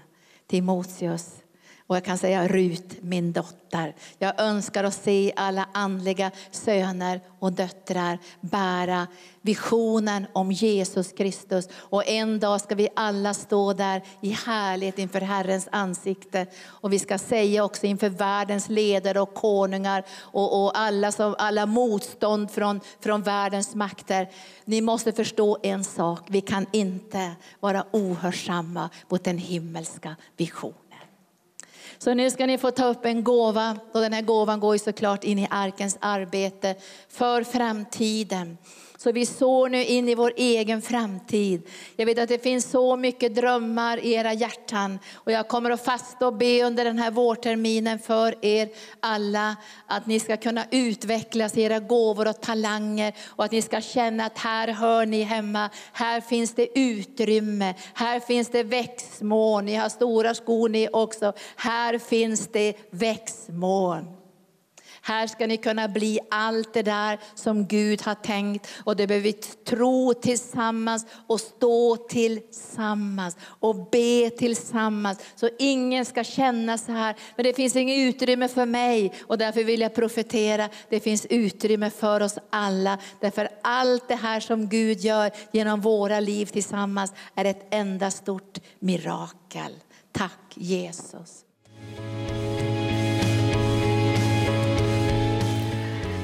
Timoteus, 0.48 1.42
och 1.90 1.96
jag 1.96 2.04
kan 2.04 2.18
säga 2.18 2.48
Rut, 2.48 3.02
min 3.02 3.32
dotter. 3.32 3.94
Jag 4.18 4.40
önskar 4.40 4.84
att 4.84 4.94
se 4.94 5.32
alla 5.36 5.68
andliga 5.72 6.30
söner 6.50 7.20
och 7.38 7.52
döttrar 7.52 8.18
bära 8.40 9.06
visionen 9.40 10.26
om 10.32 10.52
Jesus 10.52 11.12
Kristus. 11.12 11.68
Och 11.74 12.08
en 12.08 12.40
dag 12.40 12.60
ska 12.60 12.74
vi 12.74 12.88
alla 12.96 13.34
stå 13.34 13.72
där 13.72 14.02
i 14.20 14.30
härlighet 14.30 14.98
inför 14.98 15.20
Herrens 15.20 15.68
ansikte. 15.72 16.46
Och 16.66 16.92
vi 16.92 16.98
ska 16.98 17.18
säga 17.18 17.64
också 17.64 17.86
inför 17.86 18.08
världens 18.08 18.68
ledare 18.68 19.20
och 19.20 19.34
konungar 19.34 20.04
och, 20.20 20.64
och 20.64 20.78
alla, 20.78 21.12
som, 21.12 21.34
alla 21.38 21.66
motstånd 21.66 22.50
från, 22.50 22.80
från 23.00 23.22
världens 23.22 23.74
makter. 23.74 24.28
Ni 24.64 24.80
måste 24.80 25.12
förstå 25.12 25.58
en 25.62 25.84
sak, 25.84 26.20
vi 26.26 26.40
kan 26.40 26.66
inte 26.72 27.32
vara 27.60 27.84
ohörsamma 27.92 28.90
mot 29.08 29.24
den 29.24 29.38
himmelska 29.38 30.16
visionen. 30.36 30.89
Så 32.02 32.14
nu 32.14 32.30
ska 32.30 32.46
ni 32.46 32.58
få 32.58 32.70
ta 32.70 32.84
upp 32.84 33.04
en 33.04 33.24
gåva 33.24 33.76
och 33.92 34.00
den 34.00 34.12
här 34.12 34.22
gåvan 34.22 34.60
går 34.60 34.74
ju 34.74 34.78
såklart 34.78 35.24
in 35.24 35.38
i 35.38 35.46
arkens 35.50 35.98
arbete 36.00 36.74
för 37.08 37.44
framtiden. 37.44 38.58
Så 39.02 39.12
vi 39.12 39.26
sår 39.26 39.68
nu 39.68 39.84
in 39.84 40.08
i 40.08 40.14
vår 40.14 40.32
egen 40.36 40.82
framtid. 40.82 41.62
Jag 41.96 42.06
vet 42.06 42.18
att 42.18 42.28
det 42.28 42.42
finns 42.42 42.70
så 42.70 42.96
mycket 42.96 43.34
drömmar 43.34 43.98
i 43.98 44.12
era 44.12 44.32
hjärtan 44.32 44.98
och 45.14 45.32
jag 45.32 45.48
kommer 45.48 45.70
att 45.70 45.84
fasta 45.84 46.26
och 46.26 46.36
be 46.36 46.62
under 46.62 46.84
den 46.84 46.98
här 46.98 47.10
vårterminen 47.10 47.98
för 47.98 48.44
er 48.44 48.68
alla 49.00 49.56
att 49.86 50.06
ni 50.06 50.20
ska 50.20 50.36
kunna 50.36 50.64
utvecklas 50.70 51.56
i 51.56 51.62
era 51.62 51.78
gåvor 51.78 52.28
och 52.28 52.40
talanger 52.40 53.14
och 53.26 53.44
att 53.44 53.52
ni 53.52 53.62
ska 53.62 53.80
känna 53.80 54.24
att 54.24 54.38
här 54.38 54.68
hör 54.68 55.06
ni 55.06 55.22
hemma. 55.22 55.70
Här 55.92 56.20
finns 56.20 56.54
det 56.54 56.78
utrymme, 56.78 57.74
här 57.94 58.20
finns 58.20 58.48
det 58.48 58.62
växtmån. 58.62 59.64
Ni 59.64 59.74
har 59.74 59.88
stora 59.88 60.34
skor 60.34 60.68
ni 60.68 60.88
också. 60.92 61.32
Här 61.56 61.98
finns 61.98 62.48
det 62.52 62.74
växtmån. 62.90 64.19
Här 65.02 65.26
ska 65.26 65.46
ni 65.46 65.56
kunna 65.56 65.88
bli 65.88 66.20
allt 66.30 66.74
det 66.74 66.82
där 66.82 67.18
som 67.34 67.66
Gud 67.66 68.02
har 68.02 68.14
tänkt. 68.14 68.68
Och 68.84 68.96
det 68.96 69.06
behöver 69.06 69.24
vi 69.24 69.32
tro 69.32 70.14
tillsammans 70.14 71.06
och 71.26 71.40
stå 71.40 71.96
tillsammans 71.96 73.36
och 73.42 73.90
be 73.90 74.30
tillsammans. 74.30 75.18
Så 75.34 75.48
ingen 75.58 76.04
ska 76.04 76.24
känna 76.24 76.78
så 76.78 76.92
här, 76.92 77.16
men 77.36 77.44
det 77.44 77.54
finns 77.54 77.76
inget 77.76 78.14
utrymme 78.14 78.48
för 78.48 78.66
mig. 78.66 79.14
Och 79.26 79.38
därför 79.38 79.64
vill 79.64 79.80
jag 79.80 79.94
profetera, 79.94 80.68
det 80.88 81.00
finns 81.00 81.26
utrymme 81.30 81.90
för 81.90 82.20
oss 82.20 82.38
alla. 82.50 82.98
Därför 83.20 83.48
allt 83.62 84.08
det 84.08 84.14
här 84.14 84.40
som 84.40 84.68
Gud 84.68 85.00
gör 85.00 85.30
genom 85.52 85.80
våra 85.80 86.20
liv 86.20 86.46
tillsammans 86.46 87.12
är 87.34 87.44
ett 87.44 87.66
enda 87.70 88.10
stort 88.10 88.58
mirakel. 88.78 89.72
Tack 90.12 90.40
Jesus. 90.54 91.44